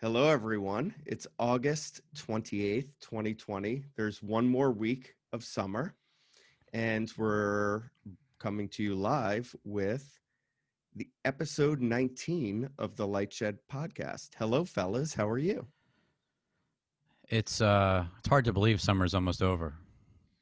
Hello, 0.00 0.28
everyone. 0.28 0.94
It's 1.06 1.26
August 1.40 2.02
28th, 2.14 2.86
2020. 3.00 3.82
There's 3.96 4.22
one 4.22 4.46
more 4.46 4.70
week 4.70 5.16
of 5.32 5.42
summer, 5.42 5.92
and 6.72 7.12
we're 7.18 7.90
coming 8.38 8.68
to 8.68 8.84
you 8.84 8.94
live 8.94 9.52
with 9.64 10.08
the 10.94 11.08
episode 11.24 11.80
19 11.80 12.70
of 12.78 12.94
the 12.94 13.08
Lightshed 13.08 13.58
podcast. 13.68 14.28
Hello, 14.38 14.64
fellas. 14.64 15.14
How 15.14 15.28
are 15.28 15.36
you? 15.36 15.66
It's 17.28 17.60
uh 17.60 18.04
it's 18.20 18.28
hard 18.28 18.44
to 18.44 18.52
believe 18.52 18.80
summer's 18.80 19.14
almost 19.14 19.42
over. 19.42 19.74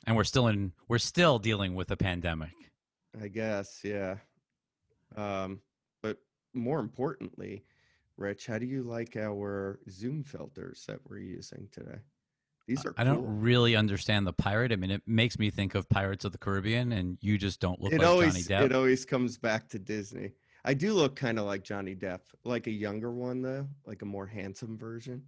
And 0.07 0.19
we're 0.19 0.25
still 0.25 0.49
in 0.49 0.73
we're 0.87 0.99
still 0.99 1.39
dealing 1.39 1.75
with 1.75 1.91
a 1.91 1.97
pandemic. 1.97 2.53
I 3.19 3.29
guess, 3.29 3.81
yeah. 3.83 4.17
Um, 5.17 5.61
but 6.03 6.19
more 6.53 6.79
importantly, 6.79 7.65
Rich, 8.17 8.47
how 8.47 8.59
do 8.59 8.67
you 8.67 8.83
like 8.83 9.17
our 9.17 9.79
Zoom 9.91 10.25
filters 10.25 10.85
that 10.89 11.01
we're 11.09 11.19
using 11.19 11.69
today? 11.71 11.99
These 12.67 12.85
are 12.85 12.95
I 12.97 13.05
cool. 13.05 13.15
don't 13.15 13.41
really 13.41 13.77
understand 13.77 14.27
the 14.27 14.33
pirate. 14.33 14.73
I 14.73 14.77
mean, 14.77 14.91
it 14.91 15.03
makes 15.07 15.39
me 15.39 15.51
think 15.51 15.75
of 15.75 15.89
Pirates 15.89 16.25
of 16.25 16.33
the 16.33 16.39
Caribbean, 16.39 16.93
and 16.93 17.17
you 17.21 17.39
just 17.39 17.61
don't 17.61 17.81
look 17.81 17.93
it 17.93 18.01
like 18.01 18.09
always 18.09 18.47
Johnny 18.47 18.63
Depp. 18.63 18.67
it 18.67 18.75
always 18.75 19.05
comes 19.05 19.39
back 19.39 19.69
to 19.69 19.79
Disney. 19.79 20.33
I 20.65 20.75
do 20.75 20.93
look 20.95 21.15
kind 21.15 21.39
of 21.39 21.45
like 21.45 21.63
Johnny 21.63 21.95
Depp, 21.95 22.21
like 22.45 22.67
a 22.67 22.73
younger 22.73 23.13
one 23.13 23.41
though, 23.41 23.69
like 23.87 24.03
a 24.03 24.07
more 24.07 24.27
handsome 24.27 24.77
version. 24.77 25.23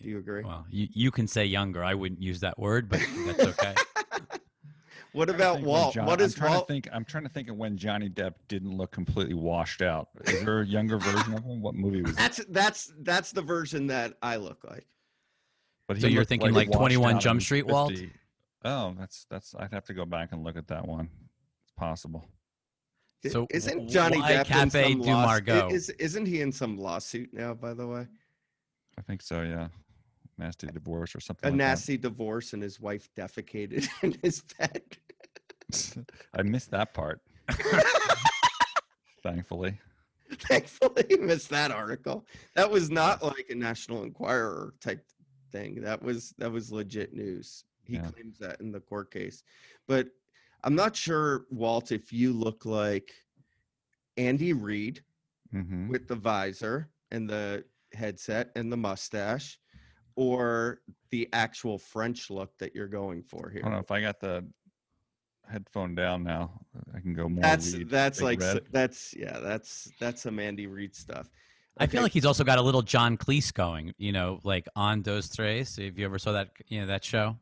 Do 0.00 0.08
you 0.08 0.18
agree? 0.18 0.42
well, 0.42 0.66
you, 0.68 0.88
you 0.90 1.10
can 1.12 1.28
say 1.28 1.44
younger. 1.44 1.84
I 1.84 1.94
wouldn't 1.94 2.20
use 2.20 2.40
that 2.40 2.58
word, 2.58 2.88
but 2.88 3.00
that's 3.26 3.40
okay. 3.40 3.74
What 5.14 5.30
about 5.30 5.54
think 5.56 5.66
when 5.66 5.74
Walt? 5.74 5.94
John- 5.94 6.06
what 6.06 6.20
I'm 6.20 6.30
trying 6.32 6.52
Walt? 6.52 6.66
to 6.68 6.74
think. 6.74 6.88
I'm 6.92 7.04
trying 7.04 7.22
to 7.22 7.28
think 7.30 7.48
of 7.48 7.56
when 7.56 7.76
Johnny 7.76 8.10
Depp 8.10 8.34
didn't 8.48 8.76
look 8.76 8.90
completely 8.90 9.34
washed 9.34 9.80
out. 9.80 10.08
Is 10.26 10.44
there 10.44 10.60
a 10.60 10.66
younger 10.66 10.98
version 10.98 11.34
of 11.34 11.44
him? 11.44 11.62
What 11.62 11.74
movie 11.74 12.02
was 12.02 12.16
that? 12.16 12.36
That's 12.36 12.44
that's 12.48 12.92
that's 13.02 13.32
the 13.32 13.42
version 13.42 13.86
that 13.86 14.14
I 14.22 14.36
look 14.36 14.64
like. 14.68 14.86
But 15.86 16.00
So 16.00 16.08
you're 16.08 16.24
thinking 16.24 16.52
like 16.52 16.68
washed 16.68 16.78
21 16.78 17.20
Jump 17.20 17.42
Street, 17.42 17.66
Walt? 17.66 17.90
50. 17.92 18.10
Oh, 18.64 18.94
that's 18.98 19.26
that's. 19.30 19.54
I'd 19.58 19.72
have 19.72 19.84
to 19.84 19.94
go 19.94 20.04
back 20.04 20.32
and 20.32 20.42
look 20.42 20.56
at 20.56 20.66
that 20.68 20.86
one. 20.86 21.08
It's 21.62 21.72
possible. 21.76 22.28
So 23.30 23.46
isn't 23.50 23.88
Johnny 23.88 24.20
why 24.20 24.32
Depp 24.32 24.62
in 24.62 24.70
some 24.70 25.00
du 25.00 25.10
Margot? 25.12 25.68
Is 25.70 25.90
isn't 25.90 26.26
he 26.26 26.40
in 26.40 26.52
some 26.52 26.76
lawsuit 26.76 27.32
now? 27.32 27.54
By 27.54 27.72
the 27.72 27.86
way, 27.86 28.06
I 28.98 29.02
think 29.02 29.22
so. 29.22 29.42
Yeah, 29.42 29.68
nasty 30.38 30.66
divorce 30.68 31.14
or 31.14 31.20
something. 31.20 31.48
a 31.48 31.50
like 31.52 31.58
that. 31.58 31.64
nasty 31.64 31.96
divorce, 31.96 32.52
and 32.52 32.62
his 32.62 32.80
wife 32.80 33.08
defecated 33.16 33.88
in 34.02 34.16
his 34.22 34.42
bed. 34.58 34.82
I 36.34 36.42
missed 36.42 36.70
that 36.70 36.94
part. 36.94 37.20
Thankfully, 39.22 39.78
Thankfully, 40.32 41.16
missed 41.20 41.48
that 41.50 41.70
article. 41.70 42.26
That 42.54 42.70
was 42.70 42.90
not 42.90 43.22
like 43.22 43.46
a 43.50 43.54
National 43.54 44.02
Enquirer 44.02 44.74
type 44.80 45.04
thing. 45.52 45.80
That 45.80 46.02
was 46.02 46.34
that 46.38 46.50
was 46.50 46.70
legit 46.72 47.14
news. 47.14 47.64
He 47.84 47.94
Yeah. 47.96 48.10
claims 48.10 48.38
that 48.38 48.60
in 48.60 48.72
the 48.72 48.80
court 48.80 49.10
case, 49.10 49.42
but 49.86 50.08
I'm 50.62 50.74
not 50.74 50.96
sure, 50.96 51.44
Walt, 51.50 51.92
if 51.92 52.12
you 52.12 52.32
look 52.32 52.64
like 52.64 53.12
Andy 54.16 54.52
Reid 54.52 55.02
hmm 55.50 55.88
with 55.88 56.08
the 56.08 56.16
visor 56.16 56.88
and 57.10 57.28
the 57.28 57.64
headset 57.92 58.50
and 58.56 58.72
the 58.72 58.76
mustache, 58.76 59.58
or 60.16 60.80
the 61.10 61.28
actual 61.32 61.78
French 61.78 62.30
look 62.30 62.56
that 62.58 62.74
you're 62.74 62.88
going 62.88 63.22
for 63.22 63.50
I 63.50 63.60
don't 63.60 63.64
know 63.64 63.70
here. 63.72 63.80
if 63.80 63.90
I 63.90 64.00
got 64.00 64.20
the 64.20 64.44
headphone 65.50 65.94
down 65.94 66.24
now. 66.24 66.52
I 66.94 67.00
can 67.00 67.14
go 67.14 67.28
more. 67.28 67.42
That's 67.42 67.74
Reed, 67.74 67.90
that's 67.90 68.22
like 68.22 68.42
s- 68.42 68.54
Red. 68.54 68.62
that's 68.70 69.14
yeah 69.16 69.38
that's 69.40 69.90
that's 70.00 70.22
some 70.22 70.38
Andy 70.38 70.66
Reid 70.66 70.94
stuff. 70.94 71.28
I 71.76 71.86
feel 71.88 72.02
like 72.02 72.12
he's 72.12 72.24
also 72.24 72.44
got 72.44 72.58
a 72.58 72.62
little 72.62 72.82
John 72.82 73.16
Cleese 73.18 73.52
going, 73.52 73.94
you 73.98 74.12
know, 74.12 74.38
like 74.44 74.68
on 74.76 75.02
Dos 75.02 75.28
Tres. 75.28 75.76
If 75.76 75.98
you 75.98 76.04
ever 76.04 76.20
saw 76.20 76.30
that, 76.32 76.50
you 76.68 76.80
know, 76.80 76.86
that 76.86 77.02
show. 77.04 77.36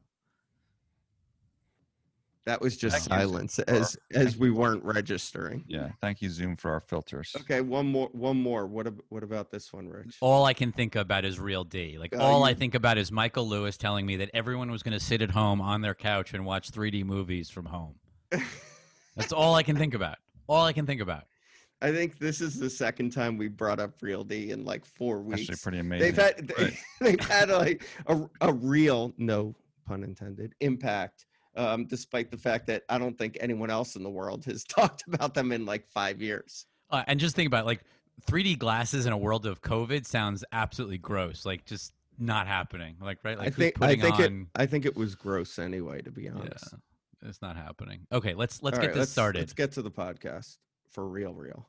That 2.44 2.60
was 2.60 2.76
just 2.76 2.96
Thank 2.96 3.08
silence 3.08 3.54
Zoom, 3.54 3.64
as 3.68 3.92
for- 4.10 4.18
as 4.18 4.36
we 4.36 4.50
weren't 4.50 4.82
registering. 4.82 5.64
Yeah, 5.68 5.90
thank 6.00 6.20
you, 6.20 6.28
Zoom, 6.28 6.56
for 6.56 6.72
our 6.72 6.80
filters. 6.80 7.36
Okay, 7.42 7.60
one 7.60 7.86
more 7.86 8.08
one 8.12 8.36
more. 8.36 8.66
What 8.66 8.88
ab- 8.88 9.00
what 9.10 9.22
about 9.22 9.50
this 9.52 9.72
one, 9.72 9.86
Rich? 9.88 10.16
All 10.20 10.44
I 10.44 10.52
can 10.52 10.72
think 10.72 10.96
about 10.96 11.24
is 11.24 11.38
Real 11.38 11.62
D. 11.62 11.98
Like 11.98 12.16
Uh, 12.16 12.18
all 12.20 12.42
I 12.42 12.54
think 12.54 12.74
about 12.74 12.98
is 12.98 13.12
Michael 13.12 13.48
Lewis 13.48 13.76
telling 13.76 14.06
me 14.06 14.16
that 14.16 14.30
everyone 14.34 14.72
was 14.72 14.82
going 14.82 14.98
to 14.98 15.04
sit 15.04 15.22
at 15.22 15.30
home 15.30 15.60
on 15.60 15.82
their 15.82 15.94
couch 15.94 16.34
and 16.34 16.44
watch 16.44 16.72
3D 16.72 17.04
movies 17.04 17.48
from 17.48 17.66
home. 17.66 17.94
That's 19.16 19.32
all 19.32 19.54
I 19.54 19.62
can 19.62 19.76
think 19.76 19.94
about. 19.94 20.16
All 20.48 20.64
I 20.64 20.72
can 20.72 20.86
think 20.86 21.00
about. 21.00 21.24
I 21.80 21.90
think 21.92 22.18
this 22.18 22.40
is 22.40 22.58
the 22.58 22.70
second 22.70 23.10
time 23.10 23.36
we 23.36 23.48
brought 23.48 23.80
up 23.80 23.92
Real 24.00 24.24
D 24.24 24.50
in 24.50 24.64
like 24.64 24.84
four 24.84 25.20
weeks. 25.20 25.42
Actually, 25.42 25.56
pretty 25.62 25.78
amazing. 25.78 26.06
they've 26.14 26.24
had 26.24 26.52
Right. 26.58 26.76
they've 27.00 27.20
had 27.28 27.50
like 27.50 27.84
a, 28.06 28.20
a 28.40 28.52
real 28.52 29.12
no 29.18 29.54
pun 29.86 30.02
intended 30.04 30.54
impact 30.60 31.26
um, 31.56 31.84
despite 31.86 32.30
the 32.30 32.36
fact 32.36 32.66
that 32.66 32.82
i 32.88 32.98
don't 32.98 33.16
think 33.18 33.36
anyone 33.40 33.70
else 33.70 33.96
in 33.96 34.02
the 34.02 34.10
world 34.10 34.44
has 34.44 34.64
talked 34.78 35.04
about 35.06 35.34
them 35.34 35.52
in 35.52 35.64
like 35.66 35.86
five 35.88 36.20
years 36.22 36.66
Uh, 36.90 37.02
and 37.06 37.18
just 37.20 37.34
think 37.36 37.46
about 37.46 37.64
it, 37.64 37.66
like 37.66 37.82
3D 38.30 38.58
glasses 38.58 39.06
in 39.06 39.12
a 39.12 39.16
world 39.18 39.46
of 39.46 39.62
COVID 39.62 40.06
sounds 40.06 40.44
absolutely 40.52 40.98
gross. 40.98 41.46
Like 41.46 41.64
just 41.64 41.92
not 42.18 42.46
happening. 42.46 42.96
Like 43.00 43.18
right, 43.24 43.38
like 43.38 43.46
i 43.48 43.50
think 43.50 43.82
i 43.82 43.96
think 43.96 44.20
it 44.20 44.26
on? 44.30 44.46
i 44.54 44.66
think 44.66 44.84
it 44.84 44.94
was 44.94 45.14
gross 45.14 45.58
anyway 45.58 46.02
to 46.02 46.10
be 46.10 46.24
yeah, 46.24 46.32
honest 46.36 46.74
it's 47.22 47.40
not 47.40 47.56
happening. 47.56 48.06
Okay, 48.12 48.34
let's 48.34 48.62
let's 48.62 48.76
All 48.76 48.82
get 48.82 48.88
right, 48.88 48.96
this 48.98 49.10
started. 49.10 49.38
let's 49.40 49.54
get 49.54 49.72
to 49.72 49.82
the 49.82 49.90
podcast 49.90 50.58
for 50.90 51.08
real 51.08 51.32
real 51.32 51.68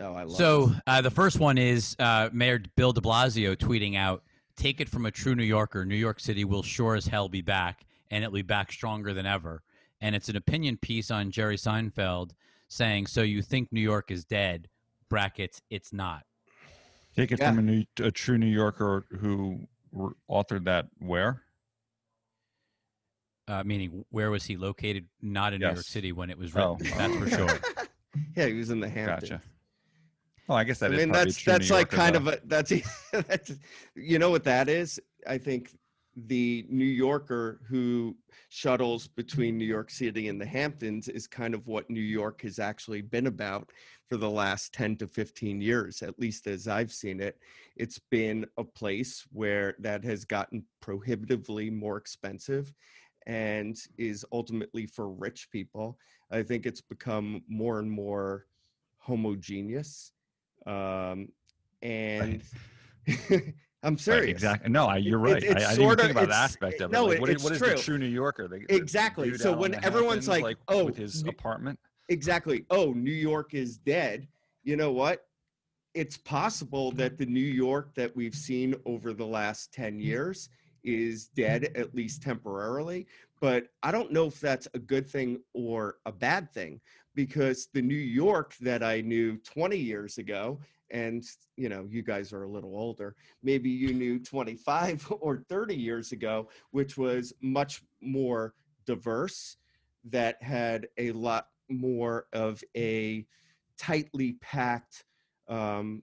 oh 0.00 0.12
i 0.14 0.24
love 0.24 0.36
So 0.36 0.72
uh, 0.86 1.00
the 1.00 1.10
first 1.10 1.38
one 1.38 1.58
is 1.58 1.94
uh, 1.98 2.28
Mayor 2.32 2.60
Bill 2.76 2.92
De 2.92 3.00
Blasio 3.00 3.54
tweeting 3.56 3.96
out, 3.96 4.22
"Take 4.56 4.80
it 4.80 4.88
from 4.88 5.06
a 5.06 5.10
true 5.10 5.34
New 5.34 5.44
Yorker. 5.44 5.84
New 5.84 5.94
York 5.96 6.20
City 6.20 6.44
will 6.44 6.62
sure 6.62 6.94
as 6.94 7.06
hell 7.06 7.28
be 7.28 7.40
back, 7.42 7.84
and 8.10 8.22
it'll 8.24 8.34
be 8.34 8.42
back 8.42 8.72
stronger 8.72 9.12
than 9.14 9.26
ever." 9.26 9.62
And 10.00 10.14
it's 10.14 10.28
an 10.28 10.36
opinion 10.36 10.76
piece 10.76 11.10
on 11.10 11.30
Jerry 11.30 11.56
Seinfeld 11.56 12.32
saying, 12.68 13.06
"So 13.06 13.22
you 13.22 13.42
think 13.42 13.72
New 13.72 13.80
York 13.80 14.10
is 14.10 14.24
dead?" 14.24 14.68
Brackets. 15.08 15.60
It's 15.70 15.92
not. 15.92 16.24
Take 17.14 17.30
it 17.32 17.38
Yeah. 17.38 17.50
from 17.50 17.58
a, 17.60 17.62
new, 17.62 17.84
a 18.00 18.10
true 18.10 18.38
New 18.38 18.46
Yorker 18.48 19.06
who 19.20 19.68
r- 19.96 20.14
authored 20.28 20.64
that 20.64 20.88
where? 20.98 21.42
Uh, 23.46 23.62
meaning, 23.62 24.04
where 24.10 24.30
was 24.30 24.44
he 24.46 24.56
located? 24.56 25.06
Not 25.20 25.52
in 25.52 25.60
New 25.60 25.66
York 25.66 25.78
City 25.84 26.12
when 26.12 26.30
it 26.30 26.38
was 26.38 26.56
Oh. 26.56 26.76
written. 26.76 26.96
That's 26.98 27.16
for 27.16 27.28
sure. 27.28 27.60
yeah 28.36 28.46
he 28.46 28.54
was 28.54 28.70
in 28.70 28.80
the 28.80 28.88
hamptons 28.88 29.30
Gotcha. 29.30 29.42
Oh, 30.48 30.54
I 30.54 30.64
guess 30.64 30.78
that 30.80 30.90
I 30.90 30.94
is 30.94 31.00
mean, 31.00 31.12
that's 31.12 31.42
that's 31.42 31.70
New 31.70 31.76
like 31.76 31.90
kind 31.90 32.16
of 32.16 32.28
a 32.28 32.38
that's 32.44 32.72
that's 33.12 33.52
you 33.94 34.18
know 34.18 34.30
what 34.30 34.44
that 34.44 34.68
is. 34.68 35.00
I 35.26 35.38
think 35.38 35.76
the 36.16 36.66
New 36.68 36.84
Yorker 36.84 37.60
who 37.66 38.14
shuttles 38.48 39.08
between 39.08 39.58
New 39.58 39.64
York 39.64 39.90
City 39.90 40.28
and 40.28 40.40
the 40.40 40.46
Hamptons 40.46 41.08
is 41.08 41.26
kind 41.26 41.54
of 41.54 41.66
what 41.66 41.90
New 41.90 42.00
York 42.00 42.42
has 42.42 42.58
actually 42.58 43.02
been 43.02 43.26
about 43.26 43.70
for 44.08 44.16
the 44.16 44.30
last 44.30 44.72
10 44.74 44.96
to 44.98 45.08
15 45.08 45.60
years, 45.60 46.02
at 46.02 46.18
least 46.20 46.46
as 46.46 46.68
I've 46.68 46.92
seen 46.92 47.20
it. 47.20 47.38
It's 47.76 47.98
been 48.10 48.46
a 48.58 48.64
place 48.64 49.24
where 49.32 49.74
that 49.80 50.04
has 50.04 50.24
gotten 50.24 50.64
prohibitively 50.80 51.70
more 51.70 51.96
expensive 51.96 52.72
and 53.26 53.76
is 53.98 54.24
ultimately 54.30 54.86
for 54.86 55.08
rich 55.08 55.48
people. 55.50 55.98
I 56.30 56.42
think 56.42 56.66
it's 56.66 56.82
become 56.82 57.42
more 57.48 57.80
and 57.80 57.90
more 57.90 58.46
homogeneous 58.98 60.12
um, 60.66 61.28
and 61.82 62.42
I'm 63.82 63.92
Right, 63.94 64.00
serious. 64.00 64.30
exactly. 64.30 64.70
No, 64.70 64.86
I, 64.86 64.96
you're 64.96 65.18
It- 65.26 65.32
right. 65.32 65.42
it's 65.42 65.64
I, 65.64 65.68
I 65.72 65.74
didn't 65.74 65.82
even 65.84 65.96
think 65.98 66.10
about 66.12 66.28
that 66.28 66.34
aspect 66.44 66.80
of 66.80 66.90
it. 66.90 66.94
no, 66.94 67.04
Like, 67.06 67.16
it- 67.16 67.20
what 67.20 67.30
what 67.42 67.52
is 67.52 67.58
true. 67.58 67.68
the 67.70 67.76
true 67.76 67.98
New 67.98 68.06
Yorker? 68.06 68.48
The- 68.48 68.64
the 68.66 68.74
Exactly. 68.74 69.36
So 69.36 69.54
when 69.54 69.74
everyone's 69.84 70.26
Hamptons, 70.26 70.42
like, 70.42 70.56
"Oh, 70.68 70.84
with 70.86 70.96
his 70.96 71.22
New- 71.24 71.30
apartment. 71.30 71.78
Exactly. 72.08 72.64
Oh, 72.70 72.92
New 72.92 73.12
York 73.12 73.54
is 73.54 73.76
dead. 73.78 74.26
You 74.62 74.76
know 74.76 74.92
what? 74.92 75.26
It's 75.94 76.16
possible 76.16 76.90
that 76.92 77.18
the 77.18 77.26
New 77.26 77.40
York 77.40 77.94
that 77.94 78.14
we've 78.16 78.34
seen 78.34 78.74
over 78.84 79.12
the 79.12 79.24
last 79.26 79.72
10 79.72 80.00
years 80.00 80.48
is 80.82 81.28
dead, 81.28 81.70
at 81.76 81.94
least 81.94 82.20
temporarily. 82.22 83.06
But 83.40 83.68
I 83.82 83.90
don't 83.92 84.10
know 84.12 84.26
if 84.26 84.40
that's 84.40 84.66
a 84.74 84.78
good 84.78 85.08
thing 85.08 85.40
or 85.54 85.98
a 86.04 86.12
bad 86.12 86.52
thing 86.52 86.80
because 87.14 87.68
the 87.72 87.82
New 87.82 87.94
York 87.94 88.54
that 88.60 88.82
I 88.82 89.00
knew 89.00 89.36
20 89.38 89.76
years 89.76 90.18
ago, 90.18 90.60
and 90.90 91.24
you 91.56 91.68
know, 91.68 91.86
you 91.90 92.02
guys 92.02 92.32
are 92.32 92.44
a 92.44 92.48
little 92.48 92.76
older, 92.76 93.14
maybe 93.42 93.70
you 93.70 93.94
knew 93.94 94.18
25 94.18 95.12
or 95.20 95.38
30 95.48 95.74
years 95.74 96.12
ago, 96.12 96.48
which 96.70 96.96
was 96.96 97.32
much 97.40 97.82
more 98.00 98.54
diverse, 98.86 99.56
that 100.10 100.42
had 100.42 100.86
a 100.98 101.12
lot 101.12 101.48
more 101.70 102.26
of 102.32 102.62
a 102.76 103.26
tightly 103.78 104.36
packed 104.40 105.04
um, 105.48 106.02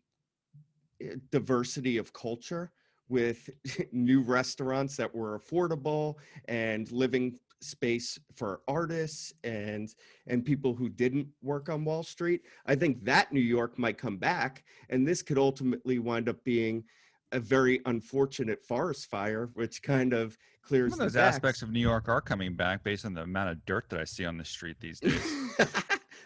eh, 1.02 1.16
diversity 1.32 1.98
of 1.98 2.12
culture 2.14 2.72
with 3.10 3.50
new 3.92 4.22
restaurants 4.22 4.96
that 4.98 5.14
were 5.14 5.40
affordable 5.40 6.16
and 6.46 6.92
living 6.92 7.38
space 7.62 8.20
for 8.36 8.62
artists 8.68 9.34
and 9.44 9.94
and 10.28 10.44
people 10.44 10.74
who 10.74 10.90
didn't 10.90 11.28
work 11.42 11.70
on 11.70 11.86
Wall 11.86 12.04
Street. 12.04 12.42
I 12.66 12.76
think 12.76 13.04
that 13.06 13.32
New 13.32 13.42
York 13.42 13.78
might 13.78 13.98
come 13.98 14.18
back, 14.18 14.64
and 14.90 15.08
this 15.08 15.22
could 15.22 15.38
ultimately 15.38 16.00
wind 16.00 16.30
up 16.30 16.44
being 16.44 16.84
a 17.32 17.40
very 17.40 17.80
unfortunate 17.86 18.64
forest 18.66 19.10
fire, 19.10 19.50
which 19.54 19.82
kind 19.82 20.14
of 20.14 20.38
clears 20.62 20.92
Some 20.92 21.02
of 21.02 21.14
those 21.14 21.22
aspects 21.22 21.62
of 21.62 21.72
New 21.72 21.80
York 21.80 22.10
are 22.10 22.22
coming 22.22 22.56
back 22.56 22.84
based 22.84 23.06
on 23.06 23.14
the 23.14 23.22
amount 23.22 23.50
of 23.50 23.66
dirt 23.66 23.90
that 23.90 24.00
I 24.00 24.04
see 24.04 24.26
on 24.26 24.38
the 24.38 24.46
street 24.46 24.78
these 24.80 25.00
days. 25.00 25.58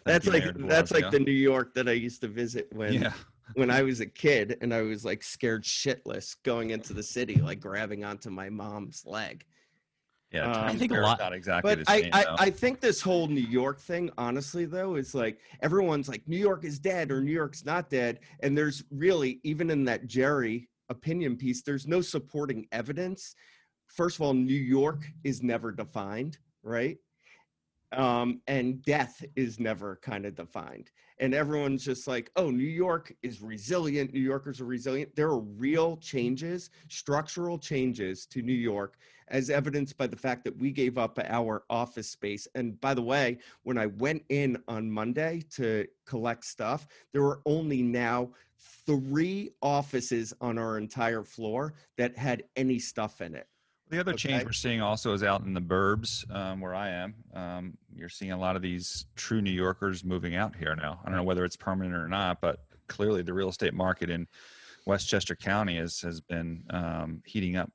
that's 0.06 0.28
like 0.28 0.44
that's 0.68 0.92
like 0.92 1.12
the 1.12 1.20
New 1.20 1.32
York 1.32 1.74
that 1.76 1.88
I 1.88 1.94
used 1.94 2.22
to 2.22 2.28
visit 2.28 2.68
when 2.74 2.94
yeah. 2.94 3.14
when 3.54 3.70
I 3.70 3.84
was 3.84 4.00
a 4.00 4.06
kid 4.06 4.58
and 4.62 4.74
I 4.74 4.82
was 4.82 5.06
like 5.06 5.24
scared 5.24 5.64
shitless 5.64 6.36
going 6.44 6.72
into 6.72 6.94
the 6.94 7.04
city, 7.04 7.36
like 7.36 7.60
grabbing 7.60 8.04
onto 8.04 8.30
my 8.30 8.50
mom's 8.50 9.04
leg. 9.06 9.46
Yeah. 10.36 10.52
Um, 10.52 10.66
I 10.66 10.76
think 10.76 10.92
a 10.92 10.96
lot- 10.96 11.20
Not 11.20 11.34
exactly 11.34 11.76
But 11.76 11.86
the 11.86 11.92
I, 11.92 12.02
same. 12.02 12.10
I, 12.14 12.24
though. 12.24 12.36
I 12.40 12.50
think 12.50 12.80
this 12.82 13.02
whole 13.02 13.28
New 13.28 13.42
York 13.42 13.80
thing, 13.80 14.10
honestly, 14.18 14.66
though, 14.66 14.96
is 14.96 15.16
like 15.16 15.40
everyone's 15.62 16.08
like 16.10 16.28
New 16.28 16.38
York 16.38 16.64
is 16.66 16.78
dead 16.80 17.12
or 17.12 17.22
New 17.22 17.32
York's 17.32 17.66
not 17.66 17.90
dead. 17.90 18.20
And 18.42 18.58
there's 18.58 18.84
really, 18.92 19.40
even 19.44 19.70
in 19.70 19.86
that 19.86 20.08
Jerry 20.08 20.70
opinion 20.90 21.36
piece, 21.38 21.62
there's 21.64 21.88
no 21.88 22.02
supporting 22.02 22.68
evidence. 22.72 23.36
First 23.88 24.18
of 24.18 24.22
all, 24.24 24.34
New 24.34 24.54
York 24.54 25.06
is 25.24 25.42
never 25.42 25.72
defined, 25.72 26.38
right? 26.64 26.98
Um, 27.96 28.42
and 28.48 28.82
death 28.84 29.24
is 29.36 29.60
never 29.60 29.98
kind 30.02 30.26
of 30.26 30.36
defined. 30.36 30.92
And 31.20 31.34
everyone's 31.34 31.86
just 31.86 32.08
like, 32.08 32.30
oh, 32.36 32.52
New 32.52 32.64
York 32.64 33.14
is 33.24 33.42
resilient. 33.42 34.14
New 34.14 34.20
Yorkers 34.20 34.60
are 34.60 34.66
resilient. 34.66 35.16
There 35.16 35.30
are 35.30 35.40
real 35.40 35.98
changes, 35.98 36.70
structural 36.90 37.58
changes 37.58 38.26
to 38.28 38.42
New 38.42 38.54
York 38.54 38.98
as 39.30 39.50
evidenced 39.50 39.98
by 39.98 40.08
the 40.08 40.16
fact 40.16 40.44
that 40.44 40.58
we 40.58 40.72
gave 40.72 40.98
up 40.98 41.18
our 41.24 41.64
office 41.70 42.10
space. 42.10 42.48
And 42.54 42.80
by 42.82 42.94
the 42.94 43.02
way, 43.02 43.40
when 43.64 43.78
I 43.78 43.88
went 43.88 44.24
in 44.30 44.62
on 44.68 44.92
Monday 44.92 45.42
to 45.56 45.88
collect 46.06 46.46
stuff, 46.46 46.88
there 47.12 47.24
were 47.24 47.42
only 47.46 47.82
now 47.82 48.32
three 48.86 49.52
offices 49.62 50.34
on 50.42 50.58
our 50.58 50.78
entire 50.78 51.24
floor 51.24 51.74
that 51.98 52.18
had 52.18 52.44
any 52.56 52.80
stuff 52.80 53.22
in 53.22 53.36
it. 53.36 53.48
The 53.90 54.00
other 54.00 54.14
change 54.14 54.44
we're 54.44 54.52
seeing 54.52 54.82
also 54.82 55.14
is 55.14 55.22
out 55.22 55.44
in 55.44 55.54
the 55.54 55.62
burbs 55.62 56.30
um, 56.34 56.60
where 56.60 56.74
I 56.74 56.90
am. 56.90 57.16
Um, 57.34 57.78
you're 57.96 58.10
seeing 58.10 58.32
a 58.32 58.38
lot 58.38 58.56
of 58.56 58.62
these 58.62 59.06
true 59.16 59.42
New 59.42 59.52
Yorkers 59.52 60.04
moving 60.04 60.36
out 60.36 60.56
here 60.56 60.76
now. 60.76 61.00
I 61.04 61.10
don't 61.10 61.18
know 61.18 61.24
whether 61.24 61.46
it's 61.46 61.56
permanent 61.56 61.96
or 61.96 62.08
not, 62.08 62.42
but 62.42 62.66
clearly 62.88 63.22
the 63.22 63.34
real 63.34 63.50
estate 63.50 63.76
market 63.76 64.10
in 64.10 64.28
Westchester 64.88 65.36
County 65.36 65.78
has 65.78 66.00
has 66.02 66.20
been 66.20 66.64
um, 66.72 67.22
heating 67.26 67.58
up 67.58 67.72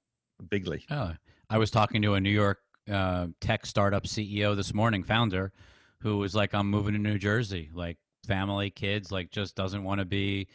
bigly. 0.49 0.85
Oh, 0.91 1.13
I 1.49 1.59
was 1.59 1.71
talking 1.71 2.03
to 2.03 2.15
a 2.15 2.21
New 2.21 2.31
York 2.31 2.59
uh, 2.91 3.29
tech 3.41 3.65
startup 3.65 4.05
CEO 4.05 4.57
this 4.57 4.75
morning, 4.75 5.05
founder, 5.05 5.53
who 6.01 6.19
was 6.19 6.35
like, 6.35 6.55
"I'm 6.55 6.69
moving 6.69 6.95
to 6.95 6.99
New 6.99 7.19
Jersey, 7.19 7.71
like 7.73 7.99
family, 8.27 8.71
kids, 8.71 9.13
like 9.13 9.31
just 9.31 9.55
doesn't 9.55 9.85
want 9.85 10.01
to 10.01 10.05
be 10.05 10.49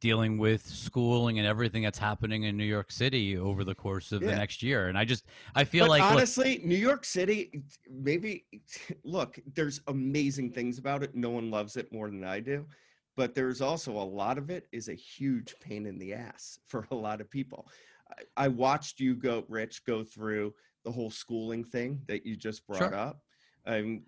dealing 0.00 0.38
with 0.38 0.66
schooling 0.66 1.38
and 1.38 1.46
everything 1.46 1.82
that's 1.82 1.98
happening 1.98 2.44
in 2.44 2.56
New 2.56 2.64
York 2.64 2.90
City 2.90 3.36
over 3.36 3.64
the 3.64 3.74
course 3.74 4.12
of 4.12 4.20
the 4.20 4.34
next 4.34 4.62
year." 4.62 4.88
And 4.88 4.98
I 4.98 5.04
just, 5.04 5.24
I 5.54 5.64
feel 5.64 5.84
but 5.84 5.90
like, 5.90 6.02
look, 6.02 6.12
honestly, 6.12 6.60
New 6.64 6.76
York 6.76 7.04
City, 7.04 7.62
maybe 7.90 8.44
look, 9.04 9.38
there's 9.54 9.80
amazing 9.88 10.50
things 10.50 10.78
about 10.78 11.02
it. 11.02 11.14
No 11.14 11.30
one 11.30 11.50
loves 11.50 11.76
it 11.76 11.92
more 11.92 12.08
than 12.08 12.24
I 12.24 12.40
do. 12.40 12.66
But 13.16 13.34
there's 13.34 13.60
also 13.60 13.92
a 13.92 14.02
lot 14.02 14.38
of 14.38 14.50
it 14.50 14.66
is 14.72 14.88
a 14.88 14.94
huge 14.94 15.54
pain 15.60 15.86
in 15.86 15.98
the 15.98 16.14
ass 16.14 16.58
for 16.66 16.86
a 16.90 16.94
lot 16.94 17.20
of 17.20 17.30
people. 17.30 17.68
I, 18.36 18.44
I 18.44 18.48
watched 18.48 19.00
you 19.00 19.14
go, 19.14 19.44
Rich, 19.48 19.84
go 19.84 20.04
through 20.04 20.54
the 20.84 20.92
whole 20.92 21.10
schooling 21.10 21.64
thing 21.64 22.00
that 22.06 22.26
you 22.26 22.36
just 22.36 22.66
brought 22.66 22.78
Sure. 22.78 22.94
up. 22.94 23.20
Um, 23.66 24.02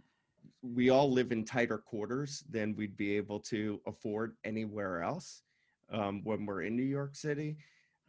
we 0.63 0.91
all 0.91 1.11
live 1.11 1.33
in 1.33 1.45
tighter 1.45 1.79
quarters 1.79 2.45
than 2.51 2.75
we'd 2.77 2.97
be 2.97 3.17
able 3.17 3.41
to 3.41 3.81
afford 3.87 4.37
anywhere 4.45 5.03
else 5.03 5.43
um, 5.91 6.23
when 6.25 6.47
we're 6.47 6.63
in 6.63 6.77
New 6.77 6.83
York 6.83 7.15
City. 7.15 7.57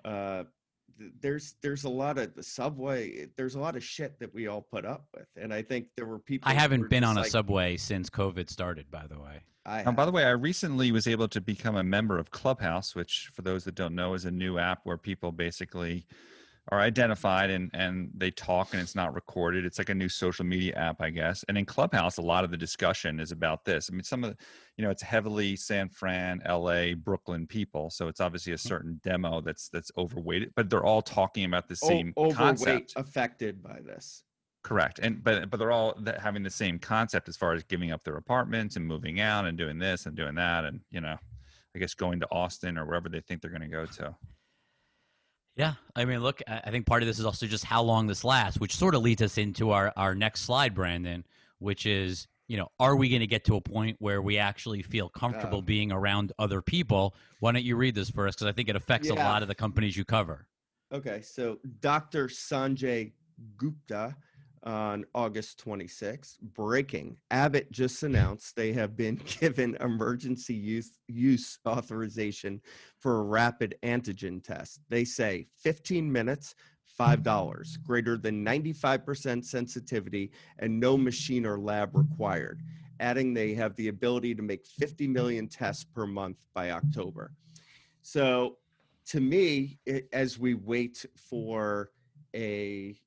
Uh, 0.06 0.44
th- 0.98 1.12
there's 1.22 1.56
there's 1.62 1.84
a 1.84 1.90
lot 1.90 2.18
of 2.18 2.34
the 2.36 2.44
subway. 2.44 3.28
There's 3.36 3.56
a 3.56 3.60
lot 3.60 3.76
of 3.76 3.84
shit 3.84 4.20
that 4.20 4.34
we 4.34 4.48
all 4.48 4.62
put 4.62 4.86
up 4.86 5.06
with, 5.16 5.28
and 5.36 5.54
I 5.54 5.62
think 5.62 5.88
there 5.96 6.06
were 6.06 6.20
people. 6.20 6.50
I 6.50 6.54
haven't 6.54 6.90
been 6.90 7.04
just 7.04 7.18
on 7.18 7.24
a 7.24 7.26
subway 7.26 7.78
since 7.78 8.10
COVID 8.10 8.50
started, 8.50 8.90
by 8.92 9.08
the 9.08 9.20
way. 9.20 9.44
I 9.66 9.84
Um, 9.84 9.96
by 9.96 10.06
the 10.06 10.12
way, 10.12 10.24
I 10.24 10.32
recently 10.32 10.92
was 10.92 11.08
able 11.08 11.28
to 11.28 11.42
become 11.42 11.76
a 11.76 11.84
member 11.84 12.18
of 12.18 12.32
Clubhouse, 12.32 12.96
which, 12.96 13.30
for 13.34 13.42
those 13.42 13.66
that 13.66 13.76
don't 13.76 13.96
know, 13.96 14.14
is 14.14 14.26
a 14.26 14.32
new 14.32 14.58
app 14.58 14.80
where 14.84 14.98
people 14.98 15.32
basically 15.32 16.06
are 16.70 16.80
identified 16.80 17.50
and 17.50 17.70
and 17.74 18.10
they 18.16 18.32
talk 18.32 18.74
and 18.74 18.82
it's 18.82 18.96
not 18.96 19.14
recorded. 19.14 19.66
It's 19.66 19.78
like 19.78 19.90
a 19.90 19.96
new 19.96 20.10
social 20.10 20.46
media 20.46 20.74
app, 20.76 21.02
I 21.02 21.10
guess. 21.10 21.46
And 21.48 21.58
in 21.58 21.66
Clubhouse, 21.66 22.18
a 22.18 22.22
lot 22.22 22.44
of 22.44 22.52
the 22.52 22.58
discussion 22.58 23.20
is 23.20 23.32
about 23.32 23.64
this. 23.64 23.90
I 23.90 23.94
mean, 23.94 24.04
some 24.04 24.24
of 24.24 24.32
the, 24.32 24.38
you 24.78 24.84
know, 24.84 24.92
it's 24.92 25.02
heavily 25.02 25.56
San 25.56 25.90
Fran, 25.90 26.42
L.A., 26.46 26.94
Brooklyn 26.94 27.48
people, 27.48 27.90
so 27.90 28.08
it's 28.08 28.20
obviously 28.20 28.54
a 28.54 28.56
mm-hmm. 28.56 28.68
certain 28.68 29.02
demo 29.04 29.42
that's 29.42 29.70
that's 29.70 29.92
overweighted, 29.98 30.54
but 30.56 30.70
they're 30.70 30.86
all 30.86 31.02
talking 31.02 31.46
about 31.46 31.68
the 31.68 31.80
O- 31.84 31.88
same 31.88 32.14
overweight 32.18 32.36
concept. 32.36 32.94
affected 32.96 33.64
by 33.64 33.80
this. 33.86 34.24
Correct, 34.64 35.00
and 35.00 35.24
but 35.24 35.50
but 35.50 35.58
they're 35.58 35.72
all 35.72 35.98
having 36.20 36.44
the 36.44 36.50
same 36.50 36.78
concept 36.80 37.30
as 37.30 37.38
far 37.38 37.54
as 37.54 37.64
giving 37.64 37.92
up 37.92 38.04
their 38.04 38.18
apartments 38.18 38.76
and 38.76 38.86
moving 38.86 39.22
out 39.22 39.46
and 39.46 39.58
doing 39.58 39.80
this 39.80 40.06
and 40.06 40.16
doing 40.18 40.36
that, 40.36 40.66
and 40.66 40.82
you 40.92 41.00
know, 41.00 41.16
I 41.74 41.80
guess 41.80 41.94
going 41.94 42.20
to 42.20 42.28
Austin 42.32 42.78
or 42.78 42.86
wherever 42.86 43.08
they 43.08 43.22
think 43.22 43.42
they're 43.42 43.52
going 43.52 43.62
to 43.62 43.68
go 43.68 43.86
to. 43.86 44.16
Yeah, 45.58 45.74
I 45.96 46.06
mean, 46.06 46.20
look, 46.20 46.42
I 46.48 46.70
think 46.70 46.86
part 46.86 47.02
of 47.02 47.08
this 47.08 47.18
is 47.18 47.26
also 47.26 47.48
just 47.48 47.66
how 47.66 47.82
long 47.82 48.06
this 48.06 48.24
lasts, 48.24 48.60
which 48.60 48.76
sort 48.76 48.94
of 48.94 49.02
leads 49.02 49.24
us 49.24 49.40
into 49.40 49.72
our 49.72 49.92
our 49.98 50.14
next 50.14 50.42
slide, 50.42 50.76
Brandon, 50.76 51.26
which 51.58 51.88
is, 51.88 52.28
you 52.48 52.58
know, 52.58 52.68
are 52.80 52.96
we 52.96 53.10
going 53.10 53.22
to 53.22 53.28
get 53.28 53.44
to 53.46 53.56
a 53.56 53.62
point 53.62 53.98
where 54.00 54.22
we 54.22 54.38
actually 54.38 54.84
feel 54.84 55.10
comfortable 55.10 55.58
Oh. 55.58 55.62
being 55.62 55.92
around 55.92 56.32
other 56.38 56.62
people? 56.62 57.16
Why 57.40 57.52
don't 57.54 57.64
you 57.64 57.76
read 57.76 57.96
this 57.96 58.12
for 58.12 58.28
us? 58.28 58.36
Because 58.36 58.46
I 58.48 58.52
think 58.52 58.70
it 58.70 58.76
affects 58.76 59.10
a 59.10 59.16
lot 59.16 59.42
of 59.42 59.48
the 59.48 59.56
companies 59.56 59.98
you 59.98 60.06
cover. 60.06 60.46
Okay, 60.94 61.22
so 61.24 61.58
Dr. 61.82 62.28
Sanjay 62.28 63.14
Gupta 63.58 64.16
on 64.64 65.06
August 65.14 65.64
26th, 65.64 66.40
breaking. 66.42 67.18
Abbott 67.32 67.72
just 67.72 68.04
announced 68.04 68.56
they 68.56 68.74
have 68.74 68.96
been 68.96 69.16
given 69.40 69.78
emergency 69.80 70.54
use, 70.54 70.92
use 71.08 71.60
authorization 71.68 72.62
for 73.00 73.20
a 73.20 73.24
rapid 73.24 73.76
antigen 73.84 74.44
test. 74.44 74.82
They 74.90 75.06
say 75.06 75.48
15 75.62 76.12
minutes, 76.12 76.56
$5, 77.00 77.84
greater 77.84 78.18
than 78.18 78.46
95% 78.46 79.46
sensitivity, 79.46 80.32
and 80.60 80.80
no 80.80 80.98
machine 80.98 81.46
or 81.46 81.60
lab 81.60 81.96
required. 81.96 82.62
Adding 83.00 83.34
they 83.34 83.54
have 83.54 83.76
the 83.76 83.90
ability 83.90 84.34
to 84.36 84.42
make 84.42 84.66
50 84.66 85.08
million 85.08 85.48
tests 85.48 85.84
per 85.84 86.08
month 86.08 86.38
by 86.54 86.72
October. 86.72 87.32
So, 88.02 88.58
to 89.08 89.22
me, 89.22 89.80
it, 89.86 90.10
as 90.12 90.40
we 90.40 90.56
wait 90.56 91.06
for 91.16 91.92
a 92.36 93.00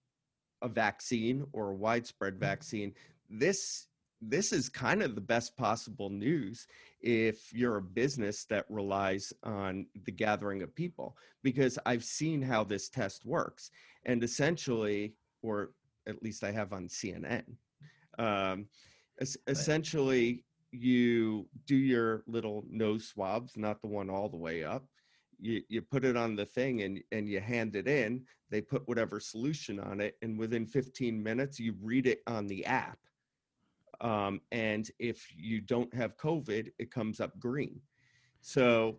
a 0.63 0.69
vaccine 0.69 1.45
or 1.53 1.71
a 1.71 1.75
widespread 1.75 2.39
vaccine, 2.39 2.95
this 3.29 3.87
this 4.21 4.53
is 4.53 4.69
kind 4.69 5.03
of 5.03 5.15
the 5.15 5.21
best 5.21 5.57
possible 5.57 6.11
news 6.11 6.67
if 7.01 7.53
you're 7.55 7.79
a 7.79 7.83
business 7.83 8.45
that 8.45 8.67
relies 8.69 9.33
on 9.45 9.87
the 10.05 10.13
gathering 10.13 10.63
of 10.63 10.75
people 10.75 11.17
because 11.43 11.79
I've 11.87 12.05
seen 12.05 12.43
how 12.43 12.65
this 12.65 12.89
test 12.91 13.25
works 13.25 13.71
and 14.05 14.23
essentially 14.23 15.15
or 15.43 15.71
at 16.07 16.23
least 16.23 16.45
I 16.45 16.53
have 16.53 16.73
on 16.73 16.89
CNN 16.89 17.45
um, 18.19 18.67
es- 19.21 19.39
essentially 19.47 20.45
you 20.71 21.49
do 21.67 21.77
your 21.77 22.23
little 22.27 22.65
nose 22.69 23.09
swabs 23.09 23.57
not 23.57 23.81
the 23.81 23.89
one 23.89 24.11
all 24.11 24.29
the 24.29 24.37
way 24.37 24.65
up 24.65 24.85
you, 25.41 25.63
you 25.69 25.83
put 25.83 26.05
it 26.05 26.17
on 26.17 26.37
the 26.37 26.45
thing 26.45 26.83
and, 26.83 27.01
and 27.13 27.29
you 27.29 27.41
hand 27.41 27.77
it 27.77 27.89
in 27.89 28.23
they 28.51 28.61
put 28.61 28.87
whatever 28.87 29.19
solution 29.21 29.81
on 29.81 30.01
it 30.01 30.17
and 30.23 30.39
within 30.39 30.67
15 30.67 31.23
minutes 31.23 31.59
you 31.59 31.75
read 31.81 32.07
it 32.07 32.21
on 32.27 32.47
the 32.47 32.65
app. 32.67 32.99
Um, 34.01 34.41
and 34.53 34.91
if 34.99 35.27
you 35.37 35.61
don't 35.61 35.93
have 35.95 36.17
covid 36.17 36.71
it 36.79 36.91
comes 36.91 37.21
up 37.21 37.39
green. 37.39 37.81
So 38.43 38.99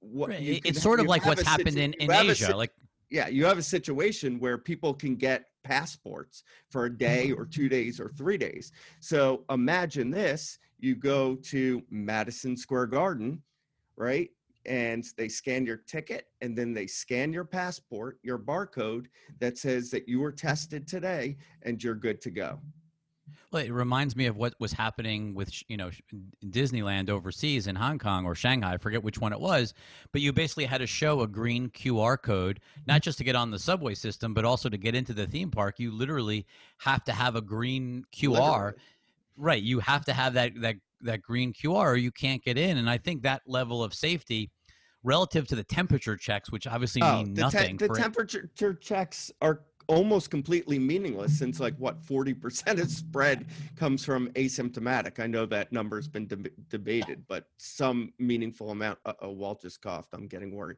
what 0.00 0.30
Right, 0.30 0.62
can 0.62 0.74
it's 0.74 0.82
sort 0.82 1.00
of 1.00 1.06
like 1.06 1.24
what's 1.24 1.42
happened 1.42 1.76
situ- 1.76 1.92
in, 1.98 2.10
in 2.10 2.10
a 2.10 2.20
Asia. 2.30 2.46
si- 2.48 2.52
like, 2.54 2.72
yeah 3.10 3.28
you 3.28 3.44
have 3.44 3.58
a 3.58 3.62
situation 3.62 4.38
where 4.38 4.58
people 4.58 4.94
can 4.94 5.16
get 5.16 5.46
passports 5.64 6.42
for 6.70 6.86
a 6.86 6.98
day 6.98 7.30
or 7.30 7.46
two 7.46 7.68
days 7.68 8.00
or 8.00 8.08
three 8.10 8.36
days. 8.36 8.72
So 9.00 9.44
imagine 9.50 10.10
this 10.10 10.58
you 10.78 10.96
go 10.96 11.36
to 11.36 11.82
madison 11.90 12.56
square 12.56 12.86
garden 12.86 13.42
right 13.96 14.30
and 14.66 15.04
they 15.16 15.28
scan 15.28 15.66
your 15.66 15.78
ticket 15.78 16.26
and 16.40 16.56
then 16.56 16.72
they 16.72 16.86
scan 16.86 17.32
your 17.32 17.44
passport 17.44 18.18
your 18.22 18.38
barcode 18.38 19.06
that 19.40 19.58
says 19.58 19.90
that 19.90 20.08
you 20.08 20.20
were 20.20 20.32
tested 20.32 20.86
today 20.86 21.36
and 21.62 21.82
you're 21.82 21.94
good 21.94 22.20
to 22.20 22.30
go 22.30 22.58
Well, 23.50 23.62
it 23.62 23.72
reminds 23.72 24.16
me 24.16 24.26
of 24.26 24.36
what 24.36 24.54
was 24.58 24.72
happening 24.72 25.34
with 25.34 25.52
you 25.68 25.76
know 25.76 25.90
Disneyland 26.44 27.10
overseas 27.10 27.66
in 27.66 27.76
Hong 27.76 27.98
Kong 27.98 28.24
or 28.24 28.34
Shanghai. 28.34 28.74
I 28.74 28.76
forget 28.78 29.02
which 29.02 29.18
one 29.18 29.32
it 29.32 29.40
was, 29.40 29.74
but 30.12 30.20
you 30.20 30.32
basically 30.32 30.64
had 30.64 30.78
to 30.78 30.86
show 30.86 31.20
a 31.20 31.26
green 31.26 31.68
QR 31.70 32.20
code, 32.20 32.60
not 32.86 33.02
just 33.02 33.18
to 33.18 33.24
get 33.24 33.36
on 33.36 33.50
the 33.50 33.58
subway 33.58 33.94
system, 33.94 34.34
but 34.34 34.44
also 34.44 34.68
to 34.68 34.76
get 34.76 34.94
into 34.94 35.12
the 35.12 35.26
theme 35.26 35.50
park. 35.50 35.78
You 35.78 35.90
literally 35.92 36.46
have 36.78 37.04
to 37.04 37.12
have 37.12 37.36
a 37.36 37.42
green 37.42 38.04
QR. 38.12 38.32
Literally. 38.32 38.72
Right, 39.36 39.62
you 39.62 39.80
have 39.80 40.04
to 40.06 40.12
have 40.12 40.34
that 40.34 40.52
that 40.60 40.76
that 41.00 41.22
green 41.22 41.52
QR, 41.52 41.86
or 41.86 41.96
you 41.96 42.12
can't 42.12 42.42
get 42.42 42.56
in. 42.58 42.78
And 42.78 42.88
I 42.88 42.98
think 42.98 43.22
that 43.22 43.42
level 43.46 43.82
of 43.82 43.92
safety, 43.94 44.50
relative 45.02 45.48
to 45.48 45.56
the 45.56 45.64
temperature 45.64 46.16
checks, 46.16 46.50
which 46.50 46.66
obviously 46.66 47.02
Oh, 47.02 47.16
mean 47.18 47.34
the, 47.34 47.42
te- 47.42 47.56
nothing. 47.56 47.76
the 47.76 47.86
for 47.86 47.96
temperature 47.96 48.50
checks 48.80 49.30
are 49.40 49.62
almost 49.88 50.30
completely 50.30 50.78
meaningless 50.78 51.36
since 51.36 51.58
like 51.58 51.74
what 51.76 52.00
40% 52.02 52.80
of 52.80 52.88
spread 52.90 53.46
comes 53.74 54.04
from 54.04 54.28
asymptomatic 54.34 55.18
i 55.18 55.26
know 55.26 55.44
that 55.46 55.72
number's 55.72 56.06
been 56.06 56.26
deb- 56.28 56.52
debated 56.68 57.24
but 57.26 57.46
some 57.56 58.12
meaningful 58.20 58.70
amount 58.70 58.96
uh 59.04 59.28
walt 59.28 59.60
just 59.60 59.82
coughed 59.82 60.10
i'm 60.12 60.28
getting 60.28 60.54
worried 60.54 60.76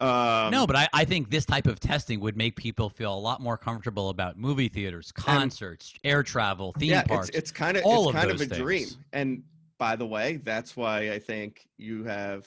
um, 0.00 0.50
no, 0.50 0.66
but 0.66 0.76
I, 0.76 0.88
I 0.92 1.04
think 1.04 1.30
this 1.30 1.44
type 1.44 1.66
of 1.66 1.78
testing 1.78 2.20
would 2.20 2.36
make 2.36 2.56
people 2.56 2.88
feel 2.88 3.14
a 3.14 3.18
lot 3.18 3.40
more 3.40 3.58
comfortable 3.58 4.08
about 4.08 4.38
movie 4.38 4.68
theaters, 4.68 5.12
concerts, 5.12 5.92
air 6.04 6.22
travel, 6.22 6.72
theme 6.78 6.90
yeah, 6.90 7.02
parks. 7.02 7.28
it's, 7.28 7.38
it's 7.38 7.50
kind 7.52 7.76
of 7.76 7.84
all 7.84 8.08
it's 8.08 8.10
of 8.10 8.14
kind 8.14 8.30
of 8.30 8.38
those 8.38 8.50
a 8.50 8.54
dream. 8.54 8.88
And 9.12 9.42
by 9.78 9.96
the 9.96 10.04
way 10.04 10.36
that's 10.44 10.76
why 10.76 11.10
i 11.10 11.18
think 11.18 11.66
you 11.78 12.04
have 12.04 12.46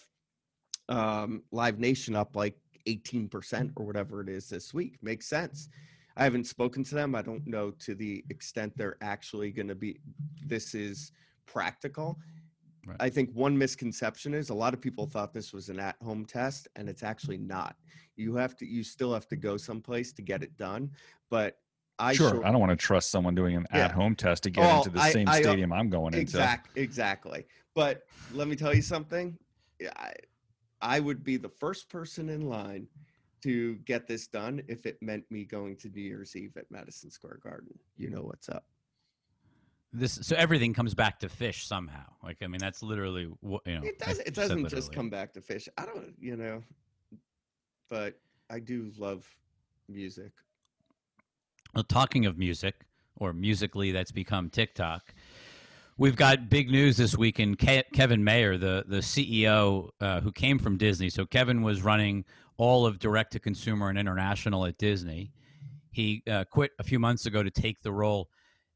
um, 0.90 1.44
live 1.52 1.80
nation 1.80 2.16
up 2.16 2.36
like 2.36 2.56
18% 2.88 3.72
or 3.76 3.86
whatever 3.86 4.22
it 4.22 4.30
is 4.30 4.50
this 4.50 4.74
week. 4.74 4.98
Makes 5.02 5.28
sense. 5.28 5.70
I 6.16 6.24
haven't 6.24 6.46
spoken 6.46 6.84
to 6.84 6.96
them. 6.96 7.16
I 7.16 7.22
don't 7.22 7.46
know 7.48 7.72
to 7.80 7.96
the 7.96 8.24
extent 8.30 8.74
they're 8.76 8.98
actually 9.02 9.52
going 9.52 9.68
to 9.70 9.76
be 9.76 10.00
this 10.46 10.76
is 10.76 11.12
practical 11.46 12.20
Right. 12.86 12.98
i 13.00 13.10
think 13.10 13.30
one 13.34 13.58
misconception 13.58 14.34
is 14.34 14.50
a 14.50 14.54
lot 14.54 14.74
of 14.74 14.82
people 14.82 15.06
thought 15.08 15.34
this 15.34 15.54
was 15.54 15.70
an 15.70 15.80
at-home 15.80 16.26
test 16.26 16.68
and 16.76 16.90
it's 16.90 17.04
actually 17.04 17.38
not 17.38 17.76
you 18.16 18.36
have 18.36 18.56
to 18.58 18.66
you 18.66 18.84
still 18.84 19.14
have 19.14 19.28
to 19.30 19.36
go 19.36 19.56
someplace 19.58 20.12
to 20.14 20.22
get 20.22 20.44
it 20.44 20.58
done 20.58 20.92
but 21.30 21.60
i 22.00 22.14
sure, 22.14 22.32
sure- 22.32 22.46
I 22.46 22.52
don't 22.52 22.60
want 22.60 22.72
to 22.72 22.76
trust 22.76 23.10
someone 23.10 23.36
doing 23.36 23.56
an 23.56 23.66
Yeah. 23.74 23.86
at-home 23.86 24.16
test 24.16 24.44
to 24.44 24.50
get 24.50 24.66
Oh, 24.70 24.78
into 24.80 24.90
the 24.90 25.00
I- 25.00 25.12
same 25.12 25.30
I, 25.30 25.40
uh, 25.40 25.44
stadium 25.44 25.72
I'm 25.72 25.90
going 25.90 26.08
into. 26.14 26.20
Exact, 26.20 26.76
exactly. 26.78 27.46
But 27.76 28.04
let 28.34 28.48
me 28.48 28.56
tell 28.56 28.74
you 28.76 28.82
something. 28.82 29.38
Yeah, 29.80 29.92
I, 29.96 30.14
I 30.82 31.00
would 31.00 31.24
be 31.24 31.38
the 31.38 31.50
first 31.50 31.90
person 31.90 32.30
in 32.30 32.42
line 32.50 32.88
to 33.44 33.76
get 33.86 34.08
this 34.08 34.28
done 34.28 34.62
if 34.68 34.86
it 34.86 34.98
meant 35.02 35.24
me 35.30 35.46
going 35.46 35.76
to 35.78 35.90
New 35.90 36.02
Year's 36.02 36.36
Eve 36.36 36.58
at 36.58 36.66
Madison 36.72 37.10
Square 37.12 37.40
Garden. 37.44 37.78
You 37.98 38.10
know 38.10 38.22
what's 38.24 38.50
up. 38.50 38.66
This 39.94 40.20
so 40.24 40.36
everything 40.36 40.74
comes 40.74 40.96
back 40.96 41.20
to 41.20 41.28
Phish 41.28 41.66
somehow. 41.66 42.06
Like 42.24 42.38
I 42.42 42.48
mean, 42.48 42.60
that's 42.60 42.82
literally 42.82 43.30
what 43.42 43.62
you 43.66 43.80
know. 43.80 43.86
It 43.86 44.00
does. 44.00 44.20
It 44.20 44.34
doesn't 44.34 44.68
just 44.70 44.92
come 44.92 45.10
back 45.10 45.34
to 45.34 45.42
Phish. 45.42 45.68
I 45.78 45.86
don't. 45.86 46.14
You 46.20 46.36
know. 46.36 46.64
But 47.90 48.20
I 48.50 48.60
do 48.60 48.92
love 48.98 49.28
music. 49.88 50.32
Well, 51.76 51.84
talking 51.84 52.26
of 52.26 52.38
music, 52.38 52.86
or 53.18 53.34
musically 53.34 53.92
that's 53.92 54.12
become 54.12 54.50
TikTok, 54.50 55.14
we've 55.98 56.16
got 56.16 56.50
big 56.50 56.72
news 56.72 56.98
this 56.98 57.16
week 57.16 57.40
in 57.40 57.56
Ke- 57.56 57.86
Kevin 57.94 58.24
Mayer, 58.24 58.58
the 58.58 58.84
the 58.88 58.98
CEO 58.98 59.90
uh, 60.02 60.22
who 60.22 60.32
came 60.32 60.58
from 60.58 60.78
Disney. 60.78 61.10
So 61.10 61.26
Kevin 61.26 61.62
was 61.62 61.84
running 61.84 62.26
all 62.58 62.86
of 62.86 63.00
direct 63.00 63.34
to 63.34 63.40
consumer 63.40 63.90
and 63.90 63.98
international 63.98 64.66
at 64.66 64.78
Disney. 64.78 65.34
He 65.92 66.24
uh, 66.30 66.46
quit 66.46 66.72
a 66.80 66.84
few 66.84 67.00
months 67.00 67.26
ago 67.26 67.44
to 67.44 67.52
take 67.52 67.82
the 67.82 67.92
role 67.92 68.30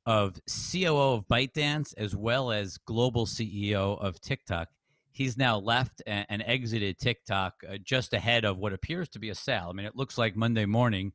of 0.07 0.39
COO 0.47 1.13
of 1.13 1.27
ByteDance 1.27 1.93
as 1.97 2.15
well 2.15 2.51
as 2.51 2.79
global 2.79 3.27
CEO 3.27 4.01
of 4.01 4.19
TikTok. 4.19 4.69
He's 5.11 5.37
now 5.37 5.59
left 5.59 6.01
and, 6.07 6.25
and 6.29 6.43
exited 6.43 6.97
TikTok 6.97 7.53
uh, 7.69 7.77
just 7.83 8.13
ahead 8.13 8.43
of 8.43 8.57
what 8.57 8.73
appears 8.73 9.09
to 9.09 9.19
be 9.19 9.29
a 9.29 9.35
sale. 9.35 9.67
I 9.69 9.73
mean, 9.73 9.85
it 9.85 9.95
looks 9.95 10.17
like 10.17 10.35
Monday 10.35 10.65
morning 10.65 11.13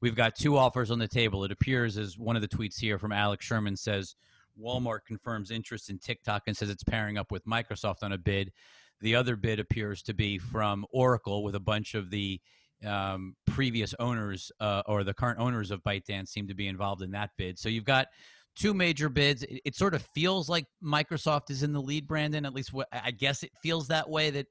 We've 0.00 0.14
got 0.14 0.36
two 0.36 0.56
offers 0.56 0.90
on 0.92 1.00
the 1.00 1.08
table. 1.08 1.42
It 1.42 1.50
appears 1.50 1.98
as 1.98 2.16
one 2.16 2.36
of 2.36 2.42
the 2.42 2.48
tweets 2.48 2.78
here 2.78 2.98
from 2.98 3.10
Alex 3.10 3.44
Sherman 3.44 3.76
says 3.76 4.14
Walmart 4.60 5.00
confirms 5.06 5.50
interest 5.50 5.90
in 5.90 5.98
TikTok 5.98 6.44
and 6.46 6.56
says 6.56 6.70
it's 6.70 6.84
pairing 6.84 7.18
up 7.18 7.32
with 7.32 7.44
Microsoft 7.46 8.02
on 8.02 8.12
a 8.12 8.18
bid. 8.18 8.52
The 9.00 9.16
other 9.16 9.34
bid 9.34 9.58
appears 9.58 10.02
to 10.02 10.14
be 10.14 10.38
from 10.38 10.86
Oracle 10.92 11.42
with 11.42 11.56
a 11.56 11.60
bunch 11.60 11.94
of 11.94 12.10
the 12.10 12.40
um, 12.86 13.34
previous 13.46 13.94
owners 13.98 14.52
uh, 14.60 14.82
or 14.86 15.04
the 15.04 15.14
current 15.14 15.38
owners 15.40 15.70
of 15.70 15.82
ByteDance 15.82 16.28
seem 16.28 16.48
to 16.48 16.54
be 16.54 16.68
involved 16.68 17.02
in 17.02 17.10
that 17.12 17.30
bid. 17.36 17.58
So 17.58 17.68
you've 17.68 17.84
got 17.84 18.06
two 18.54 18.74
major 18.74 19.08
bids. 19.08 19.42
It, 19.42 19.60
it 19.64 19.76
sort 19.76 19.94
of 19.94 20.02
feels 20.14 20.48
like 20.48 20.66
Microsoft 20.82 21.50
is 21.50 21.62
in 21.62 21.72
the 21.72 21.80
lead, 21.80 22.06
Brandon. 22.06 22.44
At 22.44 22.54
least 22.54 22.72
what 22.72 22.88
I 22.92 23.10
guess 23.10 23.42
it 23.42 23.52
feels 23.62 23.88
that 23.88 24.08
way 24.08 24.30
that 24.30 24.46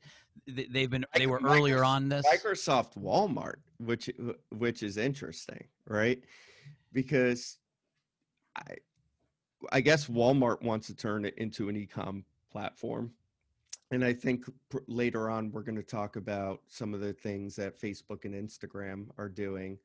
they've 0.48 0.90
been 0.90 1.06
they 1.14 1.28
were 1.28 1.42
earlier 1.44 1.84
on 1.84 2.10
this. 2.10 2.26
Microsoft 2.26 2.98
Walmart, 2.98 3.58
which 3.80 4.10
which 4.50 4.84
is 4.84 4.98
interesting, 4.98 5.66
right? 5.88 6.22
Because 6.94 7.58
I 8.56 8.76
I 9.72 9.82
guess 9.82 10.08
Walmart 10.08 10.62
wants 10.62 10.88
to 10.88 10.96
turn 10.96 11.26
it 11.26 11.36
into 11.38 11.70
an 11.70 11.76
e-com 11.76 12.26
platform. 12.52 13.12
And 13.92 14.04
I 14.04 14.14
think 14.14 14.46
pr- 14.70 14.80
later 14.88 15.30
on 15.30 15.52
we're 15.52 15.62
going 15.62 15.78
to 15.78 15.84
talk 15.84 16.16
about 16.16 16.62
some 16.68 16.94
of 16.94 17.00
the 17.00 17.14
things 17.14 17.56
that 17.56 17.80
Facebook 17.80 18.26
and 18.26 18.34
Instagram 18.34 19.08
are 19.18 19.30
doing 19.30 19.78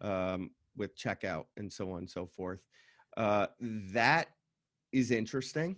um, 0.00 0.50
with 0.76 0.96
checkout 0.96 1.44
and 1.56 1.72
so 1.72 1.92
on 1.92 1.98
and 1.98 2.10
so 2.10 2.26
forth. 2.26 2.60
Uh, 3.16 3.46
that 3.60 4.28
is 4.92 5.10
interesting. 5.10 5.76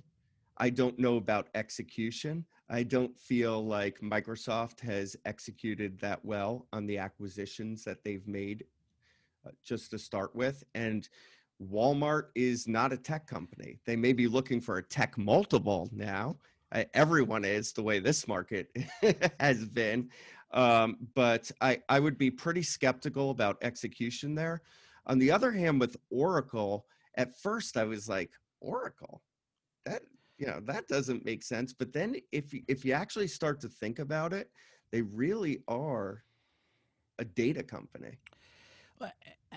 I 0.58 0.70
don't 0.70 0.98
know 0.98 1.16
about 1.16 1.48
execution. 1.54 2.46
I 2.68 2.82
don't 2.82 3.16
feel 3.16 3.64
like 3.64 4.00
Microsoft 4.00 4.80
has 4.80 5.16
executed 5.24 5.98
that 6.00 6.24
well 6.24 6.66
on 6.72 6.86
the 6.86 6.98
acquisitions 6.98 7.84
that 7.84 8.02
they've 8.02 8.26
made 8.26 8.64
uh, 9.46 9.50
just 9.64 9.90
to 9.90 9.98
start 9.98 10.34
with. 10.34 10.64
And 10.74 11.08
Walmart 11.62 12.28
is 12.34 12.66
not 12.66 12.92
a 12.92 12.96
tech 12.96 13.26
company. 13.26 13.78
They 13.84 13.96
may 13.96 14.12
be 14.12 14.26
looking 14.26 14.60
for 14.60 14.78
a 14.78 14.82
tech 14.82 15.16
multiple 15.16 15.88
now. 15.92 16.36
Everyone 16.94 17.44
is 17.44 17.72
the 17.72 17.82
way 17.82 17.98
this 17.98 18.26
market 18.26 18.68
has 19.40 19.64
been. 19.64 20.10
Um, 20.52 20.96
but 21.14 21.50
I, 21.60 21.80
I 21.88 22.00
would 22.00 22.18
be 22.18 22.30
pretty 22.30 22.62
skeptical 22.62 23.30
about 23.30 23.58
execution 23.62 24.34
there. 24.34 24.62
On 25.06 25.18
the 25.18 25.30
other 25.30 25.52
hand, 25.52 25.80
with 25.80 25.96
Oracle, 26.10 26.86
at 27.16 27.36
first 27.38 27.76
I 27.76 27.84
was 27.84 28.08
like, 28.08 28.30
Oracle, 28.60 29.22
that 29.84 30.02
you 30.38 30.46
know 30.46 30.60
that 30.64 30.88
doesn't 30.88 31.24
make 31.24 31.42
sense. 31.42 31.72
But 31.72 31.92
then 31.92 32.16
if 32.32 32.52
if 32.68 32.84
you 32.84 32.92
actually 32.92 33.28
start 33.28 33.60
to 33.60 33.68
think 33.68 33.98
about 33.98 34.32
it, 34.32 34.50
they 34.90 35.02
really 35.02 35.62
are 35.68 36.24
a 37.18 37.24
data 37.24 37.62
company. 37.62 38.18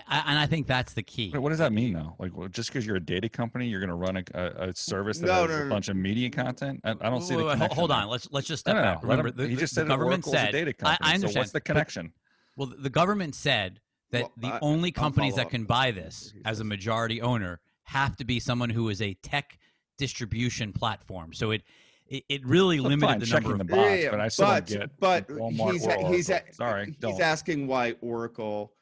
I, 0.08 0.22
and 0.26 0.38
I 0.38 0.46
think 0.46 0.66
that's 0.66 0.92
the 0.92 1.02
key. 1.02 1.30
Wait, 1.32 1.38
What 1.40 1.50
does 1.50 1.58
that 1.58 1.72
mean, 1.72 1.92
though? 1.92 2.14
Like, 2.18 2.36
well, 2.36 2.48
just 2.48 2.68
because 2.70 2.86
you're 2.86 2.96
a 2.96 3.00
data 3.00 3.28
company, 3.28 3.66
you're 3.68 3.80
going 3.80 3.88
to 3.88 3.94
run 3.94 4.16
a, 4.16 4.24
a, 4.34 4.68
a 4.70 4.74
service 4.74 5.18
that 5.18 5.26
No, 5.26 5.32
has 5.42 5.48
no, 5.50 5.56
a 5.56 5.64
no. 5.64 5.70
bunch 5.70 5.88
of 5.88 5.96
media 5.96 6.30
content? 6.30 6.80
I, 6.84 6.90
I 6.90 6.94
don't 7.10 7.22
see 7.22 7.34
Wait, 7.36 7.42
the 7.42 7.46
wait, 7.48 7.52
connection. 7.54 7.76
hold 7.76 7.90
on. 7.90 8.08
Let's 8.08 8.28
let's 8.30 8.46
just 8.46 8.60
step 8.60 8.76
no, 8.76 8.82
back. 8.82 9.02
no. 9.02 9.08
Remember, 9.10 9.28
him- 9.28 9.36
the, 9.36 9.48
he 9.48 9.56
just 9.56 9.74
the 9.74 9.80
said 9.82 9.88
government 9.88 10.26
Oracle's 10.26 10.32
said. 10.34 10.48
a 10.50 10.52
data 10.52 10.70
I, 10.70 10.72
company. 10.72 10.98
I 11.10 11.14
understand. 11.14 11.32
So 11.34 11.40
what's 11.40 11.52
the 11.52 11.60
but- 11.60 11.64
connection? 11.64 12.12
well, 12.56 12.72
the 12.78 12.90
government 12.90 13.34
said 13.34 13.80
that 14.10 14.22
Well, 14.22 14.32
the 14.38 14.48
I- 14.48 14.58
only 14.62 14.88
I'll 14.96 15.02
companies 15.02 15.36
that 15.36 15.50
can 15.50 15.64
buy 15.64 15.90
this 15.90 16.32
as 16.44 16.60
a 16.60 16.64
majority 16.64 17.20
owner 17.22 17.60
have 17.84 18.16
to 18.16 18.24
be 18.24 18.40
someone 18.40 18.70
who 18.70 18.88
is 18.88 19.00
a 19.02 19.14
tech 19.14 19.58
distribution 19.98 20.72
platform. 20.72 21.32
So 21.32 21.50
it 21.50 21.62
it, 22.08 22.24
it 22.28 22.44
really 22.44 22.80
Well, 22.80 22.88
limited 22.90 23.06
fine, 23.08 23.18
the 23.20 23.26
checking 23.26 23.48
number 23.50 23.64
the 23.64 23.72
of 23.72 23.76
box, 23.78 23.90
Yeah, 23.90 23.96
yeah, 24.04 24.10
but 24.10 24.20
I 24.20 24.28
still 24.28 24.46
but, 24.46 24.66
get 24.66 24.90
but 24.98 25.28
Walmart 25.28 25.72
he's 25.72 25.86
or 25.86 25.90
a- 25.90 26.08
he's. 26.08 26.30
Sorry, 26.56 26.86
he's 26.86 26.96
don't. 26.96 27.20
asking 27.20 27.66
why 27.68 27.94
Oracle 28.00 28.72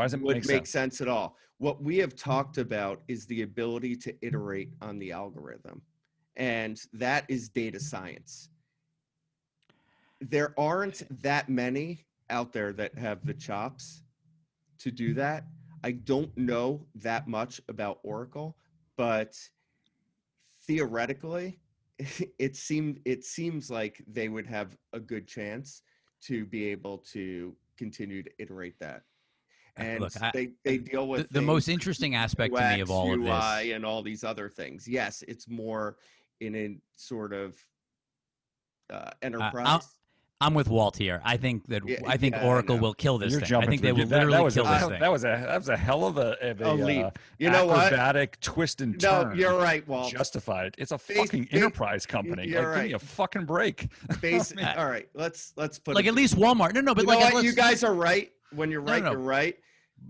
Why 0.00 0.06
does 0.06 0.14
it 0.14 0.22
would 0.22 0.36
make 0.36 0.46
make, 0.46 0.66
sense? 0.66 0.70
sense 0.70 1.00
at 1.02 1.08
all. 1.08 1.36
What 1.58 1.82
we 1.82 1.98
have 1.98 2.16
talked 2.16 2.56
about 2.56 3.02
is 3.06 3.26
the 3.26 3.42
ability 3.42 3.96
to 3.96 4.14
iterate 4.22 4.72
on 4.80 4.98
the 4.98 5.12
algorithm, 5.12 5.82
and 6.36 6.80
that 6.94 7.26
is 7.28 7.50
data 7.50 7.78
science. 7.78 8.48
There 10.22 10.58
aren't 10.58 11.02
that 11.22 11.50
many 11.50 12.06
out 12.30 12.50
there 12.50 12.72
that 12.72 12.96
have 12.96 13.26
the 13.26 13.34
chops 13.34 14.02
to 14.78 14.90
do 14.90 15.12
that. 15.14 15.44
I 15.84 15.92
don't 15.92 16.34
know 16.34 16.86
that 16.94 17.28
much 17.28 17.60
about 17.68 17.98
Oracle, 18.02 18.56
but 18.96 19.36
theoretically, 20.66 21.60
it 22.38 22.56
seemed 22.56 23.00
it 23.04 23.22
seems 23.22 23.70
like 23.70 24.02
they 24.10 24.30
would 24.30 24.46
have 24.46 24.78
a 24.94 25.00
good 25.00 25.28
chance 25.28 25.82
to 26.22 26.46
be 26.46 26.68
able 26.68 26.96
to 27.12 27.54
continue 27.76 28.22
to 28.22 28.30
iterate 28.38 28.78
that. 28.80 29.02
Uh, 29.80 29.84
And 29.84 30.00
look, 30.00 30.12
I- 30.22 30.30
they, 30.32 30.50
they 30.64 30.78
deal 30.78 31.02
the, 31.02 31.06
with 31.06 31.30
the 31.30 31.40
most 31.42 31.68
interesting 31.68 32.14
aspect 32.14 32.54
to 32.54 32.60
me 32.60 32.80
of 32.80 32.88
UX, 32.88 32.90
all 32.90 33.12
of 33.12 33.20
UI, 33.20 33.24
this. 33.68 33.74
and 33.76 33.84
all 33.84 34.02
these 34.02 34.24
other 34.24 34.48
things. 34.48 34.86
Yes, 34.86 35.22
it's 35.26 35.48
more 35.48 35.96
in 36.40 36.54
a 36.56 36.76
sort 36.96 37.32
of 37.32 37.56
uh, 38.90 39.10
enterprise. 39.22 39.82
I'm 40.42 40.54
with 40.54 40.70
Walt 40.70 40.96
here. 40.96 41.20
I 41.22 41.36
think 41.36 41.66
that 41.68 41.86
Yeah, 41.86 41.98
I 42.06 42.16
think 42.16 42.34
yeah, 42.34 42.46
Oracle 42.46 42.76
know. 42.76 42.82
will 42.82 42.94
kill 42.94 43.18
this 43.18 43.30
You're 43.32 43.42
thing. 43.42 43.56
I 43.56 43.66
think 43.66 43.82
they 43.82 43.92
will 43.92 44.06
that, 44.06 44.26
literally 44.26 44.38
that 44.38 44.42
was 44.44 44.54
kill 44.54 44.66
a, 44.66 44.70
this 44.70 44.82
I- 44.84 44.88
thing. 44.88 45.00
That 45.00 45.12
was 45.12 45.24
a 45.24 45.26
that 45.46 45.58
was 45.58 45.68
a 45.68 45.76
hell 45.76 46.06
of 46.06 46.16
a, 46.16 46.50
of 46.50 46.60
a, 46.62 46.70
A 46.70 46.72
leap. 46.72 47.04
uh, 47.04 47.10
You 47.38 47.50
know 47.50 47.66
what? 47.66 47.78
acrobatic 47.92 48.40
twist 48.40 48.80
and 48.80 48.92
No, 49.02 49.24
turn. 49.24 49.36
you're 49.38 49.58
right, 49.58 49.86
Walt. 49.86 50.10
Justified. 50.10 50.74
It's 50.78 50.92
a 50.92 50.98
Face- 50.98 51.18
fucking 51.18 51.44
face- 51.44 51.52
enterprise 51.62 52.06
company. 52.06 52.48
you're 52.48 52.62
like, 52.62 52.74
Give 52.76 52.84
me 52.86 52.92
a 52.94 52.98
fucking 52.98 53.44
break. 53.44 53.88
Basi- 54.08 54.56
mean, 54.56 54.64
all 54.64 54.86
right, 54.88 55.10
let's 55.12 55.52
let's 55.56 55.78
put 55.78 55.94
like 55.94 56.06
it 56.06 56.08
at 56.08 56.14
least 56.14 56.36
Walmart. 56.36 56.72
No, 56.72 56.80
no, 56.80 56.94
but 56.94 57.02
you 57.02 57.08
know 57.12 57.18
like 57.18 57.34
what? 57.34 57.44
You 57.44 57.52
guys 57.52 57.84
are 57.84 57.92
right. 57.92 58.32
When 58.54 58.70
you're 58.70 58.80
No, 58.82 58.92
right, 58.92 59.02
no. 59.02 59.10
you're 59.10 59.20
right. 59.20 59.58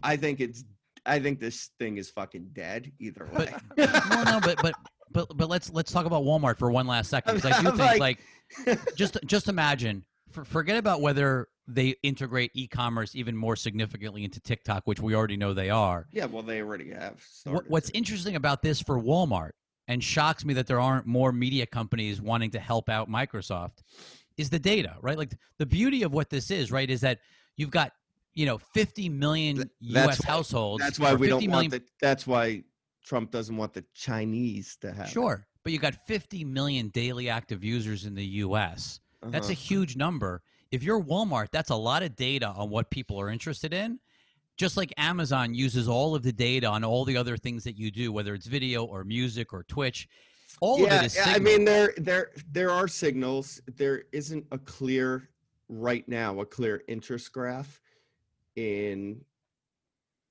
I 0.02 0.16
think 0.16 0.40
it's. 0.40 0.64
I 1.06 1.18
think 1.18 1.40
this 1.40 1.70
thing 1.78 1.96
is 1.96 2.10
fucking 2.10 2.50
dead. 2.52 2.92
Either 2.98 3.26
way. 3.34 3.52
But- 3.76 4.10
no, 4.10 4.22
no, 4.24 4.40
but 4.40 4.58
but 4.62 4.74
but 5.10 5.36
but 5.36 5.48
let's 5.48 5.70
let's 5.72 5.90
talk 5.92 6.06
about 6.06 6.24
Walmart 6.24 6.58
for 6.58 6.70
one 6.70 6.86
last 6.86 7.08
second. 7.10 7.40
'cause 7.40 7.50
I 7.50 7.60
do 7.62 7.68
think 7.76 8.00
like- 8.00 8.18
like 8.66 8.94
just 8.96 9.16
just 9.26 9.48
imagine. 9.48 10.04
For, 10.30 10.44
forget 10.44 10.76
about 10.76 11.00
whether 11.00 11.48
they 11.66 11.96
integrate 12.04 12.52
e-commerce 12.54 13.16
even 13.16 13.36
more 13.36 13.56
significantly 13.56 14.22
into 14.24 14.38
TikTok, 14.40 14.82
which 14.86 15.00
we 15.00 15.14
already 15.14 15.36
know 15.36 15.54
they 15.54 15.70
are. 15.70 16.06
yeah, 16.12 16.26
well, 16.26 16.42
they 16.44 16.60
already 16.62 16.90
have. 16.90 17.20
What, 17.44 17.68
what's 17.68 17.90
to. 17.90 17.96
interesting 17.96 18.36
about 18.36 18.62
this 18.62 18.80
for 18.80 18.96
Walmart 19.00 19.50
and 19.88 20.02
shocks 20.04 20.44
me 20.44 20.54
that 20.54 20.68
there 20.68 20.78
aren't 20.80 21.06
more 21.06 21.32
media 21.32 21.66
companies 21.66 22.20
wanting 22.20 22.50
to 22.52 22.60
help 22.60 22.88
out 22.88 23.08
Microsoft 23.10 23.78
is 24.36 24.50
the 24.50 24.58
data, 24.60 24.94
right? 25.02 25.18
Like 25.18 25.32
the 25.58 25.66
beauty 25.66 26.04
of 26.04 26.12
what 26.14 26.30
this 26.30 26.50
is, 26.52 26.70
right, 26.70 26.88
is 26.88 27.00
that 27.00 27.18
you've 27.56 27.70
got 27.72 27.92
you 28.34 28.46
know 28.46 28.58
50 28.58 29.08
million 29.08 29.56
Th- 29.56 29.68
U.S. 29.80 30.20
why- 30.20 30.26
households. 30.32 30.82
That's 30.82 30.98
why 30.98 31.14
we 31.14 31.28
don't 31.28 31.40
million 31.40 31.52
want 31.52 31.70
the. 31.70 31.82
That's 32.00 32.26
why 32.26 32.64
Trump 33.04 33.30
doesn't 33.30 33.56
want 33.56 33.72
the 33.74 33.84
Chinese 33.94 34.76
to 34.80 34.92
have. 34.92 35.06
it. 35.06 35.10
Sure, 35.10 35.46
but 35.64 35.72
you 35.72 35.78
got 35.78 35.94
50 36.06 36.44
million 36.44 36.88
daily 36.88 37.28
active 37.28 37.64
users 37.64 38.04
in 38.06 38.14
the 38.14 38.24
U.S. 38.44 39.00
That's 39.22 39.48
a 39.48 39.52
Uh-huh. 39.52 39.60
huge 39.60 39.96
number. 39.96 40.42
If 40.70 40.82
you're 40.82 41.02
Walmart, 41.02 41.48
that's 41.50 41.70
a 41.70 41.74
lot 41.76 42.02
of 42.02 42.14
data 42.16 42.46
on 42.48 42.70
what 42.70 42.90
people 42.90 43.20
are 43.20 43.28
interested 43.28 43.74
in. 43.74 43.98
Just 44.56 44.76
like 44.76 44.92
Amazon 44.98 45.54
uses 45.54 45.88
all 45.88 46.14
of 46.14 46.22
the 46.22 46.32
data 46.32 46.66
on 46.66 46.84
all 46.84 47.04
the 47.04 47.16
other 47.16 47.36
things 47.36 47.64
that 47.64 47.76
you 47.78 47.90
do, 47.90 48.12
whether 48.12 48.34
it's 48.34 48.46
video 48.46 48.84
or 48.84 49.02
music 49.04 49.52
or 49.52 49.62
Twitch. 49.64 50.06
All 50.60 50.78
yeah, 50.80 50.96
of 50.98 51.02
it 51.02 51.06
is. 51.06 51.16
yeah, 51.16 51.24
I 51.28 51.38
mean 51.38 51.64
there 51.64 51.94
there 51.96 52.30
there 52.52 52.70
are 52.70 52.86
signals. 52.86 53.60
There 53.76 54.02
isn't 54.12 54.44
a 54.52 54.58
clear 54.58 55.30
right 55.68 56.06
now 56.08 56.40
a 56.40 56.44
clear 56.46 56.82
interest 56.88 57.32
graph 57.32 57.80
in 58.56 59.20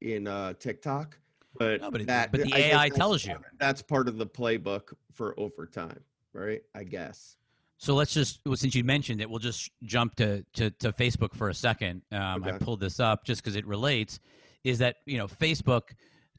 in 0.01 0.27
uh 0.27 0.53
TikTok, 0.53 1.17
but 1.57 1.81
No, 1.81 1.91
but 1.91 2.05
that 2.07 2.31
but 2.31 2.43
the 2.43 2.53
I 2.53 2.57
AI 2.57 2.89
tells 2.89 3.25
you. 3.25 3.37
that's 3.59 3.81
part 3.81 4.07
of 4.07 4.17
the 4.17 4.27
playbook 4.27 4.93
for 5.13 5.37
over 5.39 5.65
time, 5.65 5.99
right? 6.33 6.61
I 6.75 6.83
guess. 6.83 7.35
So 7.81 7.95
let's 7.95 8.13
just, 8.13 8.41
well, 8.45 8.57
since 8.57 8.75
you 8.75 8.83
mentioned 8.83 9.21
it, 9.21 9.29
we'll 9.29 9.39
just 9.39 9.71
jump 9.83 10.15
to 10.15 10.43
to, 10.53 10.69
to 10.71 10.91
Facebook 10.91 11.33
for 11.33 11.49
a 11.49 11.53
second. 11.53 12.01
Um, 12.11 12.43
I 12.43 12.51
pulled 12.53 12.81
this 12.81 12.99
up 12.99 13.23
just 13.23 13.41
because 13.41 13.55
it 13.55 13.65
relates. 13.65 14.19
Is 14.65 14.79
that 14.79 14.97
you 15.05 15.17
know 15.17 15.27
Facebook 15.27 15.83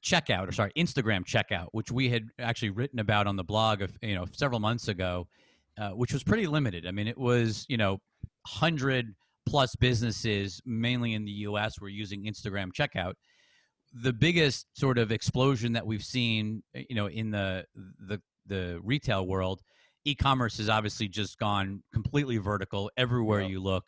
checkout 0.02 0.48
or 0.48 0.52
sorry 0.52 0.72
Instagram 0.76 1.24
checkout, 1.24 1.68
which 1.72 1.90
we 1.90 2.10
had 2.10 2.28
actually 2.38 2.70
written 2.70 2.98
about 2.98 3.26
on 3.26 3.36
the 3.36 3.44
blog 3.44 3.80
of 3.80 3.96
you 4.02 4.14
know 4.14 4.26
several 4.32 4.60
months 4.60 4.88
ago, 4.88 5.28
uh, 5.78 5.90
which 5.90 6.12
was 6.12 6.22
pretty 6.22 6.46
limited. 6.46 6.86
I 6.86 6.90
mean, 6.90 7.08
it 7.08 7.16
was 7.18 7.64
you 7.68 7.78
know 7.78 8.00
hundred 8.46 9.14
plus 9.50 9.74
businesses, 9.76 10.60
mainly 10.64 11.14
in 11.14 11.24
the 11.24 11.32
U.S., 11.32 11.80
were 11.80 11.88
using 11.88 12.24
Instagram 12.24 12.70
checkout. 12.72 13.14
The 13.92 14.12
biggest 14.12 14.66
sort 14.78 14.98
of 14.98 15.10
explosion 15.10 15.72
that 15.72 15.86
we've 15.86 16.04
seen, 16.04 16.62
eh, 16.74 16.84
you 16.88 16.94
know, 16.96 17.06
in 17.06 17.30
the 17.30 17.64
the 17.74 18.20
the 18.46 18.80
retail 18.82 19.26
world 19.26 19.60
e-commerce 20.04 20.56
has 20.58 20.68
obviously 20.68 21.08
just 21.08 21.38
gone 21.38 21.82
completely 21.92 22.38
vertical 22.38 22.90
everywhere 22.96 23.42
you 23.42 23.60
look 23.60 23.84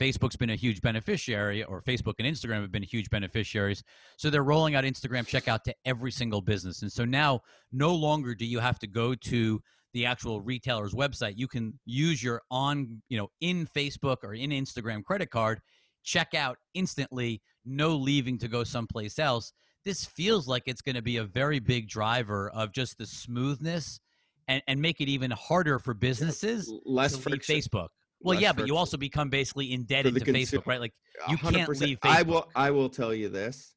facebook's 0.00 0.36
been 0.36 0.50
a 0.50 0.54
huge 0.54 0.80
beneficiary 0.80 1.64
or 1.64 1.80
facebook 1.80 2.14
and 2.18 2.28
instagram 2.28 2.60
have 2.60 2.70
been 2.70 2.82
huge 2.82 3.10
beneficiaries 3.10 3.82
so 4.16 4.30
they're 4.30 4.44
rolling 4.44 4.74
out 4.74 4.84
instagram 4.84 5.26
checkout 5.26 5.62
to 5.62 5.74
every 5.84 6.12
single 6.12 6.40
business 6.40 6.82
and 6.82 6.92
so 6.92 7.04
now 7.04 7.40
no 7.72 7.94
longer 7.94 8.34
do 8.34 8.46
you 8.46 8.60
have 8.60 8.78
to 8.78 8.86
go 8.86 9.14
to 9.14 9.60
the 9.96 10.04
actual 10.04 10.42
retailer's 10.42 10.92
website 10.92 11.32
you 11.36 11.48
can 11.48 11.78
use 11.86 12.22
your 12.22 12.42
on 12.50 13.02
you 13.08 13.16
know 13.16 13.28
in 13.40 13.66
facebook 13.66 14.18
or 14.22 14.34
in 14.34 14.50
instagram 14.50 15.02
credit 15.02 15.30
card 15.30 15.58
check 16.04 16.34
out 16.34 16.58
instantly 16.74 17.40
no 17.64 17.96
leaving 17.96 18.36
to 18.36 18.46
go 18.46 18.62
someplace 18.62 19.18
else 19.18 19.52
this 19.86 20.04
feels 20.04 20.46
like 20.46 20.64
it's 20.66 20.82
going 20.82 20.96
to 20.96 21.02
be 21.02 21.16
a 21.16 21.24
very 21.24 21.60
big 21.60 21.88
driver 21.88 22.50
of 22.50 22.72
just 22.72 22.98
the 22.98 23.06
smoothness 23.06 24.00
and, 24.48 24.62
and 24.66 24.82
make 24.82 25.00
it 25.00 25.08
even 25.08 25.30
harder 25.30 25.78
for 25.78 25.94
businesses 25.94 26.70
Less 26.84 27.16
to 27.16 27.28
leave. 27.28 27.40
Facebook. 27.40 27.88
Well, 28.20 28.34
less 28.34 28.42
yeah, 28.42 28.52
but 28.52 28.66
you 28.66 28.76
also 28.76 28.96
become 28.96 29.30
basically 29.30 29.72
indebted 29.72 30.14
to 30.14 30.20
consu- 30.20 30.32
Facebook, 30.32 30.66
right? 30.66 30.80
Like 30.80 30.92
you 31.28 31.36
can't 31.36 31.66
percent. 31.66 31.90
leave 31.90 31.98
I 32.02 32.22
will. 32.22 32.48
I 32.56 32.70
will 32.72 32.88
tell 32.88 33.14
you 33.14 33.28
this. 33.28 33.74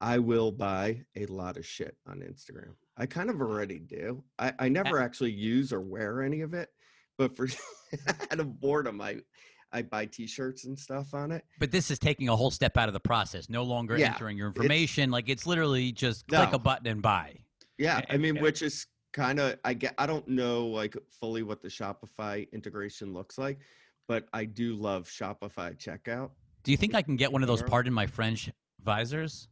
I 0.00 0.18
will 0.18 0.50
buy 0.50 1.02
a 1.14 1.26
lot 1.26 1.56
of 1.56 1.64
shit 1.66 1.96
on 2.08 2.20
Instagram. 2.20 2.74
I 3.00 3.06
kind 3.06 3.30
of 3.30 3.40
already 3.40 3.78
do. 3.78 4.22
I, 4.38 4.52
I 4.58 4.68
never 4.68 5.00
actually 5.00 5.32
use 5.32 5.72
or 5.72 5.80
wear 5.80 6.20
any 6.22 6.42
of 6.42 6.52
it, 6.52 6.68
but 7.16 7.34
for 7.34 7.48
out 8.30 8.38
of 8.38 8.60
boredom, 8.60 9.00
I 9.00 9.20
I 9.72 9.80
buy 9.82 10.04
T-shirts 10.04 10.66
and 10.66 10.78
stuff 10.78 11.14
on 11.14 11.32
it. 11.32 11.44
but 11.60 11.70
this 11.70 11.90
is 11.90 11.98
taking 11.98 12.28
a 12.28 12.36
whole 12.36 12.50
step 12.50 12.76
out 12.76 12.88
of 12.88 12.92
the 12.92 13.00
process. 13.00 13.48
No 13.48 13.62
longer 13.62 13.96
Yeah, 13.96 14.08
entering 14.12 14.36
your 14.36 14.48
information. 14.48 15.10
Like 15.10 15.30
it's 15.30 15.46
literally 15.46 15.92
just 15.92 16.28
click 16.28 16.50
No. 16.50 16.56
a 16.56 16.58
button 16.58 16.88
and 16.88 17.00
buy. 17.00 17.36
Yeah, 17.78 18.02
I 18.10 18.18
mean, 18.18 18.36
and- 18.36 18.42
which 18.44 18.60
is 18.60 18.86
kind 19.14 19.40
of 19.40 19.58
I 19.64 19.72
get. 19.72 19.94
I 19.96 20.04
don't 20.06 20.28
know 20.28 20.66
like 20.66 20.94
fully 21.20 21.42
what 21.42 21.62
the 21.62 21.68
Shopify 21.68 22.50
integration 22.52 23.14
looks 23.14 23.38
like, 23.38 23.60
but 24.08 24.28
I 24.34 24.44
do 24.44 24.74
love 24.74 25.08
Shopify 25.08 25.74
checkout. 25.78 26.32
Do 26.64 26.70
you 26.70 26.76
think 26.76 26.94
I 26.94 27.00
can 27.00 27.16
get 27.16 27.32
one 27.32 27.40
of 27.42 27.48
those 27.48 27.62
pardon 27.62 27.94
my 27.94 28.06
French 28.06 28.50
visors? 28.82 29.48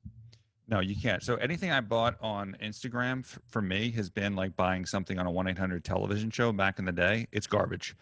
No, 0.68 0.80
you 0.80 0.94
can't. 0.94 1.22
So 1.22 1.36
anything 1.36 1.70
I 1.72 1.80
bought 1.80 2.16
on 2.20 2.56
Instagram 2.62 3.20
f- 3.20 3.38
for 3.48 3.62
me 3.62 3.90
has 3.92 4.10
been 4.10 4.36
like 4.36 4.54
buying 4.54 4.84
something 4.84 5.18
on 5.18 5.26
a 5.26 5.30
1 5.30 5.48
800 5.48 5.82
television 5.82 6.30
show 6.30 6.52
back 6.52 6.78
in 6.78 6.84
the 6.84 6.92
day. 6.92 7.26
It's 7.32 7.46
garbage. 7.46 7.96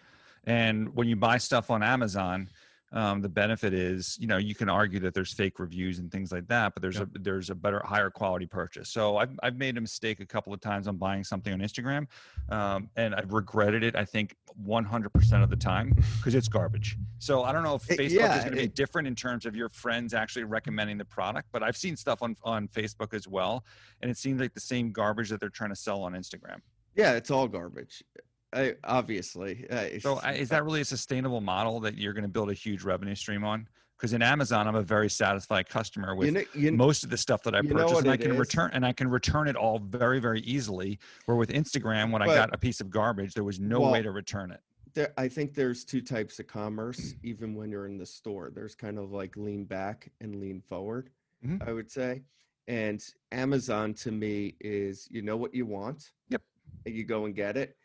And 0.44 0.94
when 0.94 1.08
you 1.08 1.14
buy 1.16 1.38
stuff 1.38 1.70
on 1.70 1.82
Amazon, 1.82 2.48
um, 2.92 3.20
the 3.20 3.28
benefit 3.28 3.74
is, 3.74 4.16
you 4.20 4.26
know, 4.26 4.36
you 4.36 4.54
can 4.54 4.68
argue 4.68 5.00
that 5.00 5.12
there's 5.12 5.32
fake 5.32 5.58
reviews 5.58 5.98
and 5.98 6.10
things 6.10 6.30
like 6.30 6.46
that, 6.48 6.72
but 6.74 6.82
there's 6.82 6.98
Yep. 6.98 7.08
a 7.16 7.18
there's 7.18 7.50
a 7.50 7.54
better, 7.54 7.82
higher 7.84 8.10
quality 8.10 8.46
purchase. 8.46 8.88
So 8.90 9.16
I've 9.16 9.36
I've 9.42 9.56
made 9.56 9.76
a 9.76 9.80
mistake 9.80 10.20
a 10.20 10.26
couple 10.26 10.52
of 10.54 10.60
times 10.60 10.86
on 10.86 10.96
buying 10.96 11.24
something 11.24 11.52
on 11.52 11.58
Instagram, 11.60 12.06
um, 12.48 12.88
and 12.96 13.14
I've 13.14 13.32
regretted 13.32 13.82
it. 13.82 13.96
I 13.96 14.04
think 14.04 14.36
100% 14.66 15.42
of 15.42 15.50
the 15.50 15.56
time 15.56 15.90
because 16.18 16.34
it's 16.34 16.48
garbage. 16.48 16.96
So 17.18 17.42
I 17.42 17.52
don't 17.52 17.64
know 17.64 17.74
if 17.74 17.90
It- 17.90 17.98
Facebook 17.98 18.10
yeah, 18.20 18.36
is 18.38 18.44
going 18.44 18.56
to 18.56 18.62
be 18.62 18.68
different 18.68 19.08
in 19.08 19.14
terms 19.14 19.46
of 19.46 19.56
your 19.56 19.68
friends 19.68 20.14
actually 20.14 20.44
recommending 20.44 20.96
the 20.96 21.04
product, 21.04 21.48
but 21.52 21.62
I've 21.62 21.76
seen 21.76 21.96
stuff 21.96 22.22
on 22.22 22.36
on 22.44 22.68
Facebook 22.68 23.12
as 23.14 23.26
well, 23.26 23.64
and 24.00 24.10
it 24.10 24.16
seems 24.16 24.40
like 24.40 24.54
the 24.54 24.60
same 24.60 24.92
garbage 24.92 25.28
that 25.30 25.40
they're 25.40 25.48
trying 25.50 25.70
to 25.70 25.76
sell 25.76 26.02
on 26.02 26.12
Instagram. 26.12 26.60
Yeah, 26.94 27.12
it's 27.14 27.30
all 27.30 27.48
garbage. 27.48 28.02
I, 28.52 28.74
obviously. 28.84 29.66
Uh, 29.70 29.98
So 30.00 30.18
is 30.20 30.48
that 30.50 30.64
really 30.64 30.80
a 30.80 30.84
sustainable 30.84 31.40
model 31.40 31.80
that 31.80 31.96
you're 31.96 32.12
going 32.12 32.22
to 32.22 32.28
build 32.28 32.50
a 32.50 32.54
huge 32.54 32.82
revenue 32.84 33.14
stream 33.14 33.44
on? 33.44 33.68
Because 33.96 34.12
in 34.12 34.20
Amazon, 34.20 34.68
I'm 34.68 34.74
a 34.74 34.82
very 34.82 35.08
satisfied 35.08 35.68
customer 35.70 36.14
with 36.14 36.26
you 36.26 36.32
know, 36.34 36.42
you, 36.54 36.72
most 36.72 37.02
of 37.02 37.08
the 37.08 37.16
stuff 37.16 37.42
that 37.44 37.54
I 37.54 37.62
purchase, 37.62 37.98
and 38.00 38.10
I 38.10 38.16
can 38.18 38.32
is? 38.32 38.38
return 38.38 38.70
and 38.74 38.84
I 38.84 38.92
can 38.92 39.08
return 39.08 39.48
it 39.48 39.56
all 39.56 39.78
very 39.78 40.20
very 40.20 40.40
easily. 40.42 40.98
Where 41.24 41.36
with 41.38 41.48
Instagram, 41.48 42.10
when 42.12 42.20
I 42.20 42.26
got 42.26 42.54
a 42.54 42.58
piece 42.58 42.80
of 42.82 42.90
garbage, 42.90 43.32
there 43.32 43.44
was 43.44 43.58
no 43.58 43.80
way 43.80 44.02
to 44.02 44.10
return 44.10 44.50
it. 44.50 44.60
there, 44.92 45.14
I 45.16 45.28
think 45.28 45.54
there's 45.54 45.82
two 45.84 46.02
types 46.02 46.38
of 46.38 46.46
commerce, 46.46 47.14
even 47.22 47.54
when 47.54 47.70
you're 47.70 47.86
in 47.86 47.96
the 47.96 48.04
store. 48.06 48.50
There's 48.54 48.74
kind 48.74 48.98
of 48.98 49.12
like 49.12 49.34
lean 49.36 49.64
back 49.64 50.10
and 50.20 50.36
lean 50.40 50.60
forward, 50.60 51.08
Mhm. 51.44 51.66
I 51.66 51.72
would 51.72 51.90
say. 51.90 52.22
And 52.68 53.02
Amazon 53.32 53.94
to 53.94 54.10
me 54.12 54.56
is 54.60 55.08
you 55.10 55.22
know 55.22 55.38
what 55.38 55.54
you 55.54 55.64
want. 55.64 56.12
Yep. 56.28 56.42
and 56.84 56.94
You 56.94 57.04
go 57.04 57.24
and 57.24 57.34
get 57.34 57.56
it. 57.56 57.76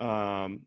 Um, 0.00 0.60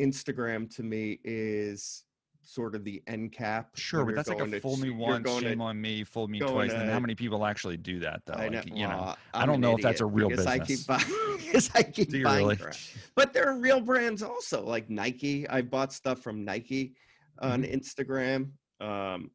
Instagram 0.00 0.74
to 0.76 0.82
me 0.82 1.18
is 1.24 2.04
sort 2.42 2.74
of 2.76 2.84
the 2.84 3.02
end 3.08 3.32
cap. 3.32 3.70
Sure, 3.74 4.04
but 4.04 4.14
that's 4.14 4.28
like 4.28 4.40
a 4.40 4.46
to 4.46 4.60
fool 4.60 4.76
ch- 4.76 4.80
me 4.80 4.90
once, 4.90 5.24
going 5.24 5.42
to- 5.42 5.48
shame 5.48 5.60
on 5.60 5.80
me, 5.80 6.04
fool 6.04 6.28
me 6.28 6.38
twice. 6.38 6.72
And 6.72 6.88
how 6.90 7.00
many 7.00 7.14
people 7.14 7.44
actually 7.44 7.76
do 7.76 7.98
that 8.00 8.22
though? 8.26 8.34
I 8.34 8.48
know. 8.48 8.58
Like, 8.58 8.66
you 8.68 8.86
know, 8.86 8.96
well, 8.98 9.18
I 9.34 9.46
don't 9.46 9.60
know 9.60 9.74
if 9.76 9.82
that's 9.82 10.00
a 10.00 10.06
real 10.06 10.28
because 10.28 10.46
I 10.46 10.58
business. 10.58 10.78
keep 10.80 10.86
buying 10.86 11.36
because 11.38 11.70
I 11.74 11.82
keep 11.96 12.10
Do 12.10 12.22
buying 12.22 12.46
really? 12.46 12.72
But 13.16 13.32
there 13.32 13.48
are 13.48 13.58
real 13.58 13.80
brands 13.80 14.22
also, 14.22 14.64
like 14.64 14.88
Nike. 14.90 15.48
I 15.48 15.62
bought 15.62 15.92
stuff 15.92 16.20
from 16.20 16.44
Nike 16.44 16.94
on 17.40 17.62
Mm-hmm. 17.64 17.74
Instagram. 17.74 18.50
Um, 18.80 19.30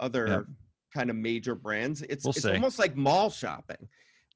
other 0.00 0.46
kind 0.92 1.10
of 1.10 1.16
major 1.16 1.54
brands. 1.54 2.02
It's 2.02 2.24
We'll 2.24 2.32
it's 2.32 2.42
see. 2.42 2.50
almost 2.52 2.78
like 2.78 2.96
mall 2.96 3.30
shopping 3.30 3.88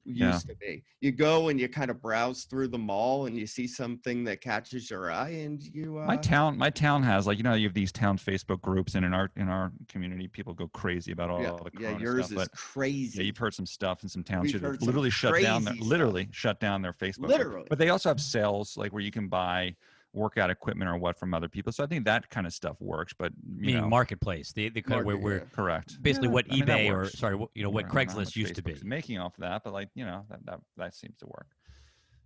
used 0.07 0.47
Yeah. 0.47 0.53
to 0.53 0.59
be. 0.59 0.83
You 1.01 1.11
go 1.11 1.49
and 1.49 1.59
you 1.59 1.67
kind 1.67 1.91
of 1.91 2.01
browse 2.01 2.45
through 2.45 2.69
the 2.69 2.77
mall 2.77 3.25
and 3.25 3.37
you 3.37 3.45
see 3.45 3.67
something 3.67 4.23
that 4.23 4.41
catches 4.41 4.89
your 4.89 5.11
eye, 5.11 5.29
and 5.29 5.61
you. 5.61 5.99
Uh, 5.99 6.05
my 6.05 6.17
town, 6.17 6.57
my 6.57 6.69
town 6.69 7.03
has 7.03 7.27
like 7.27 7.37
you 7.37 7.43
know 7.43 7.53
you 7.53 7.67
have 7.67 7.73
these 7.73 7.91
town 7.91 8.17
Facebook 8.17 8.61
groups, 8.61 8.95
and 8.95 9.05
in 9.05 9.13
our 9.13 9.29
in 9.35 9.49
our 9.49 9.71
community, 9.87 10.27
people 10.27 10.53
go 10.53 10.67
crazy 10.69 11.11
about 11.11 11.29
all 11.29 11.41
yeah, 11.41 11.51
the 11.51 11.81
yeah, 11.81 11.97
yours 11.97 12.27
stuff. 12.27 12.43
is 12.43 12.47
crazy. 12.55 13.19
Yeah, 13.19 13.25
you've 13.25 13.37
heard 13.37 13.53
some 13.53 13.65
stuff 13.65 14.03
in 14.03 14.09
some 14.09 14.23
towns 14.23 14.51
should 14.51 14.61
have 14.61 14.71
heard 14.71 14.79
some 14.79 14.87
literally 14.87 15.09
shut 15.09 15.41
down 15.41 15.63
their 15.63 15.75
literally 15.75 16.29
shut 16.31 16.59
down 16.59 16.81
their 16.81 16.93
Facebook. 16.93 17.27
group. 17.27 17.29
Literally. 17.29 17.67
But 17.69 17.77
they 17.77 17.89
also 17.89 18.09
have 18.09 18.21
sales 18.21 18.77
like 18.77 18.93
where 18.93 19.03
you 19.03 19.11
can 19.11 19.27
buy 19.27 19.75
workout 20.13 20.49
equipment 20.49 20.89
or 20.89 20.97
what 20.97 21.17
from 21.19 21.33
other 21.33 21.49
people. 21.49 21.71
So 21.71 21.83
I 21.83 21.87
think 21.87 22.05
that 22.05 22.29
kind 22.29 22.47
of 22.47 22.53
stuff 22.53 22.79
works. 22.79 23.13
But 23.17 23.31
you 23.57 23.67
Meaning 23.67 23.81
know, 23.81 23.89
marketplace, 23.89 24.51
the 24.53 24.69
the 24.69 24.81
kind 24.81 24.99
of 24.99 25.05
where 25.05 25.17
we're 25.17 25.37
yeah. 25.37 25.43
correct. 25.53 26.01
basically 26.01 26.27
Yeah, 26.27 26.33
what 26.33 26.45
I 26.49 26.55
mean, 26.55 26.63
eBay 26.65 26.93
or 26.93 27.09
sorry, 27.09 27.37
you 27.53 27.63
know 27.63 27.69
what 27.69 27.85
I 27.85 27.87
don't 27.87 27.95
know 27.95 28.21
Craigslist 28.23 28.35
used 28.35 28.55
to 28.55 28.61
be. 28.61 28.75
Making 28.83 29.19
off 29.19 29.37
of 29.37 29.41
that, 29.41 29.63
but 29.63 29.73
like 29.73 29.89
you 29.95 30.05
know 30.05 30.25
that 30.29 30.45
that 30.45 30.59
that 30.77 30.95
seems 30.95 31.17
to 31.17 31.25
work. 31.27 31.47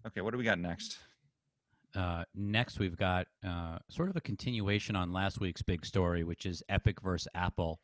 Okay, 0.08 0.22
what 0.22 0.32
do 0.32 0.38
we 0.38 0.44
got 0.44 0.60
next? 0.60 0.98
Uh, 1.96 2.24
next, 2.36 2.80
we've 2.80 2.96
got 2.96 3.28
uh, 3.46 3.78
sort 3.90 4.10
of 4.10 4.16
a 4.16 4.22
continuation 4.22 4.96
on 4.96 5.12
last 5.12 5.40
week's 5.40 5.62
big 5.62 5.86
story, 5.86 6.24
which 6.24 6.46
is 6.46 6.64
Epic 6.70 7.02
versus 7.02 7.28
Apple. 7.36 7.82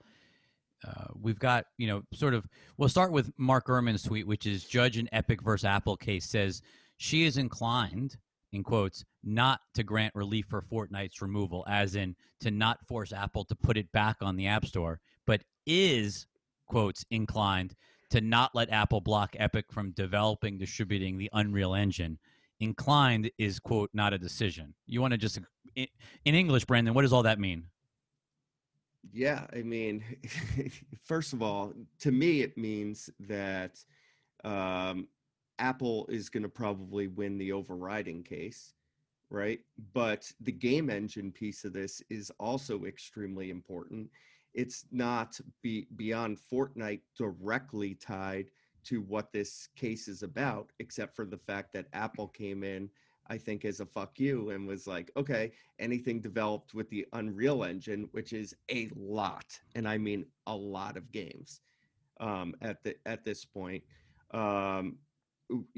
Uh, 0.88 1.06
we've 1.20 1.40
got, 1.40 1.66
you 1.78 1.88
know, 1.88 2.04
sort 2.14 2.34
of. 2.34 2.48
We'll 2.78 2.90
start 2.90 3.12
with 3.12 3.32
Mark 3.38 3.68
Gurman's 3.68 4.04
tweet, 4.04 4.28
which 4.28 4.46
is 4.46 4.64
Judge 4.64 4.98
in 4.98 5.10
Epic 5.12 5.42
versus 5.42 5.66
Apple 5.66 5.98
case 5.98 6.26
says 6.26 6.62
she 6.98 7.26
is 7.26 7.38
inclined, 7.38 8.18
in 8.58 8.63
quotes, 8.63 9.06
not 9.24 9.62
to 9.76 9.84
grant 9.84 10.13
relief 10.15 10.48
for 10.50 10.62
Fortnite's 10.62 11.22
removal, 11.22 11.63
as 11.70 11.96
in 11.96 12.15
to 12.41 12.52
not 12.52 12.86
force 12.86 13.13
Apple 13.13 13.46
to 13.46 13.56
put 13.56 13.78
it 13.78 13.91
back 13.91 14.17
on 14.22 14.36
the 14.36 14.48
App 14.48 14.65
Store, 14.65 15.00
but 15.26 15.43
is, 15.65 16.26
quotes, 16.67 17.06
inclined 17.12 17.76
to 18.10 18.20
not 18.20 18.56
let 18.56 18.72
Apple 18.72 19.00
block 19.00 19.36
Epic 19.38 19.65
from 19.72 19.91
developing, 19.91 20.58
distributing 20.58 21.17
the 21.17 21.30
Unreal 21.34 21.76
Engine. 21.76 22.17
Inclined 22.60 23.30
is 23.38 23.60
quote 23.60 23.91
not 23.93 24.13
a 24.13 24.17
decision. 24.17 24.74
You 24.88 25.02
want 25.02 25.12
to 25.12 25.17
just 25.17 25.39
in, 25.76 25.88
in 26.26 26.34
english 26.34 26.65
brandon 26.65 26.96
what 26.96 27.04
does 27.04 27.13
all 27.13 27.22
that 27.24 27.39
mean? 27.39 27.65
Yeah, 29.13 29.46
I 29.54 29.62
mean, 29.62 30.04
first 31.06 31.34
of 31.34 31.41
all, 31.43 31.74
to 32.00 32.12
me, 32.12 32.41
it 32.41 32.58
means 32.58 33.10
that 33.20 33.80
um, 34.43 35.08
Apple 35.60 36.06
is 36.10 36.30
going 36.30 36.43
to 36.43 36.50
probably 36.50 37.08
win 37.08 37.38
the 37.38 37.52
overriding 37.52 38.24
case, 38.24 38.74
right? 39.30 39.60
But 39.93 40.32
the 40.41 40.52
game 40.52 40.89
engine 40.89 41.32
piece 41.32 41.65
of 41.65 41.74
this 41.74 42.02
is 42.10 42.32
also 42.39 42.86
extremely 42.86 43.50
important. 43.50 44.10
It's 44.54 44.86
not 44.91 45.39
be, 45.62 45.88
beyond 45.96 46.39
Fortnite 46.52 47.02
directly 47.17 47.96
tied 47.96 48.50
to 48.86 49.02
what 49.02 49.32
this 49.32 49.67
case 49.76 50.08
is 50.08 50.24
about, 50.24 50.72
except 50.80 51.15
for 51.15 51.26
the 51.26 51.38
fact 51.38 51.74
that 51.74 51.88
Apple 51.93 52.28
came 52.28 52.63
in, 52.63 52.89
I 53.30 53.38
think, 53.38 53.65
as 53.65 53.82
a 53.82 53.86
fuck 53.86 54.20
you 54.20 54.52
and 54.52 54.65
was 54.65 54.88
like, 54.88 55.12
okay, 55.17 55.52
anything 55.80 56.22
developed 56.22 56.74
with 56.74 56.89
the 56.89 57.06
Unreal 57.13 57.65
Engine, 57.65 58.08
which 58.13 58.32
is 58.32 58.56
a 58.72 58.89
lot, 58.96 59.60
and 59.76 59.88
I 59.88 59.98
mean 59.98 60.26
a 60.48 60.56
lot 60.56 60.96
of 60.96 61.12
games 61.12 61.62
um, 62.20 62.56
at 62.62 62.84
the 62.84 62.96
at 63.06 63.24
this 63.24 63.46
point, 63.46 63.84
um, 64.32 64.98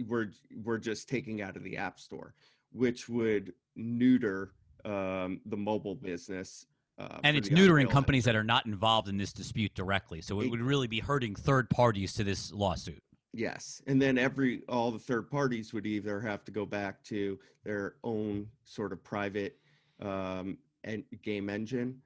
we're 0.07 0.31
we're 0.63 0.77
just 0.77 1.09
taking 1.09 1.41
out 1.41 1.55
of 1.55 1.63
the 1.63 1.77
App 1.77 1.99
Store, 1.99 2.33
which 2.71 3.09
would 3.09 3.53
neuter 3.75 4.53
um, 4.85 5.41
the 5.45 5.57
mobile 5.57 5.95
business. 5.95 6.65
Uh, 6.97 7.19
and 7.23 7.37
it's 7.37 7.47
neutering 7.47 7.89
companies 7.89 8.25
that 8.25 8.35
are 8.35 8.43
not 8.43 8.65
involved 8.65 9.07
in 9.07 9.15
this 9.15 9.31
dispute 9.31 9.73
directly 9.73 10.19
so 10.19 10.41
it 10.41 10.47
It- 10.47 10.51
would 10.51 10.59
really 10.61 10.87
be 10.87 10.99
hurting 10.99 11.33
third 11.33 11.69
parties 11.69 12.13
to 12.15 12.25
this 12.25 12.51
lawsuit 12.51 13.01
Yes, 13.31 13.81
and 13.85 14.01
then 14.01 14.17
every 14.17 14.63
all 14.67 14.91
the 14.91 14.99
third 14.99 15.29
parties 15.29 15.71
would 15.73 15.85
either 15.85 16.19
have 16.19 16.43
to 16.45 16.51
go 16.51 16.65
back 16.65 17.03
to 17.05 17.39
their 17.63 17.95
own 18.03 18.47
sort 18.63 18.91
of 18.91 19.03
private 19.03 19.57
um, 20.01 20.57
and 20.83 21.03
game 21.21 21.49
engine 21.49 22.01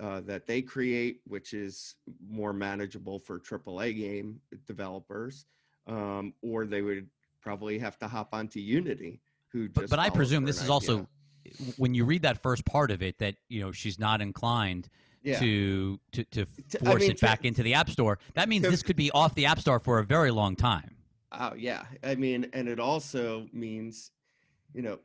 uh, 0.00 0.20
that 0.22 0.46
they 0.46 0.60
create, 0.60 1.22
which 1.26 1.54
is 1.54 1.94
more 2.28 2.52
manageable 2.52 3.18
for 3.18 3.40
AAA 3.40 3.96
game 3.96 4.40
developers, 4.66 5.46
um, 5.86 6.34
or 6.42 6.66
they 6.66 6.82
would 6.82 7.08
probably 7.40 7.78
have 7.78 7.98
to 7.98 8.08
hop 8.08 8.30
onto 8.32 8.60
Unity, 8.60 9.20
who 9.48 9.68
but, 9.68 9.82
just 9.82 9.90
but 9.90 9.98
i 9.98 10.10
presume 10.10 10.44
this 10.44 10.62
is 10.62 10.68
also 10.68 11.06
when 11.76 11.94
you 11.94 12.04
read 12.04 12.22
that 12.22 12.42
first 12.42 12.64
part 12.64 12.90
of 12.90 13.02
it 13.02 13.18
that 13.18 13.36
you 13.48 13.60
know 13.60 13.70
she's 13.70 13.98
not 13.98 14.20
inclined 14.20 14.88
yeah. 15.22 15.38
to 15.38 16.00
to, 16.12 16.24
to 16.24 16.44
To- 16.44 16.78
I 16.82 16.90
force 16.90 17.00
mean, 17.02 17.10
it 17.12 17.18
to- 17.18 17.26
back 17.26 17.44
into 17.44 17.62
the 17.62 17.74
app 17.74 17.88
store 17.88 18.18
that 18.34 18.48
means 18.48 18.64
to- 18.64 18.70
this 18.70 18.82
could 18.82 18.96
be 18.96 19.10
off 19.12 19.34
the 19.34 19.46
app 19.46 19.60
store 19.60 19.78
for 19.78 19.98
a 20.00 20.04
very 20.04 20.30
long 20.30 20.56
time 20.56 20.96
Oh 21.32 21.54
yeah, 21.54 21.82
I 22.02 22.14
mean, 22.14 22.48
and 22.52 22.68
it 22.68 22.80
also 22.80 23.48
means, 23.52 24.10
you 24.72 24.82
know, 24.82 24.98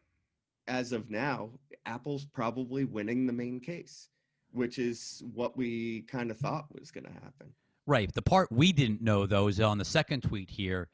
as 0.68 0.92
of 0.92 1.10
now, 1.10 1.50
Apple's 1.86 2.26
probably 2.26 2.86
winning 2.86 3.26
the 3.26 3.34
main 3.34 3.60
case, 3.60 4.10
which 4.52 4.78
is 4.78 5.24
what 5.34 5.58
we 5.58 6.02
kind 6.04 6.32
of 6.32 6.38
thought 6.38 6.66
was 6.72 6.92
going 6.92 7.06
to 7.06 7.12
happen. 7.12 7.54
Right. 7.92 8.10
The 8.14 8.22
part 8.22 8.50
we 8.54 8.72
didn't 8.72 9.02
know 9.02 9.26
though 9.26 9.50
is 9.50 9.60
on 9.60 9.78
the 9.78 9.84
second 9.84 10.22
tweet 10.22 10.50
here. 10.50 10.88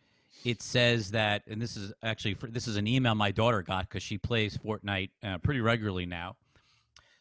It 0.44 0.64
says 0.64 1.12
that, 1.12 1.44
and 1.46 1.62
this 1.62 1.78
is 1.78 1.94
actually 2.02 2.36
this 2.50 2.68
is 2.68 2.76
an 2.76 2.88
email 2.88 3.14
my 3.14 3.30
daughter 3.30 3.62
got 3.62 3.88
because 3.88 4.02
she 4.02 4.18
plays 4.18 4.58
Fortnite 4.58 5.12
uh, 5.24 5.38
pretty 5.38 5.62
regularly 5.62 6.08
now. 6.08 6.38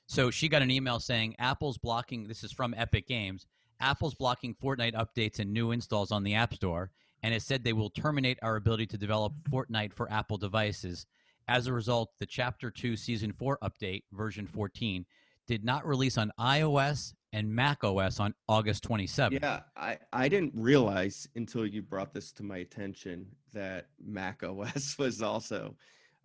So 0.07 0.31
she 0.31 0.49
got 0.49 0.63
an 0.63 0.71
email 0.71 0.99
saying 0.99 1.37
Apple's 1.39 1.77
blocking. 1.77 2.27
This 2.27 2.43
is 2.43 2.53
from 2.53 2.73
Epic 2.73 3.07
Games. 3.07 3.45
Apple's 3.79 4.15
blocking 4.15 4.55
Fortnite 4.55 4.95
updates 4.95 5.41
and 5.41 5.53
new 5.53 5.73
installs 5.73 6.11
on 6.11 6.25
the 6.25 6.33
App 6.33 6.55
Store, 6.55 6.91
and 7.23 7.35
it 7.35 7.43
said 7.43 7.63
they 7.63 7.75
will 7.75 7.91
terminate 7.91 8.39
our 8.41 8.57
ability 8.57 8.87
to 8.87 8.97
develop 8.97 9.35
Fortnite 9.51 9.93
for 9.93 10.11
Apple 10.11 10.39
devices. 10.39 11.05
As 11.49 11.67
a 11.67 11.75
result, 11.75 12.13
the 12.19 12.25
Chapter 12.25 12.71
Two 12.71 12.97
Season 12.97 13.31
Four 13.31 13.59
update, 13.63 14.05
version 14.11 14.47
14, 14.47 15.05
did 15.47 15.65
not 15.65 15.87
release 15.87 16.19
on 16.19 16.33
iOS 16.39 17.15
and 17.33 17.55
Mac 17.55 17.85
OS 17.85 18.21
on 18.21 18.35
August 18.49 18.89
27th. 18.89 19.41
Yeah, 19.43 19.61
I, 19.77 19.99
I 20.13 20.29
didn't 20.29 20.53
realize 20.55 21.29
until 21.37 21.67
you 21.67 21.83
brought 21.83 22.15
this 22.15 22.33
to 22.33 22.43
my 22.43 22.59
attention 22.59 23.27
that 23.53 23.89
Mac 24.05 24.43
OS 24.43 24.97
was 24.99 25.23
also 25.23 25.75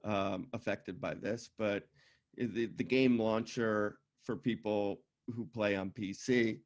um, 0.03 0.47
affected 0.53 0.99
by 1.01 1.13
this. 1.13 1.49
But 1.57 1.87
the, 2.37 2.67
the 2.77 2.83
game 2.83 3.19
launcher 3.19 3.97
for 4.23 4.35
people 4.35 5.01
who 5.35 5.45
play 5.45 5.75
on 5.75 5.91
PC 5.91 6.59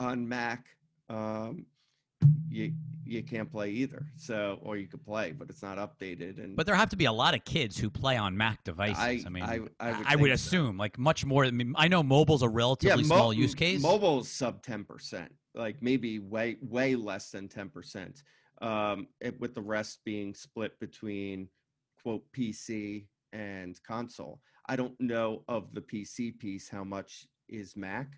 on 0.00 0.26
Mac, 0.26 0.66
um, 1.08 1.66
you 2.48 2.72
you 3.08 3.22
can't 3.22 3.50
play 3.50 3.70
either. 3.70 4.06
So, 4.16 4.58
or 4.62 4.76
you 4.76 4.86
could 4.86 5.02
play, 5.04 5.32
but 5.32 5.48
it's 5.48 5.62
not 5.62 5.78
updated. 5.78 6.42
And 6.42 6.54
But 6.54 6.66
there 6.66 6.74
have 6.74 6.90
to 6.90 6.96
be 6.96 7.06
a 7.06 7.12
lot 7.12 7.34
of 7.34 7.44
kids 7.44 7.78
who 7.78 7.88
play 7.88 8.16
on 8.16 8.36
Mac 8.36 8.62
devices. 8.64 8.98
I, 8.98 9.22
I- 9.26 9.30
mean, 9.30 9.42
I- 9.42 9.54
I 9.54 9.58
would 9.58 10.06
I 10.06 10.16
would 10.16 10.28
so. 10.30 10.34
assume 10.34 10.76
like 10.76 10.98
much 10.98 11.24
more. 11.24 11.44
I 11.44 11.50
mean, 11.50 11.74
I 11.76 11.88
know 11.88 12.02
mobile's 12.02 12.42
a 12.42 12.48
relatively 12.48 13.02
mo- 13.04 13.16
small 13.16 13.32
use 13.32 13.54
case. 13.54 13.80
Mobile's 13.82 14.28
sub 14.28 14.62
ten 14.62 14.84
percent, 14.84 15.32
like 15.54 15.76
maybe 15.82 16.18
way 16.18 16.56
way 16.60 16.94
less 16.94 17.30
than 17.30 17.48
ten 17.48 17.68
percent. 17.70 18.22
Um, 18.60 19.06
it, 19.20 19.40
with 19.40 19.54
the 19.54 19.62
rest 19.62 20.00
being 20.04 20.34
split 20.34 20.78
between 20.80 21.48
quote 22.02 22.24
PC 22.36 23.06
and 23.32 23.80
console. 23.86 24.40
I 24.66 24.76
don't 24.76 25.00
know 25.00 25.44
of 25.48 25.72
the 25.72 25.80
PC 25.80 26.38
piece 26.38 26.68
how 26.68 26.84
much 26.84 27.26
is 27.48 27.74
Mac. 27.76 28.08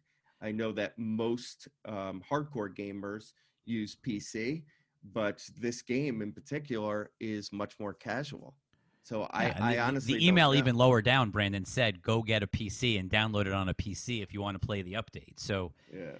I 0.43 0.51
know 0.51 0.73
that 0.73 0.95
most 0.99 1.69
um, 1.87 2.23
hardcore 2.29 2.75
gamers 2.75 3.33
use 3.67 3.97
PC, 4.05 4.63
but 5.03 5.43
this 5.59 5.83
game 5.83 6.23
in 6.23 6.33
particular 6.33 7.11
is 7.21 7.53
much 7.53 7.79
more 7.79 7.95
casual. 7.95 8.55
So 9.03 9.23
I, 9.31 9.47
Yeah, 9.47 9.65
I 9.65 9.75
the- 9.75 9.81
honestly 9.81 10.15
the 10.15 10.27
email 10.27 10.55
even 10.55 10.77
lower 10.77 11.01
down, 11.03 11.31
Brandon 11.31 11.65
said, 11.65 12.03
"Go 12.03 12.23
get 12.23 12.43
a 12.43 12.47
PC 12.47 12.99
and 12.99 13.11
download 13.11 13.47
it 13.47 13.53
on 13.53 13.69
a 13.69 13.75
PC 13.75 14.23
if 14.23 14.33
you 14.33 14.41
want 14.41 14.61
to 14.61 14.67
play 14.67 14.83
the 14.83 14.95
update." 14.95 15.39
So 15.39 15.73
yeah. 15.93 16.13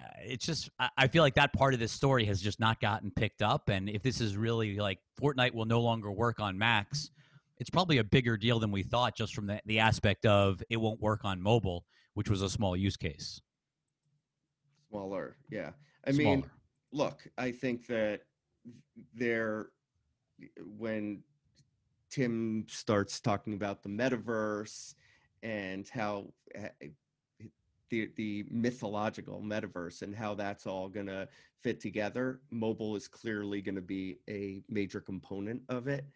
uh, 0.00 0.06
it's 0.22 0.46
just 0.46 0.70
I, 0.78 0.90
I 0.96 1.08
feel 1.08 1.22
like 1.22 1.34
that 1.34 1.52
part 1.52 1.74
of 1.74 1.80
this 1.80 1.92
story 1.92 2.24
has 2.26 2.40
just 2.40 2.60
not 2.60 2.80
gotten 2.80 3.10
picked 3.10 3.42
up. 3.42 3.68
And 3.68 3.88
if 3.88 4.02
this 4.02 4.20
is 4.20 4.36
really 4.36 4.78
like 4.78 5.00
Fortnite 5.20 5.54
will 5.54 5.64
no 5.64 5.80
longer 5.80 6.10
work 6.12 6.38
on 6.38 6.56
Macs, 6.56 7.10
it's 7.58 7.70
probably 7.70 7.98
a 7.98 8.04
bigger 8.04 8.36
deal 8.36 8.60
than 8.60 8.70
we 8.70 8.82
thought, 8.84 9.16
just 9.16 9.34
from 9.34 9.46
the, 9.46 9.60
the 9.66 9.80
aspect 9.80 10.24
of 10.24 10.62
it 10.70 10.76
won't 10.76 11.00
work 11.00 11.24
on 11.24 11.42
mobile, 11.42 11.84
which 12.14 12.30
was 12.30 12.42
a 12.42 12.48
small 12.48 12.76
use 12.76 12.96
case. 12.96 13.40
Smaller, 14.88 15.36
yeah. 15.50 15.70
I 16.06 16.12
mean, 16.12 16.42
Smaller. 16.42 16.52
Look, 16.94 17.26
I 17.36 17.50
think 17.50 17.86
that 17.88 18.20
there, 19.14 19.66
when 20.78 21.22
Tim 22.10 22.64
starts 22.68 23.20
talking 23.20 23.54
about 23.54 23.82
the 23.82 23.88
metaverse 23.88 24.94
and 25.42 25.86
how 25.88 26.28
uh, 26.56 26.68
the 27.90 28.10
the 28.16 28.46
mythological 28.50 29.42
metaverse 29.42 30.02
and 30.02 30.14
how 30.14 30.34
that's 30.34 30.66
all 30.66 30.88
going 30.88 31.06
to 31.06 31.28
fit 31.62 31.80
together, 31.80 32.40
mobile 32.50 32.96
is 32.96 33.08
clearly 33.08 33.60
going 33.60 33.74
to 33.74 33.82
be 33.82 34.18
a 34.30 34.62
major 34.68 35.00
component 35.00 35.60
of 35.68 35.88
it. 35.88 36.06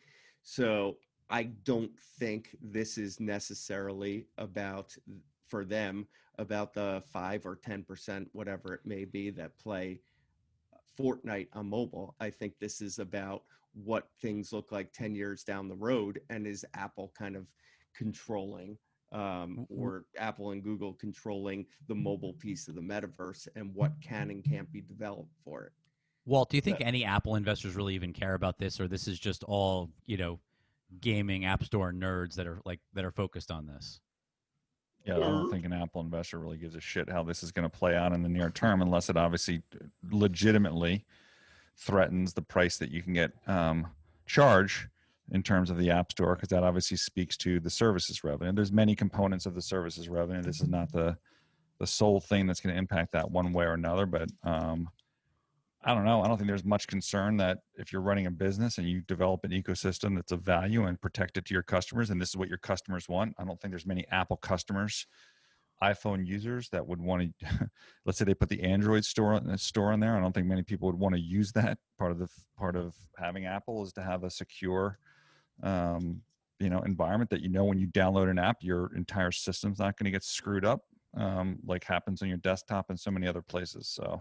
So 0.43 0.97
I 1.29 1.45
don't 1.65 1.91
think 2.19 2.57
this 2.63 2.97
is 2.97 3.21
necessarily 3.21 4.27
about 4.39 4.97
for 5.49 5.65
them 5.65 6.07
about 6.39 6.73
the 6.73 7.03
five 7.13 7.45
or 7.45 7.57
ten 7.57 7.83
percent, 7.83 8.29
whatever 8.33 8.73
it 8.75 8.81
may 8.85 9.05
be, 9.05 9.31
that 9.31 9.59
play 9.59 10.01
Fortnite 10.99 11.49
on 11.53 11.69
mobile. 11.69 12.15
I 12.21 12.31
think 12.31 12.55
this 12.59 12.81
is 12.81 12.99
about 12.99 13.43
what 13.75 14.09
things 14.21 14.53
look 14.53 14.73
like 14.73 14.93
10 14.93 15.15
years 15.15 15.45
down 15.45 15.69
the 15.69 15.77
road 15.77 16.21
and 16.31 16.47
is 16.47 16.65
Apple 16.75 17.13
kind 17.17 17.37
of 17.37 17.47
controlling 17.95 18.79
um, 19.13 19.21
W- 19.21 19.67
w- 19.69 19.83
or 19.83 20.05
Apple 20.19 20.51
and 20.51 20.63
Google 20.63 20.95
controlling 20.95 21.67
the 21.87 21.95
mobile 21.95 22.35
piece 22.35 22.69
of 22.69 22.75
the 22.75 22.81
metaverse 22.81 23.49
and 23.57 23.75
what 23.75 23.93
can 24.03 24.31
and 24.31 24.43
mm-hmm. 24.43 24.55
can't 24.55 24.73
be 24.73 24.81
developed 24.83 25.35
for 25.45 25.65
it. 25.65 25.73
Walt, 26.27 26.51
do 26.51 26.59
you 26.59 26.61
think 26.61 26.83
any 26.83 27.07
Apple 27.07 27.37
investors 27.37 27.75
really 27.75 27.95
even 27.95 28.13
care 28.13 28.35
about 28.35 28.59
this, 28.59 28.79
or 28.81 28.87
this 28.87 29.09
is 29.09 29.19
just 29.19 29.45
all 29.45 29.91
you 30.05 30.19
know, 30.19 30.41
gaming 31.01 31.45
app 31.45 31.65
store 31.65 31.93
nerds 31.93 32.35
that 32.35 32.47
are 32.47 32.61
like 32.65 32.81
that 32.95 33.05
are 33.05 33.11
focused 33.11 33.51
on 33.51 33.67
this. 33.67 34.01
Yeah, 35.09 35.17
I 35.17 35.21
don't 35.21 35.51
think 35.51 35.65
an 35.65 35.73
Apple 35.73 36.03
investor 36.03 36.39
really 36.39 36.59
gives 36.59 36.75
a 36.75 36.81
shit 36.81 37.09
how 37.09 37.23
this 37.23 37.43
is 37.43 37.51
going 37.51 37.69
to 37.69 37.75
play 37.75 37.97
out 37.97 38.13
in 38.13 38.23
the 38.23 38.29
near 38.29 38.51
term, 38.51 38.83
unless 38.83 39.09
it 39.09 39.17
obviously 39.17 39.63
legitimately 40.11 41.07
threatens 41.79 42.35
the 42.35 42.43
price 42.43 42.77
that 42.77 42.91
you 42.91 43.03
can 43.03 43.15
get 43.15 43.31
um, 43.47 43.87
charge 44.27 44.87
in 45.33 45.43
terms 45.43 45.71
of 45.71 45.79
the 45.79 45.91
App 45.91 46.13
Store, 46.13 46.35
because 46.35 46.51
that 46.51 46.63
obviously 46.63 46.99
speaks 46.99 47.39
to 47.39 47.59
the 47.59 47.71
services 47.71 48.23
revenue. 48.23 48.53
There's 48.53 48.73
many 48.73 48.95
components 48.95 49.47
of 49.47 49.55
the 49.55 49.63
services 49.63 50.11
revenue. 50.11 50.43
This 50.43 50.61
is 50.61 50.69
not 50.69 50.93
the 50.93 51.17
the 51.79 51.87
sole 51.87 52.21
thing 52.21 52.47
that's 52.47 52.61
going 52.61 52.75
to 52.75 52.79
impact 52.79 53.13
that 53.13 53.31
one 53.31 53.53
way 53.53 53.65
or 53.65 53.75
another, 53.75 54.05
but 54.05 54.29
um, 54.43 54.89
I 55.85 55.95
don't 55.95 56.05
know. 56.05 56.23
I 56.23 56.29
don't 56.29 56.37
think 56.37 56.49
there's 56.49 56.65
much 56.65 56.89
concern 56.89 57.37
that 57.37 57.59
if 57.77 57.93
you're 57.93 58.03
running 58.03 58.27
a 58.27 58.31
business 58.31 58.79
and 58.79 58.89
you 58.89 59.01
develop 59.03 59.45
an 59.45 59.53
ecosystem 59.53 60.17
that's 60.17 60.33
of 60.33 60.43
value 60.43 60.85
and 60.85 61.01
protect 61.01 61.37
it 61.37 61.45
to 61.47 61.55
your 61.55 61.63
customers, 61.63 62.11
and 62.11 62.21
this 62.21 62.31
is 62.31 62.37
what 62.37 62.49
your 62.49 62.59
customers 62.59 63.09
want. 63.09 63.35
I 63.39 63.45
don't 63.45 63.61
think 63.61 63.71
there's 63.73 63.87
many 63.87 64.05
Apple 64.11 64.39
customers, 64.39 65.07
iPhone 65.81 66.27
users 66.27 66.69
that 66.71 66.87
would 66.87 67.01
want 67.01 67.33
to. 67.39 67.71
let's 68.05 68.19
say 68.19 68.25
they 68.25 68.35
put 68.35 68.49
the 68.49 68.63
Android 68.63 69.05
store 69.05 69.35
on 69.35 69.57
store 69.57 69.93
on 69.93 70.01
there. 70.01 70.17
I 70.17 70.21
don't 70.21 70.33
think 70.33 70.49
many 70.49 70.65
people 70.65 70.89
would 70.89 70.99
want 70.99 71.15
to 71.15 71.21
use 71.21 71.53
that. 71.53 71.79
Part 71.97 72.11
of 72.11 72.19
the 72.19 72.29
part 72.57 72.75
of 72.75 72.97
having 73.17 73.47
Apple 73.47 73.85
is 73.85 73.93
to 73.93 74.03
have 74.03 74.25
a 74.25 74.31
secure, 74.31 74.99
um, 75.63 76.23
you 76.59 76.71
know, 76.71 76.81
environment 76.81 77.31
that 77.31 77.41
you 77.41 77.51
know 77.51 77.65
when 77.65 77.79
you 77.79 77.87
download 77.87 78.29
an 78.29 78.39
app, 78.41 78.57
your 78.63 78.91
entire 78.97 79.31
system's 79.31 79.79
not 79.79 79.97
going 79.97 80.07
to 80.07 80.11
get 80.11 80.25
screwed 80.25 80.65
up, 80.65 80.81
um, 81.17 81.61
like 81.65 81.85
happens 81.85 82.21
on 82.21 82.29
your 82.29 82.39
desktop 82.39 82.87
and 82.91 82.99
so 82.99 83.13
many 83.13 83.29
other 83.29 83.43
places. 83.43 83.87
So 83.89 84.19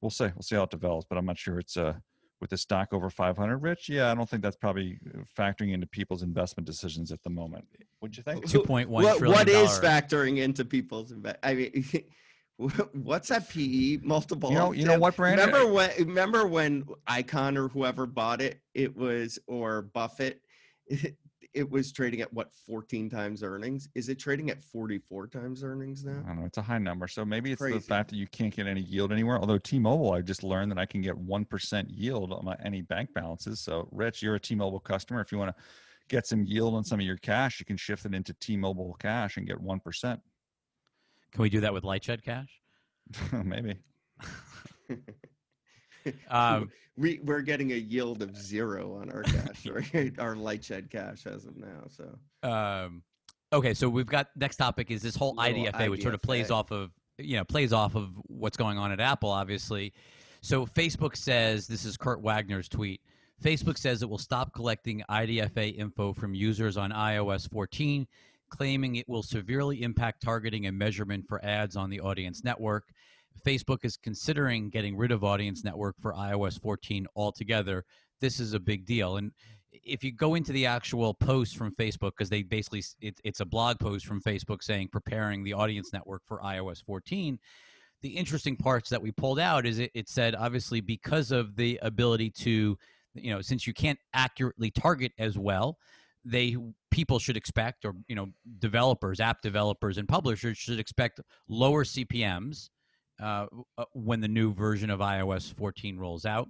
we'll 0.00 0.10
see. 0.10 0.26
We'll 0.26 0.42
see 0.42 0.56
how 0.56 0.64
it 0.64 0.70
develops, 0.70 1.06
but 1.08 1.18
I'm 1.18 1.26
not 1.26 1.38
sure 1.38 1.58
it's 1.58 1.76
uh 1.76 1.94
with 2.40 2.50
the 2.50 2.58
stock 2.58 2.92
over 2.92 3.08
500. 3.08 3.56
Rich, 3.58 3.88
yeah, 3.88 4.10
I 4.10 4.14
don't 4.14 4.28
think 4.28 4.42
that's 4.42 4.56
probably 4.56 4.98
uh, 5.14 5.20
factoring 5.38 5.72
into 5.72 5.86
people's 5.86 6.22
investment 6.22 6.66
decisions 6.66 7.10
at 7.10 7.22
the 7.22 7.30
moment. 7.30 7.66
What'd 8.00 8.16
you 8.16 8.22
think? 8.22 8.46
Two 8.46 8.62
point 8.62 8.90
one 8.90 9.04
What, 9.04 9.18
trillion 9.18 9.38
what 9.38 9.48
is 9.48 9.70
factoring 9.78 10.38
into 10.38 10.64
people's 10.64 11.12
inve- 11.12 11.36
I 11.42 11.54
mean, 11.54 11.84
what's 12.92 13.28
that 13.28 13.48
PE 13.48 13.98
multiple? 14.02 14.50
You 14.50 14.58
know, 14.58 14.72
you 14.72 14.84
know 14.84 14.98
what, 14.98 15.16
Brandon? 15.16 15.46
Remember 15.46 15.72
when? 15.72 15.90
Remember 15.98 16.46
when 16.46 16.84
Icahn 17.08 17.56
or 17.56 17.68
whoever 17.68 18.06
bought 18.06 18.40
it? 18.40 18.60
It 18.74 18.96
was 18.96 19.38
or 19.46 19.82
Buffett. 19.82 20.40
It, 20.86 21.16
it 21.54 21.70
was 21.70 21.92
trading 21.92 22.20
at 22.20 22.32
what 22.32 22.52
14 22.66 23.08
times 23.08 23.42
earnings. 23.42 23.88
Is 23.94 24.08
it 24.08 24.18
trading 24.18 24.50
at 24.50 24.62
44 24.62 25.28
times 25.28 25.62
earnings 25.62 26.04
now? 26.04 26.20
I 26.24 26.28
don't 26.28 26.40
know. 26.40 26.46
It's 26.46 26.58
a 26.58 26.62
high 26.62 26.78
number, 26.78 27.06
so 27.06 27.24
maybe 27.24 27.52
it's 27.52 27.62
the 27.62 27.80
fact 27.80 28.10
that 28.10 28.16
you 28.16 28.26
can't 28.26 28.54
get 28.54 28.66
any 28.66 28.80
yield 28.80 29.12
anywhere. 29.12 29.38
Although 29.38 29.58
T-Mobile, 29.58 30.12
I 30.12 30.20
just 30.20 30.42
learned 30.42 30.72
that 30.72 30.78
I 30.78 30.86
can 30.86 31.00
get 31.00 31.16
one 31.16 31.44
percent 31.44 31.88
yield 31.90 32.32
on 32.32 32.44
my 32.44 32.56
any 32.64 32.82
bank 32.82 33.14
balances. 33.14 33.60
So, 33.60 33.88
Rich, 33.92 34.22
you're 34.22 34.34
a 34.34 34.40
T-Mobile 34.40 34.80
customer. 34.80 35.20
If 35.20 35.30
you 35.30 35.38
want 35.38 35.56
to 35.56 35.62
get 36.08 36.26
some 36.26 36.44
yield 36.44 36.74
on 36.74 36.84
some 36.84 36.98
of 36.98 37.06
your 37.06 37.16
cash, 37.18 37.60
you 37.60 37.66
can 37.66 37.76
shift 37.76 38.04
it 38.04 38.14
into 38.14 38.34
T-Mobile 38.34 38.96
cash 38.98 39.36
and 39.36 39.46
get 39.46 39.60
one 39.60 39.78
percent. 39.78 40.20
Can 41.32 41.42
we 41.42 41.48
do 41.48 41.60
that 41.60 41.72
with 41.72 41.84
Lightshed 41.84 42.22
Cash? 42.22 42.60
maybe. 43.32 43.76
Um, 46.28 46.70
we 46.96 47.20
we're 47.22 47.42
getting 47.42 47.72
a 47.72 47.76
yield 47.76 48.22
of 48.22 48.36
zero 48.40 48.98
on 49.00 49.10
our 49.10 49.22
cash? 49.22 49.66
Our 50.18 50.34
Lightshed 50.34 50.90
cash 50.90 51.26
as 51.26 51.44
of 51.44 51.56
now. 51.56 51.84
So 51.88 52.48
um, 52.48 53.02
okay, 53.52 53.74
so 53.74 53.88
we've 53.88 54.06
got 54.06 54.28
next 54.36 54.56
topic 54.56 54.90
is 54.90 55.02
this 55.02 55.16
whole 55.16 55.34
Little 55.34 55.64
IDFA, 55.64 55.90
which 55.90 56.02
sort 56.02 56.14
of 56.14 56.22
plays 56.22 56.50
off 56.50 56.70
of 56.70 56.90
you 57.18 57.36
know 57.36 57.44
plays 57.44 57.72
off 57.72 57.94
of 57.94 58.10
what's 58.26 58.56
going 58.56 58.78
on 58.78 58.92
at 58.92 59.00
Apple, 59.00 59.30
obviously. 59.30 59.92
So 60.40 60.66
Facebook 60.66 61.16
says 61.16 61.66
this 61.66 61.84
is 61.84 61.96
Kurt 61.96 62.20
Wagner's 62.20 62.68
tweet. 62.68 63.00
Facebook 63.42 63.78
says 63.78 64.02
it 64.02 64.08
will 64.08 64.18
stop 64.18 64.52
collecting 64.54 65.02
IDFA 65.10 65.76
info 65.76 66.12
from 66.12 66.34
users 66.34 66.76
on 66.76 66.92
iOS 66.92 67.50
14, 67.50 68.06
claiming 68.48 68.96
it 68.96 69.08
will 69.08 69.22
severely 69.22 69.82
impact 69.82 70.22
targeting 70.22 70.66
and 70.66 70.78
measurement 70.78 71.26
for 71.28 71.44
ads 71.44 71.76
on 71.76 71.90
the 71.90 72.00
Audience 72.00 72.44
Network. 72.44 72.84
Facebook 73.42 73.78
is 73.82 73.96
considering 73.96 74.70
getting 74.70 74.96
rid 74.96 75.12
of 75.12 75.24
Audience 75.24 75.64
Network 75.64 75.96
for 76.00 76.12
iOS 76.14 76.60
14 76.60 77.06
altogether. 77.16 77.84
This 78.20 78.40
is 78.40 78.54
a 78.54 78.60
big 78.60 78.86
deal. 78.86 79.16
And 79.16 79.32
if 79.72 80.04
you 80.04 80.12
go 80.12 80.34
into 80.34 80.52
the 80.52 80.66
actual 80.66 81.14
post 81.14 81.56
from 81.56 81.74
Facebook, 81.74 82.12
because 82.16 82.30
they 82.30 82.42
basically, 82.42 82.82
it, 83.00 83.20
it's 83.24 83.40
a 83.40 83.44
blog 83.44 83.78
post 83.78 84.06
from 84.06 84.20
Facebook 84.20 84.62
saying 84.62 84.88
preparing 84.92 85.44
the 85.44 85.52
Audience 85.52 85.92
Network 85.92 86.22
for 86.26 86.40
iOS 86.40 86.82
14. 86.84 87.38
The 88.02 88.10
interesting 88.10 88.56
parts 88.56 88.90
that 88.90 89.02
we 89.02 89.12
pulled 89.12 89.38
out 89.38 89.66
is 89.66 89.78
it, 89.78 89.90
it 89.94 90.08
said, 90.08 90.34
obviously, 90.34 90.80
because 90.80 91.30
of 91.30 91.56
the 91.56 91.78
ability 91.82 92.30
to, 92.30 92.76
you 93.14 93.34
know, 93.34 93.40
since 93.40 93.66
you 93.66 93.72
can't 93.72 93.98
accurately 94.12 94.70
target 94.70 95.12
as 95.18 95.38
well, 95.38 95.78
they 96.24 96.56
people 96.90 97.18
should 97.18 97.36
expect 97.36 97.84
or 97.84 97.94
you 98.08 98.14
know 98.14 98.28
developers 98.58 99.20
app 99.20 99.42
developers 99.42 99.98
and 99.98 100.08
publishers 100.08 100.56
should 100.56 100.78
expect 100.78 101.20
lower 101.48 101.84
cpms 101.84 102.70
uh, 103.22 103.46
uh, 103.78 103.84
when 103.92 104.20
the 104.20 104.28
new 104.28 104.52
version 104.52 104.90
of 104.90 105.00
iOS 105.00 105.54
14 105.54 105.98
rolls 105.98 106.24
out. 106.24 106.48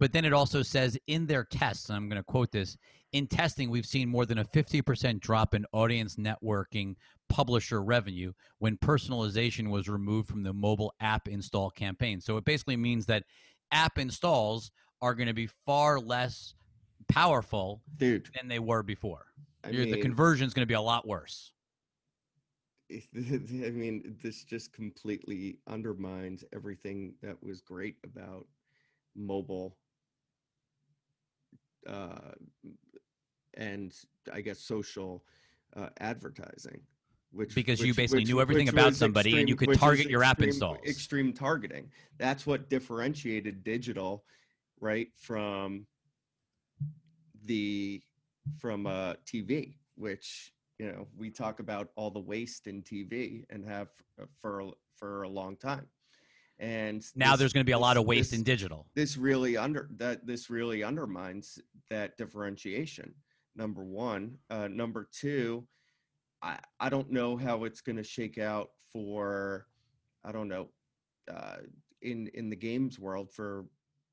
But 0.00 0.12
then 0.12 0.24
it 0.24 0.32
also 0.32 0.62
says 0.62 0.96
in 1.08 1.26
their 1.26 1.44
tests, 1.44 1.88
and 1.88 1.96
I'm 1.96 2.08
going 2.08 2.20
to 2.20 2.24
quote 2.24 2.52
this 2.52 2.76
in 3.12 3.26
testing, 3.26 3.70
we've 3.70 3.86
seen 3.86 4.08
more 4.08 4.26
than 4.26 4.38
a 4.38 4.44
50% 4.44 5.20
drop 5.20 5.54
in 5.54 5.64
audience 5.72 6.16
networking 6.16 6.94
publisher 7.28 7.82
revenue 7.82 8.32
when 8.58 8.76
personalization 8.76 9.70
was 9.70 9.88
removed 9.88 10.28
from 10.28 10.42
the 10.42 10.52
mobile 10.52 10.92
app 11.00 11.28
install 11.28 11.70
campaign. 11.70 12.20
So 12.20 12.36
it 12.36 12.44
basically 12.44 12.76
means 12.76 13.06
that 13.06 13.24
app 13.72 13.98
installs 13.98 14.70
are 15.00 15.14
going 15.14 15.28
to 15.28 15.34
be 15.34 15.48
far 15.66 15.98
less 15.98 16.54
powerful 17.08 17.82
dude, 17.96 18.28
than 18.36 18.48
they 18.48 18.58
were 18.58 18.82
before. 18.82 19.26
I 19.64 19.70
Your- 19.70 19.86
the 19.86 20.00
conversion 20.00 20.46
is 20.46 20.54
going 20.54 20.62
to 20.62 20.70
be 20.70 20.74
a 20.74 20.80
lot 20.80 21.06
worse. 21.06 21.52
I 23.16 23.70
mean, 23.70 24.16
this 24.22 24.44
just 24.44 24.72
completely 24.72 25.58
undermines 25.66 26.44
everything 26.54 27.14
that 27.22 27.42
was 27.42 27.60
great 27.60 27.96
about 28.04 28.46
mobile 29.14 29.76
uh, 31.86 32.32
and 33.54 33.92
I 34.32 34.40
guess 34.40 34.58
social 34.58 35.24
uh, 35.76 35.88
advertising. 36.00 36.80
Which, 37.30 37.54
Because 37.54 37.80
you 37.82 37.92
basically 37.92 38.20
which- 38.20 38.28
knew 38.28 38.40
everything 38.40 38.70
about 38.70 38.94
somebody 38.94 39.38
and 39.38 39.48
you 39.48 39.56
could 39.56 39.74
target 39.78 40.08
your 40.08 40.24
app 40.24 40.38
extreme- 40.38 40.48
installs. 40.48 40.78
Extreme 40.86 41.32
targeting. 41.34 41.90
That's 42.16 42.46
what 42.46 42.70
differentiated 42.70 43.62
digital, 43.64 44.24
right, 44.80 45.08
from 45.14 45.86
the 47.44 48.02
from 48.58 48.86
uh, 48.86 49.14
TV, 49.26 49.74
which 49.94 50.52
you 50.78 50.86
know 50.90 51.06
we 51.16 51.30
talk 51.30 51.60
about 51.60 51.88
all 51.96 52.10
the 52.10 52.20
waste 52.20 52.66
in 52.66 52.82
TV 52.82 53.44
and 53.50 53.64
have 53.68 53.88
uh, 54.20 54.24
for 54.40 54.60
a- 54.60 54.70
for 54.96 55.22
a 55.22 55.28
long 55.28 55.56
time. 55.56 55.86
And 56.58 57.04
Now 57.14 57.32
this- 57.32 57.38
there's 57.38 57.52
going 57.52 57.64
to 57.64 57.68
be 57.68 57.72
a 57.72 57.78
lot 57.78 57.96
of 57.96 58.04
waste 58.04 58.30
this- 58.30 58.38
in 58.38 58.44
digital. 58.44 58.86
this 58.94 59.16
really 59.16 59.56
under 59.56 59.88
that 59.96 60.26
this 60.26 60.50
really 60.50 60.82
undermines 60.82 61.58
that 61.90 62.16
differentiation 62.16 63.14
number 63.54 63.84
one 63.84 64.38
uh, 64.50 64.68
number 64.68 65.08
two 65.12 65.66
i 66.42 66.58
i 66.80 66.88
don't 66.88 67.10
know 67.10 67.36
how 67.36 67.64
it's 67.64 67.80
going 67.80 67.96
to 67.96 68.04
shake 68.04 68.38
out 68.38 68.70
for 68.92 69.66
i 70.24 70.30
don't 70.32 70.48
know 70.48 70.68
uh, 71.30 71.56
in 72.02 72.28
in 72.34 72.50
the 72.50 72.56
games 72.56 72.98
world 72.98 73.32
for 73.32 73.66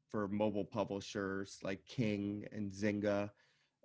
for 0.09 0.27
mobile 0.27 0.65
publishers 0.65 1.59
like 1.63 1.83
king 1.85 2.45
and 2.51 2.71
zynga 2.71 3.29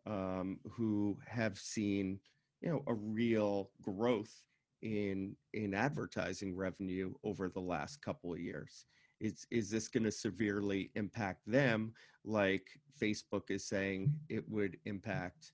um, 0.06 0.58
who 0.70 1.18
have 1.26 1.58
seen 1.58 2.18
you 2.60 2.70
know 2.70 2.82
a 2.86 2.94
real 2.94 3.70
growth 3.82 4.42
in 4.82 5.36
in 5.52 5.74
advertising 5.74 6.56
revenue 6.56 7.12
over 7.24 7.48
the 7.48 7.60
last 7.60 8.02
couple 8.02 8.32
of 8.32 8.40
years. 8.40 8.86
Is 9.20 9.46
is 9.50 9.70
this 9.70 9.88
going 9.88 10.04
to 10.04 10.12
severely 10.12 10.90
impact 10.94 11.40
them 11.46 11.92
like 12.24 12.68
facebook 13.00 13.50
is 13.50 13.66
saying 13.66 14.12
it 14.28 14.48
would 14.48 14.78
impact 14.84 15.52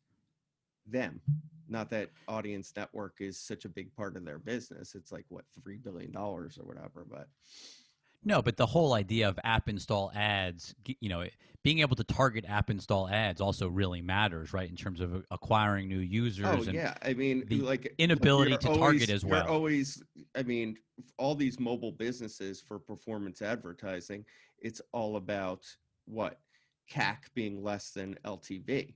them? 0.87 1.21
Not 1.69 1.91
that 1.91 2.11
audience 2.29 2.73
network 2.77 3.17
is 3.21 3.39
such 3.39 3.65
a 3.65 3.69
big 3.69 3.95
part 3.95 4.17
of 4.17 4.25
their 4.25 4.39
business 4.39 4.95
it's 4.95 5.11
like 5.11 5.25
what 5.29 5.45
3 5.65 5.79
billion 5.79 6.13
dollars 6.13 6.59
or 6.59 6.65
whatever 6.65 7.05
but 7.11 7.29
No, 8.25 8.43
but 8.43 8.57
the 8.57 8.67
whole 8.67 8.93
idea 8.95 9.29
of 9.29 9.39
app 9.45 9.69
install 9.69 10.11
ads, 10.15 10.75
you 11.01 11.09
know, 11.09 11.25
being 11.67 11.81
able 11.81 11.97
to 11.97 12.05
target 12.05 12.45
app 12.49 12.71
install 12.71 13.09
ads 13.09 13.41
also 13.41 13.69
really 13.69 14.01
matters, 14.01 14.53
right? 14.53 14.71
In 14.71 14.77
terms 14.77 15.01
of 15.01 15.25
acquiring 15.33 15.89
new 15.89 15.99
oh, 15.99 16.01
users. 16.01 16.47
oh 16.47 16.63
and 16.63 16.75
yeah 16.75 16.95
i 17.03 17.13
mean 17.13 17.45
the 17.49 17.61
like 17.61 17.93
inability 17.99 18.51
you're 18.51 18.59
to 18.59 18.67
target 18.69 18.81
always- 18.81 19.11
as 19.11 19.25
you're 19.25 19.49
always 19.49 20.03
i 20.37 20.45
mean 20.45 20.77
all 21.19 21.35
these 21.35 21.59
mobile 21.59 21.91
businesses 21.91 22.61
for 22.61 22.79
performance 22.79 23.43
advertising 23.43 24.25
it's 24.61 24.81
all 24.93 25.17
about 25.17 25.65
what 26.05 26.39
cac 26.89 27.31
being 27.35 27.63
less 27.63 27.91
than 27.91 28.17
ltv 28.25 28.95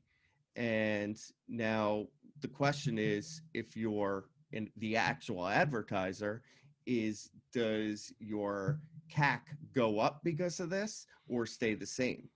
and 0.56 1.18
now 1.48 2.06
the 2.40 2.48
question 2.48 2.98
is 2.98 3.42
if 3.52 3.76
you're 3.76 4.26
in 4.52 4.70
the 4.76 4.96
actual 4.96 5.46
advertiser 5.46 6.42
is 6.86 7.30
does 7.52 8.12
your 8.18 8.80
cac 9.10 9.48
go 9.74 9.98
up 9.98 10.20
because 10.24 10.60
of 10.60 10.70
this 10.70 11.06
or 11.28 11.44
stay 11.46 11.74
the 11.74 11.86
same 11.86 12.28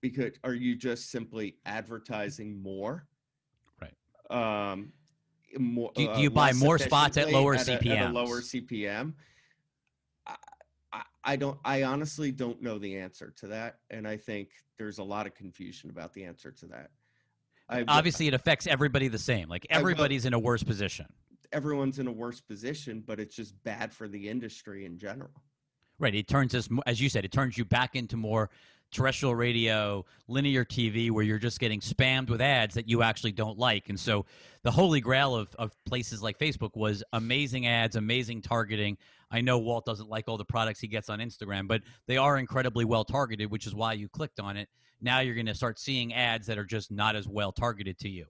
because 0.00 0.32
are 0.44 0.54
you 0.54 0.76
just 0.76 1.10
simply 1.10 1.56
advertising 1.66 2.60
more 2.62 3.06
Right. 3.80 3.94
Um, 4.72 4.92
more, 5.58 5.90
Do- 5.94 6.04
do 6.06 6.12
uh, 6.12 6.18
you 6.18 6.30
buy 6.30 6.52
more 6.52 6.78
spots 6.78 7.16
at 7.16 7.30
lower 7.32 7.56
CPM? 7.56 7.96
at 7.98 8.10
a 8.10 8.12
lower 8.12 8.40
CPM. 8.42 9.14
I, 10.26 10.36
I, 10.92 11.02
I 11.24 11.36
don't. 11.36 11.58
I 11.64 11.84
honestly 11.84 12.30
don't 12.32 12.60
know 12.60 12.78
the 12.78 12.98
answer 12.98 13.32
to 13.38 13.46
that, 13.48 13.78
and 13.90 14.06
I 14.06 14.16
think 14.18 14.50
there's 14.76 14.98
a 14.98 15.02
lot 15.02 15.26
of 15.26 15.34
confusion 15.34 15.88
about 15.90 16.12
the 16.12 16.24
answer 16.24 16.50
to 16.52 16.66
that. 16.66 16.90
I, 17.70 17.84
Obviously, 17.88 18.28
it 18.28 18.34
affects 18.34 18.66
everybody 18.66 19.08
the 19.08 19.18
same. 19.18 19.48
Like 19.48 19.66
everybody's 19.70 20.26
in 20.26 20.34
a 20.34 20.38
worse 20.38 20.62
position. 20.62 21.06
everyone's 21.52 21.98
in 21.98 22.06
a 22.08 22.12
worse 22.12 22.40
position, 22.42 23.02
but 23.06 23.18
it's 23.18 23.34
just 23.34 23.54
bad 23.64 23.92
for 23.92 24.06
the 24.06 24.28
industry 24.28 24.84
in 24.84 24.98
general. 24.98 25.30
Right. 25.98 26.14
It 26.14 26.28
turns 26.28 26.54
us, 26.54 26.68
as 26.86 27.00
you 27.00 27.08
said, 27.08 27.24
it 27.24 27.32
turns 27.32 27.58
you 27.58 27.64
back 27.64 27.96
into 27.96 28.16
more 28.16 28.50
terrestrial 28.90 29.34
radio, 29.34 30.04
linear 30.28 30.64
TV, 30.64 31.10
where 31.10 31.24
you're 31.24 31.38
just 31.38 31.60
getting 31.60 31.80
spammed 31.80 32.30
with 32.30 32.40
ads 32.40 32.74
that 32.74 32.88
you 32.88 33.02
actually 33.02 33.32
don't 33.32 33.58
like. 33.58 33.88
And 33.88 33.98
so 33.98 34.24
the 34.62 34.70
holy 34.70 35.00
grail 35.00 35.34
of, 35.34 35.54
of 35.58 35.72
places 35.84 36.22
like 36.22 36.38
Facebook 36.38 36.76
was 36.76 37.02
amazing 37.12 37.66
ads, 37.66 37.96
amazing 37.96 38.42
targeting. 38.42 38.96
I 39.30 39.40
know 39.40 39.58
Walt 39.58 39.84
doesn't 39.84 40.08
like 40.08 40.28
all 40.28 40.38
the 40.38 40.44
products 40.44 40.80
he 40.80 40.88
gets 40.88 41.10
on 41.10 41.18
Instagram, 41.18 41.68
but 41.68 41.82
they 42.06 42.16
are 42.16 42.38
incredibly 42.38 42.84
well 42.84 43.04
targeted, 43.04 43.50
which 43.50 43.66
is 43.66 43.74
why 43.74 43.92
you 43.92 44.08
clicked 44.08 44.40
on 44.40 44.56
it. 44.56 44.68
Now 45.00 45.20
you're 45.20 45.34
going 45.34 45.46
to 45.46 45.54
start 45.54 45.78
seeing 45.78 46.14
ads 46.14 46.46
that 46.46 46.58
are 46.58 46.64
just 46.64 46.90
not 46.90 47.14
as 47.14 47.28
well 47.28 47.52
targeted 47.52 47.98
to 48.00 48.08
you. 48.08 48.26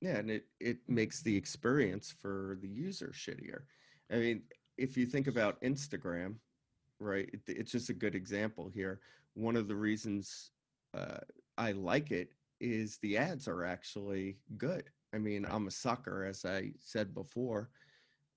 Yeah, 0.00 0.16
and 0.16 0.30
it 0.30 0.44
it 0.58 0.78
makes 0.88 1.22
the 1.22 1.36
experience 1.36 2.14
for 2.22 2.58
the 2.62 2.68
user 2.68 3.12
shittier. 3.14 3.62
I 4.10 4.16
mean, 4.16 4.42
if 4.78 4.96
you 4.96 5.04
think 5.04 5.26
about 5.26 5.60
Instagram, 5.60 6.36
right? 7.00 7.28
It, 7.32 7.40
it's 7.46 7.72
just 7.72 7.90
a 7.90 7.94
good 7.94 8.14
example 8.14 8.70
here. 8.72 9.00
One 9.34 9.56
of 9.56 9.68
the 9.68 9.76
reasons 9.76 10.50
uh, 10.96 11.18
I 11.58 11.72
like 11.72 12.10
it 12.10 12.32
is 12.60 12.98
the 12.98 13.16
ads 13.16 13.48
are 13.48 13.64
actually 13.64 14.38
good. 14.58 14.84
I 15.14 15.18
mean, 15.18 15.46
I'm 15.48 15.66
a 15.66 15.70
sucker, 15.70 16.24
as 16.24 16.44
I 16.44 16.72
said 16.78 17.14
before, 17.14 17.70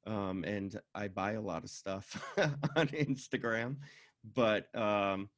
um, 0.07 0.43
and 0.43 0.79
I 0.95 1.07
buy 1.07 1.33
a 1.33 1.41
lot 1.41 1.63
of 1.63 1.69
stuff 1.69 2.21
on 2.75 2.87
Instagram, 2.87 3.75
but 4.33 4.73
um, 4.75 5.29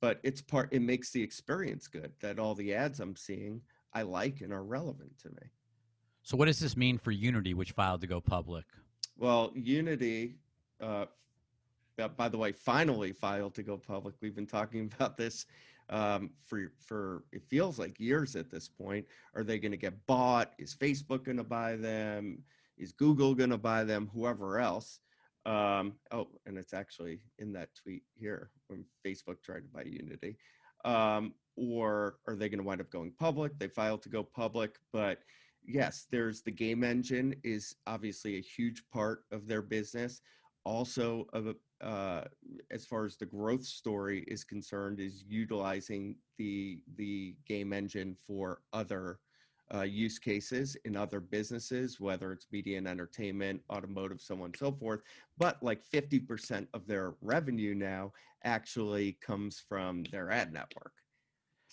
but 0.00 0.20
it's 0.22 0.42
part. 0.42 0.68
It 0.72 0.82
makes 0.82 1.10
the 1.10 1.22
experience 1.22 1.86
good 1.86 2.12
that 2.20 2.38
all 2.38 2.54
the 2.54 2.74
ads 2.74 3.00
I'm 3.00 3.16
seeing 3.16 3.62
I 3.94 4.02
like 4.02 4.40
and 4.40 4.52
are 4.52 4.64
relevant 4.64 5.18
to 5.22 5.28
me. 5.30 5.50
So, 6.22 6.36
what 6.36 6.46
does 6.46 6.58
this 6.58 6.76
mean 6.76 6.98
for 6.98 7.10
Unity, 7.10 7.54
which 7.54 7.72
filed 7.72 8.00
to 8.00 8.06
go 8.06 8.20
public? 8.20 8.64
Well, 9.16 9.52
Unity, 9.54 10.36
uh, 10.80 11.06
uh, 12.00 12.08
by 12.08 12.28
the 12.28 12.38
way, 12.38 12.52
finally 12.52 13.12
filed 13.12 13.54
to 13.54 13.62
go 13.62 13.76
public. 13.76 14.14
We've 14.20 14.34
been 14.34 14.46
talking 14.46 14.90
about 14.94 15.16
this 15.16 15.46
um, 15.90 16.30
for 16.46 16.72
for 16.78 17.24
it 17.32 17.42
feels 17.42 17.78
like 17.78 18.00
years 18.00 18.36
at 18.36 18.50
this 18.50 18.68
point. 18.68 19.06
Are 19.34 19.44
they 19.44 19.58
going 19.58 19.72
to 19.72 19.78
get 19.78 20.06
bought? 20.06 20.52
Is 20.58 20.74
Facebook 20.74 21.24
going 21.24 21.36
to 21.36 21.44
buy 21.44 21.76
them? 21.76 22.42
Is 22.78 22.92
Google 22.92 23.34
going 23.34 23.50
to 23.50 23.58
buy 23.58 23.84
them? 23.84 24.10
Whoever 24.14 24.58
else. 24.58 25.00
Um, 25.46 25.94
oh, 26.10 26.28
and 26.46 26.56
it's 26.56 26.72
actually 26.72 27.20
in 27.38 27.52
that 27.52 27.68
tweet 27.74 28.02
here 28.14 28.50
when 28.68 28.84
Facebook 29.06 29.42
tried 29.42 29.60
to 29.60 29.68
buy 29.74 29.82
Unity. 29.82 30.38
Um, 30.86 31.34
or 31.56 32.16
are 32.26 32.34
they 32.34 32.48
going 32.48 32.58
to 32.58 32.64
wind 32.64 32.80
up 32.80 32.90
going 32.90 33.12
public? 33.18 33.58
They 33.58 33.68
filed 33.68 34.02
to 34.02 34.08
go 34.08 34.22
public, 34.22 34.76
but 34.92 35.18
yes, 35.66 36.06
there's 36.10 36.42
the 36.42 36.50
game 36.50 36.82
engine 36.82 37.34
is 37.42 37.76
obviously 37.86 38.36
a 38.36 38.40
huge 38.40 38.82
part 38.92 39.24
of 39.30 39.46
their 39.46 39.62
business. 39.62 40.20
Also, 40.64 41.26
a- 41.32 41.54
uh, 41.84 42.22
as 42.70 42.84
far 42.84 43.04
as 43.04 43.16
the 43.16 43.26
growth 43.26 43.64
story 43.64 44.24
is 44.26 44.42
concerned, 44.42 45.00
is 45.00 45.24
utilizing 45.28 46.16
the 46.38 46.80
the 46.96 47.36
game 47.46 47.72
engine 47.72 48.16
for 48.26 48.60
other 48.72 49.18
uh, 49.72 49.82
use 49.82 50.18
cases 50.18 50.76
in 50.84 50.96
other 50.96 51.20
businesses, 51.20 52.00
whether 52.00 52.32
it's 52.32 52.46
media 52.52 52.78
and 52.78 52.88
entertainment, 52.88 53.60
automotive, 53.70 54.20
so 54.20 54.34
on 54.36 54.46
and 54.46 54.56
so 54.56 54.72
forth. 54.72 55.00
But 55.38 55.62
like 55.62 55.82
50% 55.92 56.66
of 56.74 56.86
their 56.86 57.14
revenue 57.20 57.74
now 57.74 58.12
actually 58.44 59.16
comes 59.20 59.62
from 59.66 60.04
their 60.12 60.30
ad 60.30 60.52
network. 60.52 60.92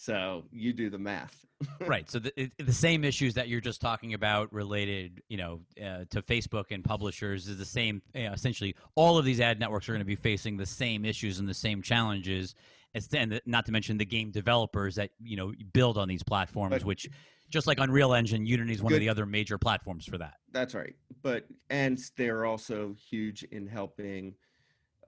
So 0.01 0.45
you 0.51 0.73
do 0.73 0.89
the 0.89 0.97
math. 0.97 1.45
right. 1.81 2.09
So 2.09 2.17
the, 2.17 2.33
it, 2.41 2.51
the 2.57 2.73
same 2.73 3.03
issues 3.03 3.35
that 3.35 3.49
you're 3.49 3.61
just 3.61 3.81
talking 3.81 4.15
about 4.15 4.51
related, 4.51 5.21
you 5.29 5.37
know, 5.37 5.59
uh, 5.79 6.05
to 6.09 6.23
Facebook 6.23 6.71
and 6.71 6.83
publishers 6.83 7.47
is 7.47 7.59
the 7.59 7.65
same. 7.65 8.01
You 8.15 8.23
know, 8.23 8.33
essentially, 8.33 8.75
all 8.95 9.19
of 9.19 9.25
these 9.25 9.39
ad 9.39 9.59
networks 9.59 9.87
are 9.87 9.91
going 9.91 9.99
to 9.99 10.05
be 10.05 10.15
facing 10.15 10.57
the 10.57 10.65
same 10.65 11.05
issues 11.05 11.37
and 11.37 11.47
the 11.47 11.53
same 11.53 11.83
challenges. 11.83 12.55
As 12.95 13.07
and 13.13 13.39
not 13.45 13.67
to 13.67 13.71
mention 13.71 13.99
the 13.99 14.05
game 14.05 14.31
developers 14.31 14.95
that 14.95 15.11
you 15.21 15.37
know 15.37 15.53
build 15.71 15.99
on 15.99 16.07
these 16.07 16.23
platforms, 16.23 16.71
But- 16.71 16.83
which 16.83 17.07
just 17.49 17.67
like 17.67 17.79
Unreal 17.79 18.13
Engine, 18.15 18.45
Unity 18.45 18.73
is 18.73 18.81
one 18.81 18.93
of 18.93 18.99
the 18.99 19.09
other 19.09 19.27
major 19.27 19.59
platforms 19.59 20.05
for 20.07 20.17
that. 20.17 20.35
That's 20.51 20.73
right. 20.73 20.95
But 21.21 21.45
and 21.69 21.99
they're 22.17 22.45
also 22.45 22.95
huge 23.07 23.43
in 23.43 23.67
helping 23.67 24.33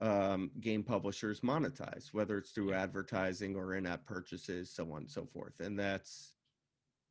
um, 0.00 0.50
game 0.60 0.82
publishers 0.82 1.40
monetize, 1.40 2.12
whether 2.12 2.38
it's 2.38 2.50
through 2.50 2.72
advertising 2.72 3.56
or 3.56 3.74
in-app 3.74 4.04
purchases, 4.06 4.70
so 4.70 4.90
on 4.92 5.02
and 5.02 5.10
so 5.10 5.26
forth. 5.26 5.60
And 5.60 5.78
that's 5.78 6.34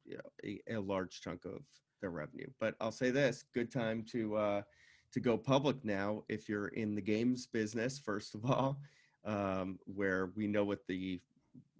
you 0.05 0.17
know 0.17 0.29
a, 0.43 0.75
a 0.75 0.79
large 0.79 1.21
chunk 1.21 1.45
of 1.45 1.61
their 2.01 2.11
revenue. 2.11 2.49
But 2.59 2.75
I'll 2.81 2.91
say 2.91 3.09
this: 3.09 3.45
good 3.53 3.71
time 3.71 4.03
to 4.11 4.35
uh, 4.35 4.61
to 5.13 5.19
go 5.19 5.37
public 5.37 5.83
now 5.85 6.23
if 6.27 6.49
you're 6.49 6.69
in 6.69 6.95
the 6.95 7.01
games 7.01 7.47
business. 7.47 7.99
First 7.99 8.35
of 8.35 8.45
all, 8.45 8.79
um, 9.25 9.79
where 9.85 10.31
we 10.35 10.47
know 10.47 10.63
what 10.63 10.85
the 10.87 11.21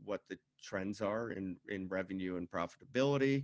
what 0.06 0.22
the 0.30 0.38
trends 0.62 1.02
are 1.02 1.32
in 1.32 1.58
in 1.70 1.88
revenue 1.88 2.38
and 2.38 2.50
profitability 2.50 3.44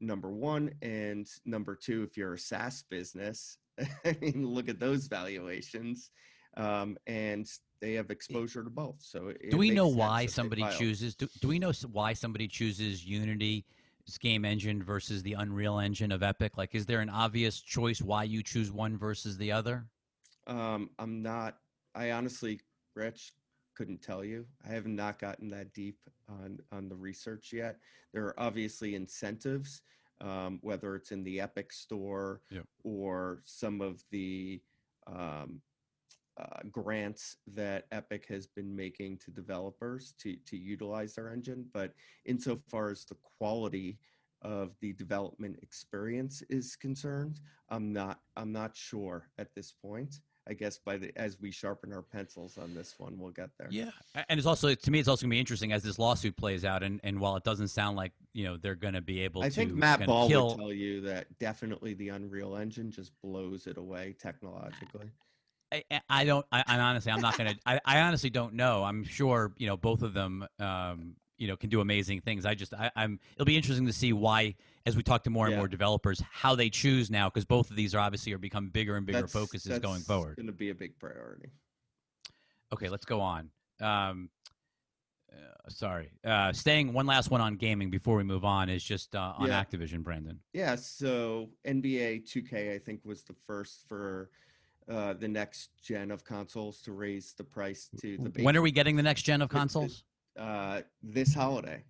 number 0.00 0.30
one 0.30 0.72
and 0.82 1.28
number 1.44 1.74
two 1.74 2.02
if 2.02 2.16
you're 2.16 2.34
a 2.34 2.38
saas 2.38 2.84
business 2.88 3.58
i 4.04 4.16
mean 4.20 4.46
look 4.46 4.68
at 4.68 4.78
those 4.78 5.06
valuations 5.06 6.10
um, 6.56 6.96
and 7.06 7.48
they 7.80 7.94
have 7.94 8.10
exposure 8.10 8.64
to 8.64 8.70
both 8.70 8.96
so 9.00 9.32
Do 9.50 9.56
we 9.56 9.70
know 9.70 9.86
why 9.88 10.26
somebody 10.26 10.64
chooses? 10.76 11.14
Do, 11.14 11.28
do 11.40 11.48
we 11.48 11.58
know 11.58 11.72
why 11.92 12.12
somebody 12.12 12.48
chooses 12.48 13.04
Unity's 13.06 13.62
game 14.20 14.44
engine 14.44 14.82
versus 14.82 15.22
the 15.22 15.34
Unreal 15.34 15.78
Engine 15.78 16.10
of 16.10 16.22
Epic? 16.22 16.56
Like, 16.56 16.74
is 16.74 16.86
there 16.86 17.00
an 17.00 17.10
obvious 17.10 17.60
choice 17.60 18.02
why 18.02 18.24
you 18.24 18.42
choose 18.42 18.72
one 18.72 18.96
versus 18.98 19.36
the 19.38 19.52
other? 19.52 19.86
um, 20.46 20.88
i'm 20.98 21.22
not 21.22 21.58
i 21.94 22.10
honestly 22.10 22.58
rich 22.94 23.32
couldn't 23.76 24.00
tell 24.02 24.24
you 24.24 24.46
i 24.68 24.72
have 24.72 24.86
not 24.86 25.18
gotten 25.18 25.48
that 25.50 25.72
deep 25.74 25.98
on 26.28 26.58
on 26.72 26.88
the 26.88 26.96
research 26.96 27.52
yet 27.52 27.76
there 28.12 28.24
are 28.24 28.40
obviously 28.40 28.94
incentives 28.94 29.82
um, 30.20 30.58
whether 30.62 30.96
it's 30.96 31.12
in 31.12 31.22
the 31.22 31.40
epic 31.40 31.72
store 31.72 32.40
Yep. 32.50 32.64
or 32.82 33.42
some 33.44 33.80
of 33.80 34.02
the 34.10 34.60
um, 35.06 35.60
uh, 36.38 36.60
grants 36.70 37.36
that 37.54 37.86
Epic 37.90 38.26
has 38.28 38.46
been 38.46 38.74
making 38.74 39.18
to 39.18 39.30
developers 39.30 40.14
to 40.18 40.36
to 40.46 40.56
utilize 40.56 41.14
their 41.14 41.30
engine. 41.30 41.66
But 41.72 41.92
insofar 42.24 42.90
as 42.90 43.04
the 43.04 43.16
quality 43.38 43.98
of 44.42 44.76
the 44.80 44.92
development 44.92 45.58
experience 45.62 46.42
is 46.48 46.76
concerned, 46.76 47.40
I'm 47.70 47.92
not 47.92 48.20
I'm 48.36 48.52
not 48.52 48.76
sure 48.76 49.28
at 49.38 49.54
this 49.54 49.72
point. 49.72 50.20
I 50.50 50.54
guess 50.54 50.78
by 50.78 50.96
the 50.96 51.12
as 51.16 51.38
we 51.38 51.50
sharpen 51.50 51.92
our 51.92 52.02
pencils 52.02 52.56
on 52.56 52.74
this 52.74 52.94
one, 52.98 53.18
we'll 53.18 53.32
get 53.32 53.50
there. 53.58 53.68
Yeah, 53.70 53.90
and 54.14 54.38
it's 54.38 54.46
also 54.46 54.74
to 54.74 54.90
me, 54.90 54.98
it's 54.98 55.08
also 55.08 55.26
gonna 55.26 55.32
be 55.32 55.40
interesting 55.40 55.72
as 55.72 55.82
this 55.82 55.98
lawsuit 55.98 56.36
plays 56.36 56.64
out. 56.64 56.82
And 56.82 57.00
and 57.02 57.20
while 57.20 57.36
it 57.36 57.44
doesn't 57.44 57.68
sound 57.68 57.96
like 57.96 58.12
you 58.32 58.44
know 58.44 58.56
they're 58.56 58.74
gonna 58.74 59.02
be 59.02 59.20
able 59.20 59.42
to 59.42 59.46
I 59.46 59.50
to, 59.50 59.54
think 59.54 59.74
Matt 59.74 60.06
Ball 60.06 60.28
kill. 60.28 60.48
would 60.48 60.56
tell 60.56 60.72
you 60.72 61.02
that 61.02 61.26
definitely 61.38 61.94
the 61.94 62.10
Unreal 62.10 62.56
Engine 62.56 62.90
just 62.90 63.12
blows 63.22 63.66
it 63.66 63.76
away 63.76 64.14
technologically. 64.18 65.10
I, 65.72 65.84
I- 66.08 66.24
don't. 66.24 66.46
I, 66.50 66.64
I 66.66 66.78
honestly, 66.78 67.12
I'm 67.12 67.20
not 67.20 67.36
gonna. 67.36 67.54
I, 67.66 67.80
I 67.84 68.00
honestly 68.00 68.30
don't 68.30 68.54
know. 68.54 68.84
I'm 68.84 69.04
sure 69.04 69.52
you 69.58 69.66
know 69.66 69.76
both 69.76 70.02
of 70.02 70.14
them. 70.14 70.46
Um, 70.58 71.14
you 71.36 71.46
know, 71.46 71.56
can 71.56 71.70
do 71.70 71.80
amazing 71.80 72.20
things. 72.20 72.44
I 72.44 72.54
just, 72.56 72.74
I, 72.74 72.90
I'm. 72.96 73.20
It'll 73.36 73.44
be 73.46 73.56
interesting 73.56 73.86
to 73.86 73.92
see 73.92 74.12
why, 74.12 74.56
as 74.86 74.96
we 74.96 75.04
talk 75.04 75.22
to 75.22 75.30
more 75.30 75.46
and 75.46 75.52
Yeah. 75.52 75.58
more 75.58 75.68
developers, 75.68 76.20
how 76.32 76.56
they 76.56 76.68
choose 76.68 77.10
now, 77.12 77.28
because 77.28 77.44
both 77.44 77.70
of 77.70 77.76
these 77.76 77.94
are 77.94 78.00
obviously 78.00 78.32
are 78.32 78.38
become 78.38 78.70
bigger 78.70 78.96
and 78.96 79.06
bigger 79.06 79.18
That's- 79.18 79.32
focuses 79.32 79.78
going 79.78 79.94
that's 79.94 80.06
forward. 80.06 80.34
Going 80.36 80.46
to 80.46 80.52
be 80.52 80.70
a 80.70 80.74
big 80.74 80.98
priority. 80.98 81.50
Okay, 82.72 82.88
let's 82.88 83.04
go 83.04 83.20
on. 83.20 83.50
Um, 83.80 84.30
uh, 85.32 85.68
sorry, 85.68 86.10
uh, 86.24 86.52
staying 86.52 86.92
one 86.92 87.06
last 87.06 87.30
one 87.30 87.40
on 87.40 87.54
gaming 87.54 87.88
before 87.90 88.16
we 88.16 88.24
move 88.24 88.44
on 88.44 88.68
is 88.68 88.82
just 88.82 89.14
uh, 89.14 89.34
on 89.38 89.46
Yeah. 89.46 89.62
Activision, 89.62 90.02
Brandon. 90.02 90.40
Yeah, 90.52 90.74
so 90.74 91.50
NBA 91.64 92.24
2K 92.28 92.74
I 92.74 92.78
think 92.78 93.04
was 93.04 93.22
the 93.22 93.34
first 93.46 93.84
for 93.88 94.30
uh, 94.88 95.14
the 95.14 95.28
next 95.28 95.70
gen 95.82 96.10
of 96.10 96.24
consoles 96.24 96.80
to 96.82 96.92
raise 96.92 97.34
the 97.34 97.44
price 97.44 97.90
to 98.00 98.16
the 98.18 98.30
base, 98.30 98.44
When 98.44 98.56
are 98.56 98.62
we 98.62 98.70
getting 98.70 98.96
the 98.96 99.02
next 99.02 99.22
gen 99.22 99.42
of 99.42 99.48
consoles? 99.48 100.04
uh, 100.38 100.82
this 101.02 101.34
holiday. 101.34 101.82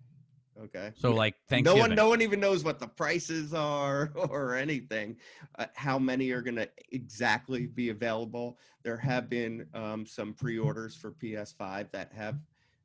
Okay. 0.61 0.91
So 0.97 1.13
like 1.13 1.35
no 1.51 1.75
one, 1.75 1.95
no 1.95 2.09
one 2.09 2.21
even 2.21 2.41
knows 2.41 2.65
what 2.65 2.79
the 2.79 2.87
prices 2.87 3.53
are 3.53 4.11
or 4.15 4.55
anything. 4.55 5.15
Uh, 5.57 5.67
how 5.75 5.97
many 5.97 6.31
are 6.31 6.41
going 6.41 6.57
to 6.57 6.69
exactly 6.91 7.67
be 7.67 7.89
available? 7.89 8.57
There 8.83 8.97
have 8.97 9.29
been 9.29 9.67
um, 9.73 10.05
some 10.05 10.33
pre-orders 10.33 10.97
for 10.97 11.11
PS5 11.11 11.91
that 11.91 12.11
have 12.13 12.39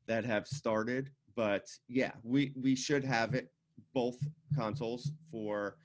that 0.07 0.25
have 0.25 0.47
started, 0.47 1.11
but 1.35 1.69
yeah, 1.89 2.13
we 2.23 2.53
we 2.55 2.77
should 2.77 3.05
have 3.05 3.35
it 3.35 3.51
both 3.93 4.19
consoles 4.55 5.11
for 5.33 5.77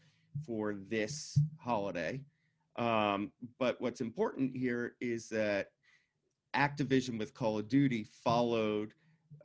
for 0.45 0.75
this 0.89 1.39
holiday. 1.57 2.21
Um, 2.79 3.31
but 3.59 3.79
what's 3.79 4.01
important 4.01 4.55
here 4.55 4.95
is 5.01 5.27
that 5.29 5.67
Activision 6.55 7.19
with 7.19 7.33
Call 7.33 7.59
of 7.59 7.67
Duty 7.67 8.07
followed 8.23 8.93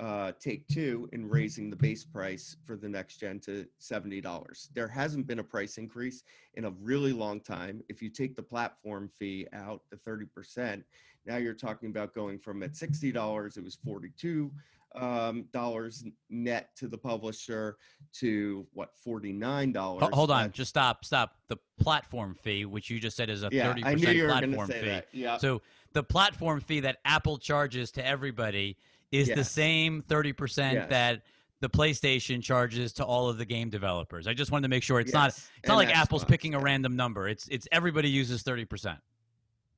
uh, 0.00 0.32
Take 0.40 0.66
Two 0.68 1.08
in 1.12 1.28
raising 1.28 1.68
the 1.68 1.76
base 1.76 2.04
price 2.04 2.56
for 2.64 2.76
the 2.76 2.88
next 2.88 3.18
gen 3.18 3.40
to 3.40 3.66
$70. 3.82 4.68
There 4.72 4.88
hasn't 4.88 5.26
been 5.26 5.40
a 5.40 5.44
price 5.44 5.76
increase 5.76 6.22
in 6.54 6.64
a 6.64 6.70
really 6.80 7.12
long 7.12 7.40
time. 7.40 7.82
If 7.88 8.00
you 8.00 8.08
take 8.08 8.36
the 8.36 8.42
platform 8.42 9.10
fee 9.18 9.46
out, 9.52 9.82
the 9.90 9.96
30%, 9.96 10.82
now 11.26 11.36
you're 11.36 11.54
talking 11.54 11.90
about 11.90 12.14
going 12.14 12.38
from 12.38 12.62
at 12.62 12.72
$60, 12.72 13.56
it 13.56 13.64
was 13.64 13.78
42 13.84 14.50
um, 14.94 15.46
dollars 15.52 16.04
net 16.30 16.70
to 16.76 16.88
the 16.88 16.98
publisher 16.98 17.76
to 18.14 18.66
what 18.72 18.90
$49. 19.06 19.74
Ho- 20.00 20.10
Hold 20.12 20.30
on, 20.30 20.52
just 20.52 20.70
stop, 20.70 21.04
stop. 21.04 21.36
The 21.48 21.56
platform 21.80 22.34
fee, 22.34 22.64
which 22.64 22.90
you 22.90 23.00
just 23.00 23.16
said 23.16 23.30
is 23.30 23.42
a 23.42 23.50
thirty 23.50 23.80
you 23.80 23.96
percent 23.96 24.28
platform 24.28 24.68
fee. 24.70 24.86
that. 24.88 25.06
Yeah. 25.12 25.36
So 25.38 25.62
the 25.92 26.02
platform 26.02 26.60
fee 26.60 26.80
that 26.80 26.98
Apple 27.04 27.38
charges 27.38 27.90
to 27.92 28.06
everybody 28.06 28.76
is 29.10 29.28
the 29.28 29.44
same 29.44 30.02
thirty 30.02 30.32
percent 30.32 30.90
that 30.90 31.22
the 31.60 31.70
PlayStation 31.70 32.42
charges 32.42 32.92
to 32.94 33.04
all 33.04 33.28
of 33.28 33.38
the 33.38 33.44
game 33.44 33.70
developers. 33.70 34.26
I 34.26 34.34
just 34.34 34.50
wanted 34.52 34.64
to 34.64 34.68
make 34.68 34.82
sure 34.82 35.00
it's 35.00 35.12
not 35.12 35.26
Yes, 35.26 35.50
it's 35.58 35.68
not 35.68 35.80
and 35.80 35.88
like 35.88 35.96
Apple's 35.96 36.24
picking 36.24 36.54
a 36.54 36.58
random 36.60 36.94
number. 36.96 37.28
It's 37.28 37.48
it's 37.48 37.66
everybody 37.72 38.08
uses 38.08 38.42
thirty 38.42 38.64
percent. 38.64 38.98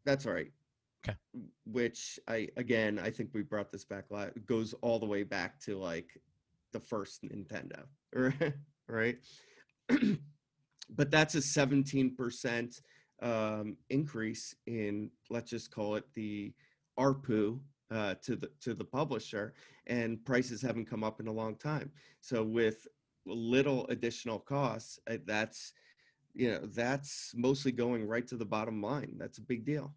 That's 0.04 0.26
right. 0.26 0.52
Okay. 1.06 1.16
Which 1.64 2.18
I 2.28 2.48
again 2.56 2.98
I 2.98 3.10
think 3.10 3.30
we 3.32 3.42
brought 3.42 3.70
this 3.70 3.84
back. 3.84 4.04
la- 4.10 4.22
It 4.22 4.46
goes 4.46 4.74
all 4.80 4.98
the 4.98 5.06
way 5.06 5.22
back 5.22 5.60
to 5.60 5.78
like 5.78 6.18
the 6.72 6.80
first 6.80 7.22
Nintendo, 7.22 7.84
right? 8.88 9.18
but 10.90 11.10
that's 11.10 11.34
a 11.34 11.42
seventeen 11.42 12.14
percent 12.14 12.80
um, 13.22 13.76
increase 13.90 14.54
in 14.66 15.10
let's 15.30 15.50
just 15.50 15.70
call 15.70 15.96
it 15.96 16.04
the 16.14 16.52
ARPU 16.98 17.60
uh, 17.90 18.14
to 18.22 18.36
the 18.36 18.50
to 18.62 18.74
the 18.74 18.84
publisher, 18.84 19.54
and 19.86 20.24
prices 20.24 20.62
haven't 20.62 20.88
come 20.90 21.04
up 21.04 21.20
in 21.20 21.28
a 21.28 21.32
long 21.32 21.56
time. 21.56 21.90
So 22.20 22.42
with 22.42 22.86
little 23.26 23.86
additional 23.88 24.38
costs, 24.38 24.98
uh, 25.10 25.16
that's 25.26 25.72
you 26.34 26.50
know 26.50 26.60
that's 26.66 27.32
mostly 27.36 27.72
going 27.72 28.06
right 28.06 28.26
to 28.28 28.36
the 28.36 28.44
bottom 28.44 28.82
line. 28.82 29.14
That's 29.18 29.38
a 29.38 29.42
big 29.42 29.64
deal. 29.64 29.94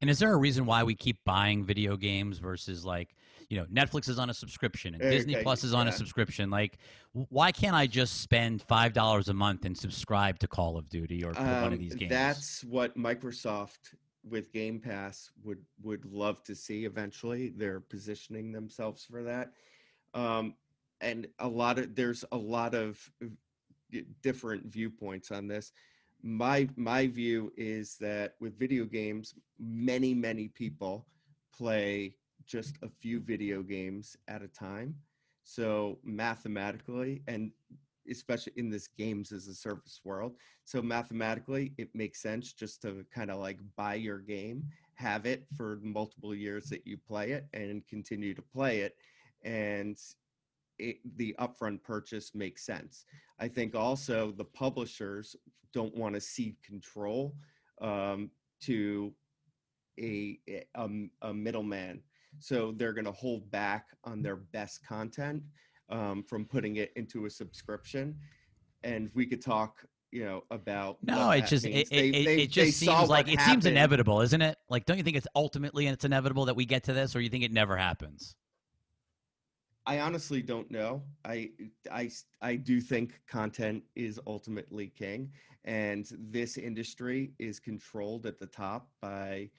And 0.00 0.08
is 0.08 0.18
there 0.18 0.32
a 0.32 0.36
reason 0.36 0.64
why 0.64 0.82
we 0.82 0.94
keep 0.94 1.18
buying 1.24 1.64
video 1.64 1.96
games 1.96 2.38
versus 2.38 2.84
like, 2.84 3.14
you 3.48 3.58
know, 3.58 3.66
Netflix 3.66 4.08
is 4.08 4.18
on 4.18 4.30
a 4.30 4.34
subscription 4.34 4.94
and 4.94 5.02
Disney 5.02 5.36
Plus 5.42 5.64
is 5.64 5.74
on 5.74 5.88
a 5.88 5.92
subscription? 5.92 6.50
Like, 6.50 6.78
why 7.12 7.52
can't 7.52 7.74
I 7.74 7.86
just 7.86 8.20
spend 8.22 8.62
five 8.62 8.92
dollars 8.92 9.28
a 9.28 9.34
month 9.34 9.64
and 9.64 9.76
subscribe 9.76 10.38
to 10.38 10.48
Call 10.48 10.78
of 10.78 10.88
Duty 10.88 11.24
or 11.24 11.32
to 11.32 11.40
one 11.40 11.64
Um, 11.64 11.72
of 11.72 11.78
these 11.78 11.94
games? 11.94 12.10
That's 12.10 12.64
what 12.64 12.96
Microsoft 12.96 13.94
with 14.28 14.52
Game 14.52 14.78
Pass 14.80 15.30
would 15.42 15.58
would 15.82 16.04
love 16.06 16.42
to 16.44 16.54
see 16.54 16.84
eventually. 16.84 17.50
They're 17.50 17.80
positioning 17.80 18.52
themselves 18.52 19.04
for 19.04 19.22
that. 19.24 19.52
Um, 20.14 20.54
and 21.00 21.26
a 21.40 21.48
lot 21.48 21.78
of 21.78 21.94
there's 21.94 22.24
a 22.32 22.36
lot 22.36 22.74
of 22.74 22.98
different 24.22 24.64
viewpoints 24.66 25.30
on 25.30 25.48
this. 25.48 25.72
My 26.22 26.68
my 26.76 27.06
view 27.06 27.52
is 27.56 27.96
that 28.00 28.34
with 28.40 28.58
video 28.58 28.84
games, 28.84 29.34
many 29.58 30.14
many 30.14 30.48
people 30.48 31.06
play 31.56 32.14
just 32.46 32.76
a 32.82 32.88
few 32.88 33.20
video 33.20 33.62
games 33.62 34.16
at 34.28 34.42
a 34.42 34.48
time. 34.48 34.94
So 35.44 35.98
mathematically, 36.04 37.22
and 37.26 37.50
especially 38.10 38.52
in 38.56 38.70
this 38.70 38.88
games 38.88 39.32
as 39.32 39.46
a 39.46 39.54
service 39.54 40.00
world, 40.04 40.36
so 40.64 40.82
mathematically, 40.82 41.72
it 41.78 41.88
makes 41.94 42.20
sense 42.20 42.52
just 42.52 42.82
to 42.82 43.04
kind 43.14 43.30
of 43.30 43.38
like 43.38 43.58
buy 43.76 43.94
your 43.94 44.18
game, 44.18 44.64
have 44.94 45.26
it 45.26 45.46
for 45.56 45.78
multiple 45.82 46.34
years 46.34 46.66
that 46.66 46.86
you 46.86 46.98
play 46.98 47.30
it, 47.30 47.46
and 47.54 47.86
continue 47.88 48.34
to 48.34 48.42
play 48.42 48.80
it. 48.80 48.96
And 49.42 49.98
it, 50.80 50.96
the 51.16 51.34
upfront 51.38 51.82
purchase 51.82 52.34
makes 52.34 52.64
sense. 52.64 53.04
I 53.38 53.48
think 53.48 53.74
also 53.74 54.32
the 54.32 54.44
publishers 54.44 55.36
don't 55.72 55.96
want 55.96 56.14
to 56.14 56.20
cede 56.20 56.56
control 56.64 57.34
um, 57.80 58.30
to 58.62 59.12
a, 59.98 60.38
a, 60.48 60.64
um, 60.74 61.10
a 61.22 61.32
middleman. 61.32 62.02
So 62.38 62.72
they're 62.76 62.92
going 62.92 63.04
to 63.06 63.12
hold 63.12 63.50
back 63.50 63.86
on 64.04 64.22
their 64.22 64.36
best 64.36 64.86
content 64.86 65.42
um, 65.90 66.24
from 66.28 66.44
putting 66.44 66.76
it 66.76 66.92
into 66.96 67.26
a 67.26 67.30
subscription. 67.30 68.16
And 68.82 69.10
we 69.14 69.26
could 69.26 69.42
talk, 69.42 69.84
you 70.10 70.24
know, 70.24 70.42
about 70.50 70.98
No, 71.02 71.30
it 71.30 71.46
just 71.46 71.66
it, 71.66 71.88
it, 71.90 72.14
it, 72.14 72.28
it 72.40 72.50
just 72.50 72.78
seems 72.78 73.08
like 73.08 73.28
it 73.28 73.40
seems 73.40 73.66
inevitable, 73.66 74.20
isn't 74.22 74.40
it? 74.40 74.56
Like, 74.68 74.86
don't 74.86 74.96
you 74.96 75.02
think 75.02 75.16
it's 75.16 75.26
ultimately 75.34 75.86
it's 75.86 76.04
inevitable 76.04 76.46
that 76.46 76.56
we 76.56 76.64
get 76.64 76.84
to 76.84 76.92
this, 76.92 77.14
or 77.14 77.20
you 77.20 77.28
think 77.28 77.44
it 77.44 77.52
never 77.52 77.76
happens? 77.76 78.34
I 79.86 80.00
honestly 80.00 80.42
don't 80.42 80.70
know. 80.70 81.02
I, 81.24 81.50
I, 81.90 82.10
I 82.42 82.56
do 82.56 82.80
think 82.80 83.20
content 83.26 83.82
is 83.96 84.20
ultimately 84.26 84.88
king, 84.88 85.32
and 85.64 86.06
this 86.18 86.58
industry 86.58 87.32
is 87.38 87.58
controlled 87.58 88.26
at 88.26 88.38
the 88.38 88.46
top 88.46 88.88
by, 89.00 89.50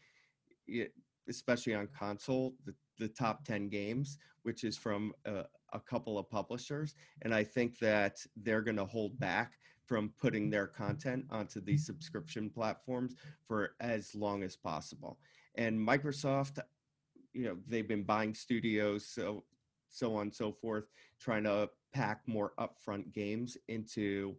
especially 1.28 1.74
on 1.74 1.88
console, 1.88 2.54
the, 2.66 2.74
the 3.00 3.08
top 3.08 3.44
10 3.46 3.70
games, 3.70 4.18
which 4.44 4.64
is 4.64 4.78
from 4.78 5.14
a, 5.26 5.46
a 5.74 5.80
couple 5.80 6.18
of 6.18 6.30
publishers. 6.30 6.96
And 7.24 7.34
I 7.34 7.44
think 7.44 7.80
that 7.80 8.18
they're 8.36 8.62
going 8.62 8.78
to 8.78 8.86
hold 8.86 9.20
back 9.20 9.54
from 9.86 10.14
putting 10.20 10.50
their 10.50 10.68
content 10.68 11.26
onto 11.30 11.60
these 11.60 11.86
subscription 11.86 12.50
platforms 12.50 13.16
for 13.48 13.76
as 13.80 14.16
long 14.16 14.44
as 14.44 14.56
possible. 14.56 15.20
And 15.56 15.78
Microsoft, 15.78 16.60
you 17.34 17.46
know, 17.46 17.58
they've 17.68 17.88
been 17.88 18.04
buying 18.04 18.34
studios, 18.34 19.06
so 19.06 19.44
so 19.92 20.16
on 20.16 20.24
and 20.24 20.36
so 20.36 20.52
forth, 20.52 20.86
trying 21.20 21.44
to 21.44 21.70
pack 21.94 22.22
more 22.26 22.54
upfront 22.60 23.14
games 23.14 23.58
into 23.68 24.36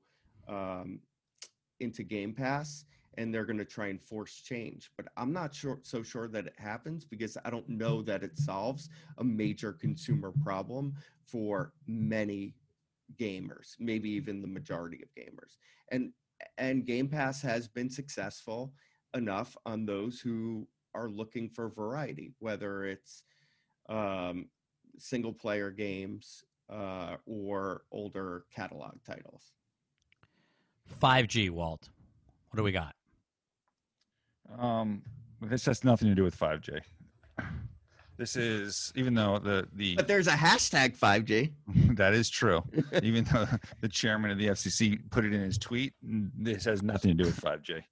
um, 0.49 1.01
into 1.81 2.03
Game 2.03 2.33
Pass, 2.33 2.85
and 3.19 3.33
they're 3.33 3.45
going 3.45 3.59
to 3.59 3.65
try 3.65 3.89
and 3.89 4.03
force 4.03 4.35
change. 4.35 4.91
But 4.97 5.07
I'm 5.17 5.33
not 5.33 5.55
sure 5.55 5.79
so 5.83 6.03
sure 6.03 6.29
that 6.29 6.47
it 6.47 6.55
happens 6.59 7.05
because 7.05 7.37
I 7.45 7.51
don't 7.51 7.69
know 7.69 8.03
that 8.03 8.23
it 8.23 8.39
solves 8.39 8.89
a 9.19 9.25
major 9.25 9.73
consumer 9.73 10.33
problem 10.43 10.95
for 11.27 11.73
many 11.87 12.55
gamers, 13.19 13.75
maybe 13.79 14.11
even 14.11 14.41
the 14.41 14.49
majority 14.49 15.01
of 15.03 15.09
gamers. 15.15 15.57
And 15.91 16.13
and 16.59 16.87
Game 16.87 17.09
Pass 17.09 17.43
has 17.43 17.69
been 17.69 17.91
successful 17.91 18.73
enough 19.15 19.57
on 19.67 19.85
those 19.85 20.21
who 20.21 20.67
are 20.95 21.09
looking 21.09 21.49
for 21.49 21.69
variety, 21.69 22.33
whether 22.39 22.85
it's 22.85 23.23
um, 23.89 24.47
single 24.99 25.33
player 25.33 25.71
games 25.71 26.45
uh, 26.73 27.17
or 27.27 27.83
older 27.91 28.45
catalog 28.55 28.95
titles. 29.07 29.53
Five 30.87 31.29
G, 31.29 31.51
Walt. 31.51 31.89
What 32.51 32.59
do 32.59 32.63
we 32.63 32.73
got? 32.73 32.95
Um, 34.59 35.03
this 35.41 35.65
has 35.67 35.85
nothing 35.85 36.09
to 36.09 36.15
do 36.15 36.25
with 36.25 36.39
5G. 36.39 36.81
This 38.19 38.37
is 38.37 38.93
even 38.95 39.15
though 39.15 39.39
the 39.39 39.67
the 39.73 39.97
But 39.97 40.07
there's 40.07 40.29
a 40.29 40.33
hashtag 40.33 40.97
5G. 40.97 41.51
that 41.97 42.13
is 42.15 42.31
true. 42.31 42.63
even 43.03 43.25
though 43.25 43.47
the 43.81 43.89
chairman 43.89 44.31
of 44.31 44.39
the 44.39 44.49
FCC 44.49 45.01
put 45.11 45.25
it 45.25 45.33
in 45.33 45.41
his 45.41 45.59
tweet, 45.59 45.95
this 46.03 46.65
has 46.67 46.83
nothing 46.83 47.17
to 47.17 47.25
do 47.25 47.25
with 47.25 47.41
5G. 47.41 47.83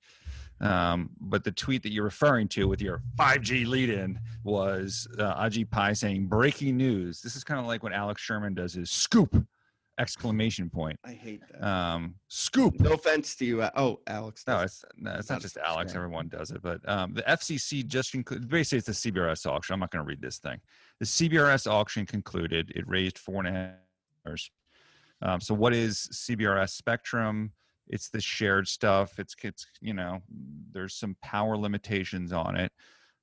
Um, 0.60 1.10
but 1.20 1.42
the 1.44 1.52
tweet 1.52 1.82
that 1.84 1.92
you're 1.92 2.04
referring 2.04 2.48
to 2.48 2.68
with 2.68 2.82
your 2.82 3.02
5G 3.18 3.66
lead-in 3.66 4.18
was 4.44 5.08
uh, 5.18 5.42
Ajit 5.42 5.70
Pai 5.70 5.94
saying 5.94 6.26
"breaking 6.26 6.76
news." 6.76 7.22
This 7.22 7.34
is 7.36 7.44
kind 7.44 7.58
of 7.60 7.66
like 7.66 7.82
when 7.82 7.92
Alex 7.94 8.20
Sherman 8.20 8.52
does 8.54 8.74
his 8.74 8.90
scoop 8.90 9.34
exclamation 9.98 10.70
point. 10.70 10.98
I 11.04 11.12
hate 11.12 11.40
that. 11.52 11.66
Um, 11.66 12.14
scoop. 12.28 12.80
no 12.80 12.92
offense 12.94 13.34
to 13.36 13.44
you. 13.44 13.62
uh, 13.62 13.70
Oh, 13.76 14.00
Alex. 14.06 14.44
No, 14.46 14.60
it's 14.60 14.82
no, 14.96 15.12
it's 15.14 15.28
Not 15.28 15.36
not 15.36 15.42
just 15.42 15.56
Alex. 15.58 15.92
scam. 15.92 15.96
Everyone 15.96 16.28
does 16.28 16.50
it, 16.50 16.62
but 16.62 16.86
um, 16.88 17.12
the 17.14 17.22
FCC 17.22 17.86
just 17.86 18.12
concluded. 18.12 18.48
Basically, 18.48 18.78
it's 18.78 18.86
the 19.02 19.12
CBRS 19.12 19.46
auction. 19.46 19.74
I'm 19.74 19.80
not 19.80 19.90
going 19.90 20.02
to 20.04 20.08
read 20.08 20.20
this 20.22 20.38
thing. 20.38 20.58
The 21.00 21.06
CBRS 21.06 21.70
auction 21.70 22.06
concluded. 22.06 22.72
It 22.74 22.86
raised 22.88 23.18
four 23.18 23.44
and 23.44 23.48
a 23.48 23.52
half 23.58 23.70
dollars. 24.24 24.50
Um, 25.22 25.40
so, 25.40 25.52
what 25.54 25.74
is 25.74 26.08
CBRS 26.12 26.70
Spectrum? 26.70 27.52
It's 27.90 28.08
the 28.08 28.20
shared 28.20 28.68
stuff. 28.68 29.18
It's 29.18 29.34
it's 29.42 29.66
you 29.80 29.92
know, 29.92 30.20
there's 30.72 30.94
some 30.94 31.16
power 31.22 31.56
limitations 31.56 32.32
on 32.32 32.56
it. 32.56 32.72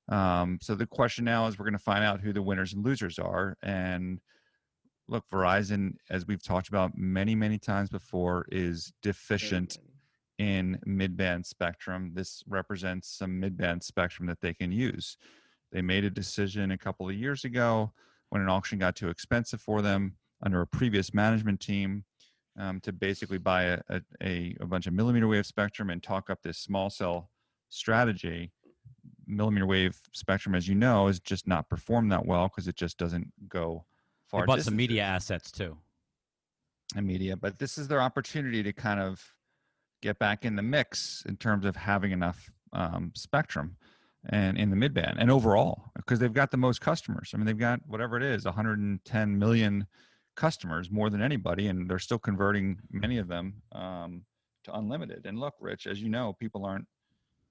Um, 0.08 0.58
so 0.62 0.74
the 0.74 0.86
question 0.86 1.24
now 1.24 1.46
is, 1.48 1.58
we're 1.58 1.64
going 1.64 1.72
to 1.72 1.78
find 1.78 2.04
out 2.04 2.20
who 2.20 2.32
the 2.32 2.42
winners 2.42 2.72
and 2.74 2.84
losers 2.84 3.18
are. 3.18 3.56
And 3.62 4.20
look, 5.08 5.24
Verizon, 5.32 5.94
as 6.10 6.26
we've 6.26 6.42
talked 6.42 6.68
about 6.68 6.96
many 6.96 7.34
many 7.34 7.58
times 7.58 7.88
before, 7.90 8.46
is 8.52 8.92
deficient 9.02 9.78
in 10.38 10.78
mid-band 10.86 11.44
spectrum. 11.44 12.12
This 12.14 12.44
represents 12.46 13.08
some 13.08 13.40
mid-band 13.40 13.82
spectrum 13.82 14.28
that 14.28 14.40
they 14.40 14.54
can 14.54 14.70
use. 14.70 15.16
They 15.72 15.82
made 15.82 16.04
a 16.04 16.10
decision 16.10 16.70
a 16.70 16.78
couple 16.78 17.08
of 17.08 17.14
years 17.14 17.44
ago 17.44 17.92
when 18.30 18.42
an 18.42 18.48
auction 18.48 18.78
got 18.78 18.96
too 18.96 19.08
expensive 19.08 19.60
for 19.60 19.82
them 19.82 20.16
under 20.42 20.60
a 20.60 20.66
previous 20.66 21.12
management 21.12 21.60
team. 21.60 22.04
Um, 22.58 22.80
to 22.80 22.92
basically 22.92 23.38
buy 23.38 23.62
a, 23.62 23.80
a, 24.22 24.56
a, 24.60 24.66
bunch 24.66 24.86
of 24.86 24.92
millimeter 24.92 25.28
wave 25.28 25.46
spectrum 25.46 25.90
and 25.90 26.02
talk 26.02 26.28
up 26.28 26.42
this 26.42 26.58
small 26.58 26.90
cell 26.90 27.30
strategy. 27.68 28.52
Millimeter 29.26 29.66
wave 29.66 29.96
spectrum, 30.12 30.54
as 30.54 30.66
you 30.66 30.74
know, 30.74 31.06
is 31.06 31.20
just 31.20 31.46
not 31.46 31.68
performed 31.68 32.10
that 32.10 32.26
well 32.26 32.48
because 32.48 32.66
it 32.66 32.76
just 32.76 32.98
doesn't 32.98 33.30
go 33.48 33.84
far. 34.26 34.42
They 34.42 34.46
bought 34.46 34.62
some 34.62 34.76
media 34.76 35.02
assets 35.02 35.52
too. 35.52 35.76
and 36.96 37.06
media, 37.06 37.36
but 37.36 37.58
this 37.58 37.78
is 37.78 37.88
their 37.88 38.00
opportunity 38.00 38.62
to 38.62 38.72
kind 38.72 39.00
of 39.00 39.22
get 40.02 40.18
back 40.18 40.44
in 40.44 40.56
the 40.56 40.62
mix 40.62 41.22
in 41.28 41.36
terms 41.36 41.64
of 41.64 41.76
having 41.76 42.12
enough 42.12 42.50
um, 42.72 43.12
spectrum 43.14 43.76
and 44.30 44.58
in 44.58 44.70
the 44.70 44.76
midband 44.76 45.14
and 45.18 45.30
overall 45.30 45.90
because 45.96 46.18
they've 46.18 46.32
got 46.32 46.50
the 46.50 46.56
most 46.56 46.80
customers. 46.80 47.30
I 47.32 47.36
mean, 47.36 47.46
they've 47.46 47.56
got 47.58 47.80
whatever 47.86 48.16
it 48.16 48.22
is, 48.22 48.44
110 48.44 49.38
million 49.38 49.86
customers, 50.38 50.90
more 50.90 51.10
than 51.10 51.20
anybody, 51.20 51.66
and 51.66 51.90
they're 51.90 51.98
still 51.98 52.18
converting 52.18 52.78
many 52.92 53.18
of 53.18 53.26
them 53.26 53.60
um, 53.72 54.22
to 54.64 54.72
unlimited. 54.72 55.26
And 55.26 55.38
look, 55.38 55.54
Rich, 55.60 55.86
as 55.86 56.00
you 56.00 56.08
know, 56.08 56.32
people 56.38 56.64
aren't 56.64 56.86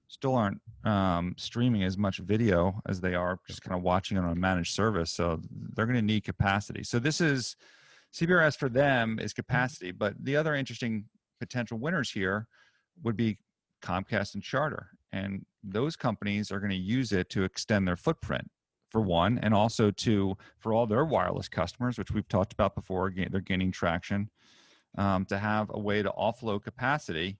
still 0.08 0.34
aren't 0.34 0.58
um, 0.84 1.34
streaming 1.36 1.82
as 1.82 1.98
much 1.98 2.16
video 2.16 2.80
as 2.88 2.98
they 2.98 3.14
are 3.14 3.38
just 3.46 3.60
kind 3.60 3.76
of 3.76 3.82
watching 3.84 4.16
it 4.16 4.24
on 4.24 4.30
a 4.30 4.34
managed 4.34 4.74
service. 4.74 5.12
So 5.12 5.38
they're 5.76 5.84
going 5.84 5.96
to 5.96 6.02
need 6.02 6.24
capacity. 6.24 6.82
So 6.82 6.98
this 6.98 7.20
is 7.20 7.56
CBRS 8.14 8.56
for 8.58 8.70
them 8.70 9.18
is 9.18 9.34
capacity, 9.34 9.90
but 9.90 10.14
the 10.18 10.34
other 10.34 10.54
interesting 10.54 11.04
potential 11.40 11.78
winners 11.78 12.10
here 12.10 12.48
would 13.04 13.18
be 13.18 13.36
Comcast 13.82 14.32
and 14.32 14.42
Charter. 14.42 14.88
And 15.12 15.44
those 15.62 15.94
companies 15.94 16.50
are 16.50 16.58
going 16.58 16.70
to 16.70 16.76
use 16.76 17.12
it 17.12 17.28
to 17.30 17.44
extend 17.44 17.86
their 17.86 17.96
footprint 17.96 18.48
for 18.88 19.00
one, 19.00 19.38
and 19.38 19.54
also 19.54 19.90
to 19.90 20.36
for 20.58 20.72
all 20.72 20.86
their 20.86 21.04
wireless 21.04 21.48
customers, 21.48 21.98
which 21.98 22.10
we've 22.10 22.28
talked 22.28 22.52
about 22.52 22.74
before, 22.74 23.12
they're 23.30 23.40
gaining 23.40 23.72
traction, 23.72 24.30
um, 24.96 25.24
to 25.26 25.38
have 25.38 25.70
a 25.72 25.78
way 25.78 26.02
to 26.02 26.12
offload 26.18 26.62
capacity 26.62 27.38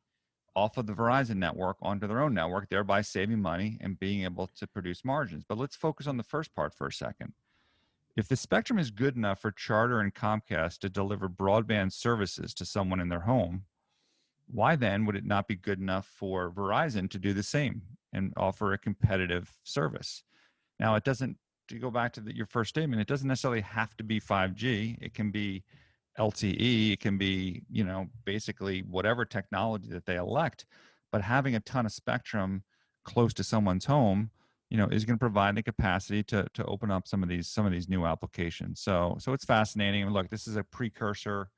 off 0.54 0.76
of 0.76 0.86
the 0.86 0.92
Verizon 0.92 1.36
network 1.36 1.76
onto 1.80 2.06
their 2.06 2.20
own 2.20 2.34
network, 2.34 2.68
thereby 2.68 3.00
saving 3.00 3.40
money 3.40 3.78
and 3.80 3.98
being 3.98 4.24
able 4.24 4.48
to 4.48 4.66
produce 4.66 5.04
margins. 5.04 5.44
But 5.48 5.58
let's 5.58 5.76
focus 5.76 6.06
on 6.06 6.16
the 6.16 6.22
first 6.22 6.54
part 6.54 6.74
for 6.74 6.88
a 6.88 6.92
second. 6.92 7.32
If 8.16 8.26
the 8.26 8.34
spectrum 8.34 8.80
is 8.80 8.90
good 8.90 9.14
enough 9.14 9.40
for 9.40 9.52
Charter 9.52 10.00
and 10.00 10.12
Comcast 10.12 10.80
to 10.80 10.88
deliver 10.88 11.28
broadband 11.28 11.92
services 11.92 12.52
to 12.54 12.64
someone 12.64 12.98
in 12.98 13.08
their 13.08 13.20
home, 13.20 13.66
why 14.48 14.74
then 14.74 15.06
would 15.06 15.14
it 15.14 15.24
not 15.24 15.46
be 15.46 15.54
good 15.54 15.78
enough 15.78 16.06
for 16.06 16.50
Verizon 16.50 17.08
to 17.10 17.18
do 17.18 17.32
the 17.32 17.44
same 17.44 17.82
and 18.12 18.32
offer 18.36 18.72
a 18.72 18.78
competitive 18.78 19.56
service? 19.62 20.24
Now, 20.78 20.94
it 20.94 21.04
doesn't, 21.04 21.36
to 21.68 21.78
go 21.78 21.90
back 21.90 22.12
to 22.14 22.20
the, 22.20 22.34
your 22.34 22.46
first 22.46 22.70
statement, 22.70 23.00
it 23.00 23.08
doesn't 23.08 23.28
necessarily 23.28 23.60
have 23.60 23.96
to 23.96 24.04
be 24.04 24.20
5G. 24.20 24.98
It 25.00 25.14
can 25.14 25.30
be 25.30 25.64
LTE, 26.18 26.92
it 26.92 27.00
can 27.00 27.16
be, 27.16 27.62
you 27.70 27.84
know, 27.84 28.08
basically 28.24 28.80
whatever 28.80 29.24
technology 29.24 29.88
that 29.90 30.06
they 30.06 30.16
elect. 30.16 30.66
But 31.12 31.22
having 31.22 31.54
a 31.54 31.60
ton 31.60 31.86
of 31.86 31.92
spectrum 31.92 32.64
close 33.04 33.32
to 33.34 33.44
someone's 33.44 33.84
home, 33.84 34.30
you 34.68 34.76
know, 34.76 34.86
is 34.88 35.04
going 35.04 35.16
to 35.16 35.20
provide 35.20 35.56
the 35.56 35.62
capacity 35.62 36.22
to 36.24 36.46
to 36.52 36.64
open 36.66 36.90
up 36.90 37.08
some 37.08 37.22
of 37.22 37.28
these 37.28 37.48
some 37.48 37.64
of 37.64 37.72
these 37.72 37.88
new 37.88 38.04
applications. 38.04 38.80
So 38.80 39.16
so 39.18 39.32
it's 39.32 39.44
fascinating. 39.44 40.02
And 40.02 40.12
look, 40.12 40.28
this 40.28 40.46
is 40.46 40.56
a 40.56 40.64
precursor 40.64 41.48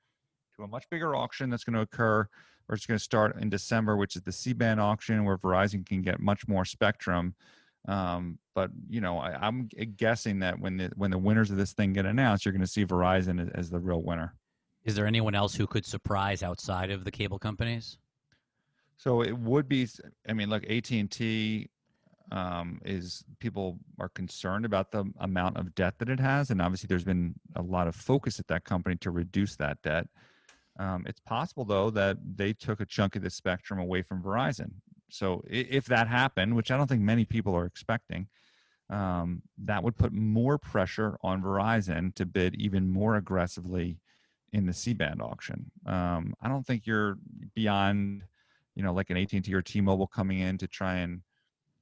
to 0.57 0.63
a 0.63 0.69
much 0.69 0.89
bigger 0.91 1.17
auction 1.17 1.51
that's 1.51 1.65
going 1.65 1.75
to 1.75 1.81
occur 1.81 2.29
or 2.69 2.75
it's 2.75 2.87
going 2.87 2.99
to 2.99 3.03
start 3.03 3.37
in 3.41 3.51
December, 3.51 3.97
which 3.97 4.15
is 4.15 4.23
the 4.23 4.31
C-band 4.31 4.81
auction, 4.81 5.25
where 5.25 5.37
Verizon 5.37 5.85
can 5.85 6.03
get 6.03 6.21
much 6.21 6.47
more 6.47 6.65
spectrum. 6.65 7.35
Um, 7.89 8.39
but 8.55 8.71
you 8.89 9.01
know, 9.01 9.19
I, 9.19 9.47
I'm 9.47 9.69
guessing 9.97 10.41
that 10.41 10.61
when 10.61 10.77
the 10.77 10.91
when 10.97 11.11
the 11.11 11.19
winners 11.19 11.51
of 11.51 11.57
this 11.57 11.73
thing 11.73 11.93
get 11.93 12.07
announced, 12.07 12.45
you're 12.45 12.53
going 12.53 12.61
to 12.61 12.67
see 12.67 12.85
Verizon 12.85 13.41
as, 13.41 13.49
as 13.55 13.71
the 13.71 13.79
real 13.79 14.03
winner. 14.03 14.35
Is 14.85 14.95
there 14.95 15.07
anyone 15.07 15.35
else 15.35 15.55
who 15.55 15.67
could 15.67 15.85
surprise 15.85 16.43
outside 16.43 16.91
of 16.91 17.05
the 17.05 17.11
cable 17.11 17.39
companies? 17.39 17.99
So 18.97 19.23
it 19.23 19.37
would 19.37 19.69
be. 19.69 19.89
I 20.29 20.33
mean, 20.33 20.51
look, 20.51 20.65
AT 20.69 20.91
and 20.91 21.11
T 21.11 21.69
um, 22.33 22.81
is 22.85 23.25
people 23.39 23.79
are 23.99 24.11
concerned 24.11 24.65
about 24.65 24.93
the 24.93 25.05
amount 25.21 25.57
of 25.57 25.75
debt 25.75 25.99
that 25.99 26.09
it 26.09 26.21
has, 26.21 26.51
and 26.51 26.61
obviously 26.61 26.87
there's 26.87 27.05
been 27.05 27.35
a 27.57 27.63
lot 27.63 27.89
of 27.89 27.97
focus 27.97 28.39
at 28.39 28.47
that 28.49 28.65
company 28.65 28.97
to 28.97 29.11
reduce 29.11 29.57
that 29.57 29.81
debt. 29.83 30.07
Um, 30.79 31.05
it's 31.07 31.21
possible 31.21 31.65
though 31.65 31.91
that 31.91 32.19
they 32.37 32.53
took 32.53 32.81
a 32.81 32.87
chunk 32.87 33.17
of 33.17 33.23
the 33.23 33.31
spectrum 33.31 33.79
away 33.79 34.03
from 34.03 34.23
Verizon. 34.23 34.71
So 35.11 35.43
if 35.49 35.87
that 35.87 36.09
happened, 36.09 36.57
which 36.57 36.71
I 36.71 36.77
don't 36.77 36.87
think 36.87 37.03
many 37.03 37.25
people 37.25 37.55
are 37.55 37.67
expecting, 37.67 38.29
um, 38.89 39.43
that 39.59 39.83
would 39.83 39.97
put 39.97 40.13
more 40.13 40.59
pressure 40.59 41.17
on 41.23 41.43
Verizon 41.43 42.15
to 42.17 42.27
bid 42.27 42.55
even 42.57 42.91
more 42.91 43.17
aggressively 43.17 43.99
in 44.53 44.67
the 44.67 44.73
C-band 44.73 45.23
auction. 45.23 45.71
Um, 45.87 46.35
I 46.43 46.49
don't 46.49 46.67
think 46.67 46.87
you're 46.87 47.19
beyond, 47.55 48.23
you 48.75 48.83
know, 48.83 48.93
like 48.93 49.11
an 49.11 49.17
AT&T 49.17 49.53
or 49.55 49.63
T-Mobile 49.63 50.09
coming 50.09 50.41
in 50.41 50.59
to 50.59 50.67
try 50.67 50.97
and 50.97 51.21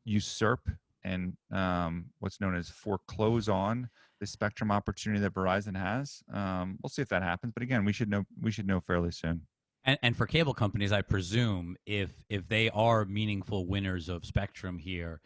usurp 0.05 0.69
and 1.05 1.37
um, 1.51 2.07
what's 2.19 2.41
known 2.41 2.55
as 2.55 2.69
foreclose 2.69 3.49
on 3.49 3.89
the 4.21 4.27
spectrum 4.27 4.71
opportunity 4.71 5.21
that 5.21 5.33
Verizon 5.33 5.77
has. 5.77 6.23
Um, 6.33 6.79
we'll 6.83 6.91
see 6.91 7.03
if 7.03 7.09
that 7.09 7.23
happens, 7.23 7.53
but 7.55 7.63
again, 7.63 7.85
we 7.85 7.93
should 7.93 8.11
know 8.11 8.25
we 8.41 8.51
should 8.51 8.67
know 8.67 8.81
fairly 8.81 9.13
soon. 9.13 9.43
And, 9.89 9.99
and 10.03 10.17
for 10.19 10.27
cable 10.27 10.53
companies, 10.53 10.93
I 10.93 11.01
presume 11.01 11.79
if 11.87 12.11
if 12.29 12.47
they 12.47 12.69
are 12.69 13.07
meaningful 13.07 13.65
winners 13.65 14.11
of 14.11 14.27
spectrum 14.27 14.77
here, 14.77 15.23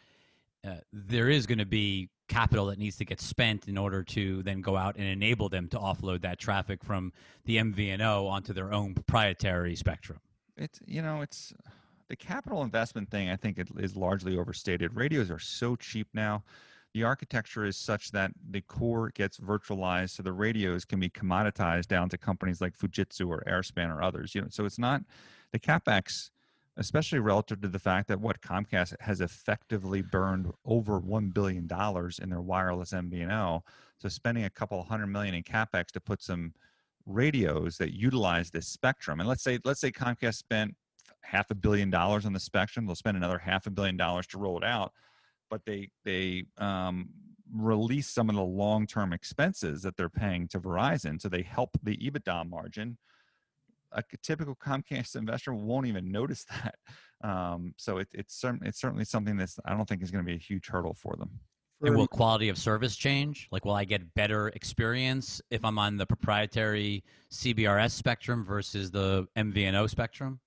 uh, 0.65 0.75
there 0.93 1.29
is 1.29 1.45
going 1.45 1.57
to 1.57 1.65
be 1.65 2.09
capital 2.29 2.67
that 2.67 2.79
needs 2.79 2.95
to 2.95 3.03
get 3.03 3.19
spent 3.19 3.67
in 3.67 3.77
order 3.77 4.03
to 4.03 4.41
then 4.43 4.61
go 4.61 4.77
out 4.77 4.95
and 4.95 5.05
enable 5.05 5.49
them 5.49 5.67
to 5.67 5.77
offload 5.77 6.21
that 6.21 6.39
traffic 6.39 6.81
from 6.81 7.11
the 7.43 7.57
MVNO 7.57 8.29
onto 8.29 8.53
their 8.53 8.71
own 8.71 8.93
proprietary 8.93 9.75
spectrum. 9.75 10.19
It's 10.55 10.79
you 10.85 11.01
know 11.01 11.19
it's 11.19 11.53
the 12.07 12.15
capital 12.15 12.63
investment 12.63 13.11
thing. 13.11 13.29
I 13.29 13.35
think 13.35 13.57
it 13.57 13.67
is 13.77 13.97
largely 13.97 14.37
overstated. 14.37 14.95
Radios 14.95 15.29
are 15.29 15.39
so 15.39 15.75
cheap 15.75 16.07
now. 16.13 16.45
The 16.93 17.03
architecture 17.03 17.65
is 17.65 17.75
such 17.75 18.11
that 18.11 18.31
the 18.51 18.61
core 18.61 19.09
gets 19.09 19.39
virtualized, 19.39 20.11
so 20.11 20.23
the 20.23 20.31
radios 20.31 20.85
can 20.85 20.99
be 20.99 21.09
commoditized 21.09 21.87
down 21.87 22.07
to 22.09 22.19
companies 22.19 22.61
like 22.61 22.77
Fujitsu 22.77 23.27
or 23.27 23.43
Airspan 23.47 23.89
or 23.89 24.03
others. 24.03 24.35
You 24.35 24.41
know, 24.41 24.47
so 24.51 24.65
it's 24.65 24.77
not 24.77 25.01
the 25.51 25.59
capex, 25.59 26.29
especially 26.77 27.17
relative 27.17 27.61
to 27.61 27.67
the 27.67 27.79
fact 27.79 28.07
that 28.09 28.21
what 28.21 28.41
Comcast 28.41 28.93
has 28.99 29.21
effectively 29.21 30.03
burned 30.03 30.51
over 30.65 30.99
one 30.99 31.29
billion 31.29 31.65
dollars 31.65 32.19
in 32.19 32.29
their 32.29 32.41
wireless 32.41 32.91
MVNO. 32.91 33.61
So 33.97 34.07
spending 34.07 34.43
a 34.43 34.49
couple 34.51 34.83
hundred 34.83 35.07
million 35.07 35.33
in 35.33 35.41
capex 35.41 35.87
to 35.93 35.99
put 35.99 36.21
some 36.21 36.53
radios 37.07 37.77
that 37.77 37.93
utilize 37.93 38.51
this 38.51 38.67
spectrum, 38.67 39.19
and 39.19 39.27
let's 39.27 39.43
say 39.43 39.57
let's 39.65 39.81
say 39.81 39.91
Comcast 39.91 40.35
spent 40.35 40.75
half 41.21 41.49
a 41.49 41.55
billion 41.55 41.89
dollars 41.89 42.23
on 42.23 42.33
the 42.33 42.39
spectrum, 42.39 42.85
they'll 42.85 42.93
spend 42.93 43.17
another 43.17 43.39
half 43.39 43.65
a 43.65 43.71
billion 43.71 43.97
dollars 43.97 44.27
to 44.27 44.37
roll 44.37 44.57
it 44.57 44.63
out 44.63 44.93
but 45.53 45.61
they 45.65 45.87
they 46.03 46.45
um, 46.57 47.09
release 47.53 48.07
some 48.07 48.27
of 48.27 48.35
the 48.35 48.41
long 48.41 48.87
term 48.87 49.13
expenses 49.13 49.83
that 49.83 49.95
they're 49.95 50.09
paying 50.09 50.47
to 50.47 50.59
Verizon, 50.59 51.21
so 51.21 51.29
they 51.29 51.43
help 51.43 51.77
the 51.83 51.95
EBITDA 51.95 52.49
margin. 52.49 52.97
A 53.91 54.03
typical 54.23 54.55
Comcast 54.55 55.15
investor 55.15 55.53
won't 55.53 55.85
even 55.85 56.11
notice 56.11 56.43
that. 56.49 56.75
Um, 57.23 57.75
so 57.77 57.99
it, 57.99 58.07
it's 58.13 58.35
certain, 58.35 58.65
it's 58.65 58.81
certainly 58.81 59.05
something 59.05 59.37
that's 59.37 59.59
I 59.63 59.75
don't 59.75 59.87
think 59.87 60.01
is 60.01 60.09
going 60.09 60.25
to 60.25 60.27
be 60.27 60.35
a 60.35 60.41
huge 60.41 60.65
hurdle 60.65 60.95
for 60.95 61.15
them. 61.17 61.29
And 61.83 61.95
will 61.95 62.07
quality 62.07 62.49
of 62.49 62.57
service 62.57 62.95
change? 62.95 63.47
Like, 63.51 63.63
will 63.63 63.75
I 63.75 63.83
get 63.83 64.15
better 64.15 64.47
experience 64.47 65.39
if 65.51 65.63
I'm 65.63 65.77
on 65.77 65.97
the 65.97 66.07
proprietary 66.07 67.03
CBRS 67.31 67.91
spectrum 67.91 68.43
versus 68.43 68.89
the 68.89 69.27
MVNO 69.37 69.87
spectrum? 69.87 70.39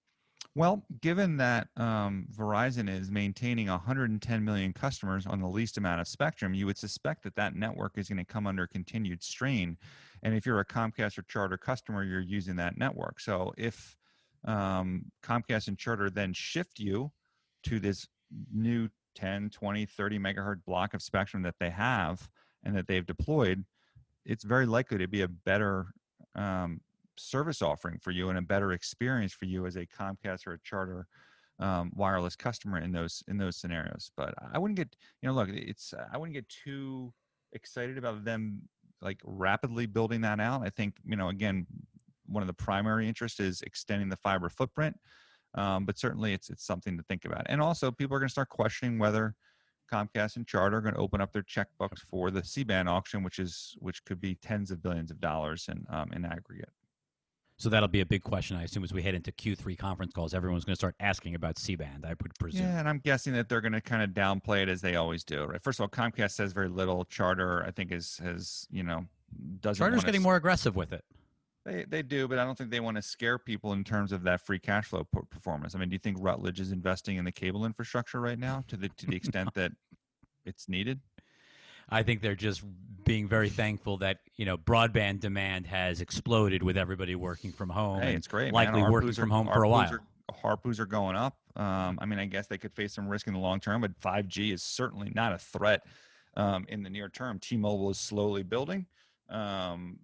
Well, 0.56 0.86
given 1.02 1.36
that 1.36 1.68
um, 1.76 2.28
Verizon 2.34 2.88
is 2.88 3.10
maintaining 3.10 3.66
110 3.66 4.42
million 4.42 4.72
customers 4.72 5.26
on 5.26 5.38
the 5.42 5.46
least 5.46 5.76
amount 5.76 6.00
of 6.00 6.08
spectrum, 6.08 6.54
you 6.54 6.64
would 6.64 6.78
suspect 6.78 7.24
that 7.24 7.36
that 7.36 7.54
network 7.54 7.98
is 7.98 8.08
going 8.08 8.16
to 8.16 8.24
come 8.24 8.46
under 8.46 8.66
continued 8.66 9.22
strain. 9.22 9.76
And 10.22 10.34
if 10.34 10.46
you're 10.46 10.60
a 10.60 10.64
Comcast 10.64 11.18
or 11.18 11.24
Charter 11.28 11.58
customer, 11.58 12.04
you're 12.04 12.20
using 12.20 12.56
that 12.56 12.78
network. 12.78 13.20
So 13.20 13.52
if 13.58 13.98
um, 14.46 15.12
Comcast 15.22 15.68
and 15.68 15.76
Charter 15.76 16.08
then 16.08 16.32
shift 16.32 16.78
you 16.78 17.12
to 17.64 17.78
this 17.78 18.08
new 18.50 18.88
10, 19.14 19.50
20, 19.50 19.84
30 19.84 20.18
megahertz 20.18 20.64
block 20.64 20.94
of 20.94 21.02
spectrum 21.02 21.42
that 21.42 21.56
they 21.60 21.68
have 21.68 22.30
and 22.64 22.74
that 22.74 22.86
they've 22.88 23.04
deployed, 23.04 23.62
it's 24.24 24.44
very 24.44 24.64
likely 24.64 24.96
to 24.96 25.06
be 25.06 25.20
a 25.20 25.28
better 25.28 25.88
um, 26.34 26.80
service 27.18 27.62
offering 27.62 27.98
for 27.98 28.10
you 28.10 28.28
and 28.28 28.38
a 28.38 28.42
better 28.42 28.72
experience 28.72 29.32
for 29.32 29.46
you 29.46 29.66
as 29.66 29.76
a 29.76 29.86
Comcast 29.86 30.46
or 30.46 30.54
a 30.54 30.58
Charter 30.62 31.06
um, 31.58 31.90
wireless 31.94 32.36
customer 32.36 32.78
in 32.78 32.92
those 32.92 33.22
in 33.28 33.38
those 33.38 33.56
scenarios. 33.56 34.10
But 34.16 34.34
I 34.52 34.58
wouldn't 34.58 34.76
get 34.76 34.94
you 35.22 35.28
know 35.28 35.34
look 35.34 35.48
it's 35.48 35.94
I 36.12 36.18
wouldn't 36.18 36.34
get 36.34 36.48
too 36.48 37.12
excited 37.52 37.98
about 37.98 38.24
them 38.24 38.62
like 39.00 39.20
rapidly 39.24 39.86
building 39.86 40.20
that 40.22 40.40
out. 40.40 40.62
I 40.62 40.70
think 40.70 40.94
you 41.04 41.16
know 41.16 41.28
again 41.28 41.66
one 42.26 42.42
of 42.42 42.46
the 42.46 42.54
primary 42.54 43.08
interests 43.08 43.40
is 43.40 43.62
extending 43.62 44.08
the 44.08 44.16
fiber 44.16 44.48
footprint. 44.48 44.96
Um, 45.54 45.86
but 45.86 45.98
certainly 45.98 46.34
it's 46.34 46.50
it's 46.50 46.66
something 46.66 46.96
to 46.98 47.02
think 47.04 47.24
about. 47.24 47.46
And 47.46 47.62
also 47.62 47.90
people 47.90 48.14
are 48.16 48.20
going 48.20 48.28
to 48.28 48.32
start 48.32 48.50
questioning 48.50 48.98
whether 48.98 49.34
Comcast 49.90 50.36
and 50.36 50.46
Charter 50.46 50.78
are 50.78 50.80
going 50.80 50.94
to 50.94 51.00
open 51.00 51.20
up 51.20 51.32
their 51.32 51.42
checkbooks 51.42 52.00
for 52.10 52.30
the 52.30 52.44
C-band 52.44 52.88
auction, 52.88 53.22
which 53.22 53.38
is 53.38 53.76
which 53.78 54.04
could 54.04 54.20
be 54.20 54.34
tens 54.34 54.70
of 54.70 54.82
billions 54.82 55.10
of 55.10 55.20
dollars 55.20 55.68
in 55.70 55.86
um, 55.90 56.12
in 56.12 56.24
aggregate. 56.24 56.70
So 57.58 57.70
that'll 57.70 57.88
be 57.88 58.00
a 58.02 58.06
big 58.06 58.22
question, 58.22 58.56
I 58.56 58.64
assume, 58.64 58.84
as 58.84 58.92
we 58.92 59.02
head 59.02 59.14
into 59.14 59.32
Q3 59.32 59.78
conference 59.78 60.12
calls. 60.12 60.34
Everyone's 60.34 60.64
going 60.66 60.74
to 60.74 60.78
start 60.78 60.94
asking 61.00 61.34
about 61.34 61.58
C 61.58 61.74
band. 61.74 62.04
I 62.04 62.10
would 62.10 62.34
presume. 62.38 62.66
Yeah, 62.66 62.78
and 62.78 62.88
I'm 62.88 62.98
guessing 62.98 63.32
that 63.32 63.48
they're 63.48 63.62
going 63.62 63.72
to 63.72 63.80
kind 63.80 64.02
of 64.02 64.10
downplay 64.10 64.62
it 64.62 64.68
as 64.68 64.82
they 64.82 64.96
always 64.96 65.24
do. 65.24 65.44
Right. 65.44 65.62
First 65.62 65.80
of 65.80 65.84
all, 65.84 65.88
Comcast 65.88 66.32
says 66.32 66.52
very 66.52 66.68
little. 66.68 67.04
Charter, 67.06 67.64
I 67.66 67.70
think, 67.70 67.92
is 67.92 68.20
has 68.22 68.66
you 68.70 68.82
know 68.82 69.06
doesn't. 69.60 69.78
Charter's 69.82 70.04
getting 70.04 70.20
s- 70.20 70.24
more 70.24 70.36
aggressive 70.36 70.76
with 70.76 70.92
it. 70.92 71.02
They 71.64 71.84
they 71.88 72.02
do, 72.02 72.28
but 72.28 72.38
I 72.38 72.44
don't 72.44 72.56
think 72.58 72.70
they 72.70 72.80
want 72.80 72.96
to 72.96 73.02
scare 73.02 73.38
people 73.38 73.72
in 73.72 73.84
terms 73.84 74.12
of 74.12 74.22
that 74.24 74.42
free 74.42 74.58
cash 74.58 74.86
flow 74.88 75.04
per- 75.10 75.22
performance. 75.22 75.74
I 75.74 75.78
mean, 75.78 75.88
do 75.88 75.94
you 75.94 75.98
think 75.98 76.18
Rutledge 76.20 76.60
is 76.60 76.72
investing 76.72 77.16
in 77.16 77.24
the 77.24 77.32
cable 77.32 77.64
infrastructure 77.64 78.20
right 78.20 78.38
now 78.38 78.64
to 78.68 78.76
the 78.76 78.88
to 78.90 79.06
the 79.06 79.16
extent 79.20 79.54
that 79.54 79.72
it's 80.44 80.68
needed? 80.68 81.00
I 81.88 82.02
think 82.02 82.20
they're 82.20 82.34
just 82.34 82.62
being 83.04 83.28
very 83.28 83.48
thankful 83.48 83.98
that 83.98 84.18
you 84.36 84.44
know 84.44 84.58
broadband 84.58 85.20
demand 85.20 85.66
has 85.68 86.00
exploded 86.00 86.62
with 86.62 86.76
everybody 86.76 87.14
working 87.14 87.52
from 87.52 87.70
home. 87.70 88.00
Hey, 88.00 88.08
and 88.08 88.16
it's 88.16 88.26
great. 88.26 88.52
likely 88.52 88.82
working 88.82 89.10
ARPUs 89.10 89.16
from 89.16 89.30
home 89.30 89.48
for 89.52 89.62
a 89.62 89.68
while. 89.68 89.90
Are, 89.90 90.56
ARPUs 90.56 90.78
are 90.78 90.86
going 90.86 91.16
up. 91.16 91.36
Um, 91.54 91.98
I 92.00 92.06
mean, 92.06 92.18
I 92.18 92.26
guess 92.26 92.48
they 92.48 92.58
could 92.58 92.74
face 92.74 92.94
some 92.94 93.08
risk 93.08 93.26
in 93.26 93.32
the 93.32 93.40
long 93.40 93.60
term, 93.60 93.80
but 93.80 93.98
5G 94.00 94.52
is 94.52 94.62
certainly 94.62 95.10
not 95.14 95.32
a 95.32 95.38
threat 95.38 95.82
um, 96.36 96.66
in 96.68 96.82
the 96.82 96.90
near 96.90 97.08
term. 97.08 97.38
T-Mobile 97.38 97.90
is 97.90 97.98
slowly 97.98 98.42
building. 98.42 98.86
Um, 99.30 99.98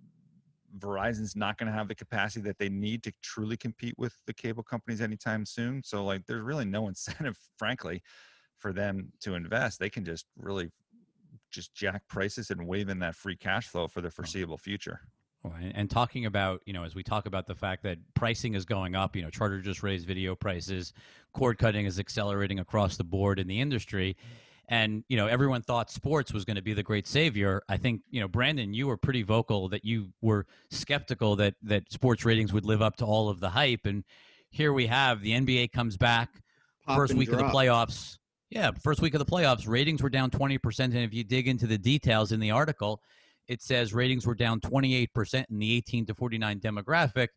Verizon's 0.79 1.37
not 1.37 1.59
going 1.59 1.71
to 1.71 1.77
have 1.77 1.89
the 1.89 1.95
capacity 1.95 2.41
that 2.47 2.59
they 2.59 2.71
need 2.71 3.03
to 3.03 3.13
truly 3.23 3.57
compete 3.57 3.95
with 3.99 4.17
the 4.27 4.33
cable 4.33 4.63
companies 4.63 5.03
anytime 5.03 5.45
soon. 5.45 5.83
So, 5.85 6.05
like, 6.05 6.25
there's 6.27 6.43
really 6.43 6.65
no 6.65 6.89
incentive, 6.89 7.37
frankly, 7.59 8.03
for 8.59 8.73
them 8.73 9.13
to 9.21 9.35
invest. 9.35 9.79
They 9.79 9.91
can 9.91 10.05
just 10.05 10.27
really 10.39 10.71
just 11.53 11.75
jack 11.75 12.09
prices 12.09 12.51
and 12.51 12.67
wave 12.67 12.89
in 12.89 12.99
that 13.01 13.15
free 13.15 13.37
cash 13.37 13.69
flow 13.69 13.87
for 13.87 14.01
the 14.01 14.11
foreseeable 14.11 14.59
future. 14.59 15.01
Well, 15.43 15.55
and, 15.61 15.77
and 15.77 15.91
talking 15.91 16.27
about, 16.27 16.63
you 16.67 16.73
know, 16.73 16.85
as 16.85 16.95
we 16.95 17.03
talk 17.03 17.27
about 17.27 17.47
the 17.47 17.55
fact 17.55 17.83
that 17.83 17.99
pricing 18.15 18.55
is 18.55 18.65
going 18.65 18.95
up, 18.95 19.17
you 19.17 19.23
know, 19.23 19.31
Charter 19.31 19.61
just 19.61 19.83
raised 19.83 20.07
video 20.07 20.35
prices, 20.35 20.93
cord 21.33 21.59
cutting 21.59 21.87
is 21.87 21.99
accelerating 21.99 22.61
across 22.61 22.97
the 22.97 23.05
board 23.05 23.39
in 23.39 23.47
the 23.47 23.61
industry. 23.61 24.17
And, 24.69 25.05
you 25.09 25.17
know, 25.17 25.27
everyone 25.27 25.63
thought 25.63 25.91
sports 25.91 26.33
was 26.33 26.45
going 26.45 26.57
to 26.57 26.63
be 26.63 26.73
the 26.73 26.85
great 26.85 27.07
savior. 27.07 27.63
I 27.69 27.77
think, 27.77 28.03
you 28.11 28.21
know, 28.21 28.29
Brandon, 28.29 28.73
you 28.73 28.87
were 28.87 28.97
pretty 28.97 29.23
vocal 29.23 29.69
that 29.71 29.85
you 29.85 30.13
were 30.21 30.47
skeptical 30.71 31.37
that, 31.37 31.55
that 31.63 31.93
sports 31.93 32.25
ratings 32.25 32.53
would 32.53 32.65
live 32.65 32.81
up 32.81 32.97
to 32.97 33.05
all 33.05 33.29
of 33.29 33.41
the 33.41 33.51
hype. 33.51 33.85
And 33.85 34.05
here 34.51 34.73
we 34.73 34.87
have 34.87 35.21
the 35.21 35.33
NBA 35.33 35.73
comes 35.73 35.97
back, 35.97 36.31
Pop 36.87 36.97
first 36.97 37.11
and 37.11 37.19
week 37.19 37.33
of 37.33 37.39
the 37.39 37.45
playoffs. 37.45 38.19
Yeah, 38.53 38.71
first 38.83 39.01
week 39.01 39.15
of 39.15 39.19
the 39.19 39.25
playoffs, 39.25 39.67
ratings 39.67 40.03
were 40.03 40.11
down 40.11 40.31
20%. 40.31 40.81
And 40.81 40.97
if 40.99 41.15
you 41.15 41.25
dig 41.25 41.49
into 41.49 41.67
the 41.67 41.79
details 41.79 42.33
in 42.33 42.39
the 42.41 42.51
article, 42.51 43.01
it 43.49 43.63
says 43.63 43.95
ratings 43.95 44.27
were 44.27 44.35
down 44.35 44.61
28% 44.61 45.45
in 45.51 45.59
the 45.59 45.73
18 45.77 46.05
to 46.07 46.15
49 46.15 46.61
demographic. 46.61 47.29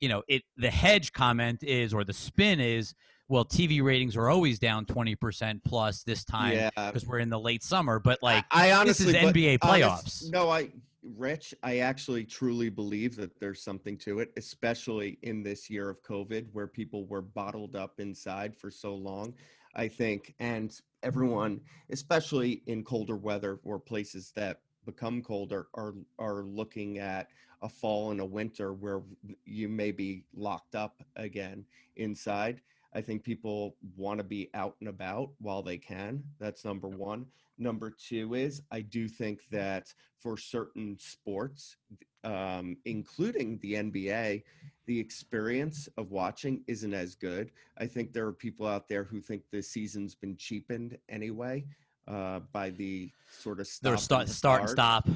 You 0.00 0.10
know, 0.10 0.22
it 0.28 0.42
the 0.58 0.70
hedge 0.70 1.12
comment 1.12 1.62
is 1.62 1.94
or 1.94 2.04
the 2.04 2.12
spin 2.12 2.60
is, 2.60 2.94
well, 3.28 3.46
TV 3.46 3.82
ratings 3.82 4.14
are 4.14 4.28
always 4.28 4.58
down 4.58 4.84
20% 4.84 5.60
plus 5.64 6.02
this 6.02 6.22
time 6.24 6.52
Yeah. 6.54 6.68
because 6.76 7.06
we're 7.06 7.18
in 7.20 7.30
the 7.30 7.40
late 7.40 7.62
summer. 7.62 7.98
But 7.98 8.18
like, 8.22 8.44
I, 8.50 8.70
I 8.72 8.84
this 8.84 9.00
is 9.00 9.14
honestly, 9.14 9.42
NBA 9.44 9.58
honest- 9.62 10.26
playoffs. 10.26 10.30
no, 10.30 10.50
I, 10.50 10.68
Rich, 11.16 11.54
I 11.62 11.78
actually 11.78 12.24
truly 12.24 12.68
believe 12.68 13.16
that 13.16 13.40
there's 13.40 13.62
something 13.62 13.96
to 13.98 14.18
it, 14.18 14.32
especially 14.36 15.18
in 15.22 15.42
this 15.42 15.70
year 15.70 15.88
of 15.88 16.02
COVID 16.02 16.48
where 16.52 16.66
people 16.66 17.06
were 17.06 17.22
bottled 17.22 17.74
up 17.74 17.98
inside 18.00 18.54
for 18.54 18.70
so 18.70 18.94
long. 18.94 19.32
I 19.78 19.86
think, 19.86 20.34
and 20.40 20.78
everyone, 21.04 21.60
especially 21.90 22.62
in 22.66 22.82
colder 22.82 23.16
weather 23.16 23.60
or 23.62 23.78
places 23.78 24.32
that 24.34 24.60
become 24.84 25.22
colder, 25.22 25.68
are 25.74 25.94
are 26.18 26.42
looking 26.42 26.98
at 26.98 27.28
a 27.62 27.68
fall 27.68 28.10
and 28.10 28.20
a 28.20 28.24
winter 28.24 28.72
where 28.72 29.02
you 29.44 29.68
may 29.68 29.92
be 29.92 30.24
locked 30.34 30.74
up 30.74 31.02
again 31.14 31.64
inside. 31.96 32.60
I 32.92 33.00
think 33.00 33.22
people 33.22 33.76
want 33.96 34.18
to 34.18 34.24
be 34.24 34.50
out 34.52 34.74
and 34.80 34.88
about 34.88 35.30
while 35.38 35.62
they 35.62 35.78
can. 35.78 36.24
That's 36.40 36.64
number 36.64 36.88
one. 36.88 37.26
Number 37.56 37.90
two 37.90 38.34
is 38.34 38.62
I 38.72 38.80
do 38.80 39.08
think 39.08 39.42
that 39.52 39.94
for 40.18 40.36
certain 40.36 40.96
sports, 40.98 41.76
um, 42.24 42.76
including 42.84 43.58
the 43.58 43.74
NBA, 43.74 44.42
the 44.88 44.98
experience 44.98 45.86
of 45.98 46.10
watching 46.10 46.64
isn't 46.66 46.94
as 46.94 47.14
good. 47.14 47.52
I 47.76 47.86
think 47.86 48.14
there 48.14 48.26
are 48.26 48.32
people 48.32 48.66
out 48.66 48.88
there 48.88 49.04
who 49.04 49.20
think 49.20 49.42
the 49.52 49.62
season's 49.62 50.14
been 50.14 50.34
cheapened 50.38 50.96
anyway 51.10 51.66
uh, 52.08 52.40
by 52.52 52.70
the 52.70 53.12
sort 53.30 53.60
of 53.60 53.68
they're 53.82 53.98
stop 53.98 54.00
start, 54.00 54.22
and 54.22 54.30
start 54.30 54.60
and 54.62 54.70
stop. 54.70 55.08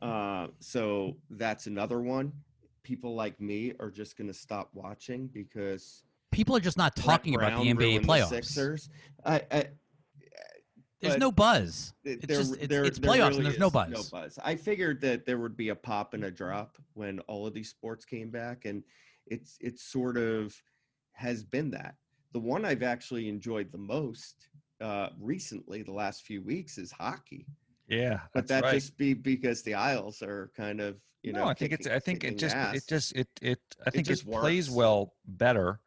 uh, 0.00 0.46
so 0.58 1.18
that's 1.28 1.66
another 1.66 2.00
one. 2.00 2.32
People 2.82 3.14
like 3.14 3.38
me 3.38 3.74
are 3.78 3.90
just 3.90 4.16
going 4.16 4.28
to 4.28 4.34
stop 4.34 4.70
watching 4.72 5.26
because 5.28 6.02
People 6.32 6.56
are 6.56 6.60
just 6.60 6.78
not 6.78 6.96
talking 6.96 7.34
about 7.34 7.62
the 7.62 7.74
NBA 7.74 8.06
playoffs. 8.06 8.28
Sixers. 8.28 8.88
I, 9.26 9.42
I, 9.50 9.64
There's 11.02 11.18
no 11.18 11.30
buzz. 11.30 11.92
It's 12.04 12.24
there- 12.24 12.38
just 12.38 12.54
it's, 12.54 12.68
there- 12.68 12.84
it's 12.84 12.98
there 12.98 13.10
playoffs 13.10 13.28
really 13.30 13.36
and 13.38 13.46
there's 13.46 13.58
no 13.58 13.68
buzz. 13.68 13.90
No 13.90 14.02
buzz. 14.10 14.38
I 14.42 14.54
figured 14.56 15.02
that 15.02 15.26
there 15.26 15.38
would 15.38 15.56
be 15.58 15.68
a 15.68 15.74
pop 15.74 16.14
and 16.14 16.24
a 16.24 16.30
drop 16.30 16.78
when 16.94 17.18
all 17.20 17.46
of 17.46 17.52
these 17.52 17.68
sports 17.68 18.06
came 18.06 18.30
back, 18.30 18.64
and 18.64 18.82
it's 19.30 19.56
it's 19.60 19.82
sort 19.82 20.16
of 20.16 20.54
has 21.12 21.42
been 21.42 21.70
that. 21.70 21.94
The 22.32 22.40
one 22.40 22.64
I've 22.64 22.82
actually 22.82 23.28
enjoyed 23.28 23.72
the 23.72 23.78
most 23.78 24.48
uh, 24.80 25.08
recently, 25.18 25.82
the 25.82 25.92
last 25.92 26.22
few 26.22 26.42
weeks, 26.42 26.78
is 26.78 26.92
hockey. 26.92 27.46
Yeah, 27.88 28.20
But 28.32 28.46
that 28.48 28.62
right. 28.62 28.74
just 28.74 28.96
be 28.96 29.14
because 29.14 29.62
the 29.62 29.74
Isles 29.74 30.22
are 30.22 30.52
kind 30.56 30.80
of 30.80 31.00
you 31.22 31.32
know. 31.32 31.44
no, 31.44 31.50
I 31.50 31.54
think 31.54 31.72
it's. 31.72 31.86
I 31.86 31.98
think 31.98 32.24
it 32.24 32.38
just. 32.38 32.56
ass. 32.56 32.76
It 32.76 32.84
just. 32.88 33.12
It. 33.16 33.28
It. 33.42 33.58
I 33.86 33.90
think 33.90 34.06
it, 34.06 34.10
just 34.10 34.30
plays 34.30 34.70
well 34.70 35.14
better 35.26 35.80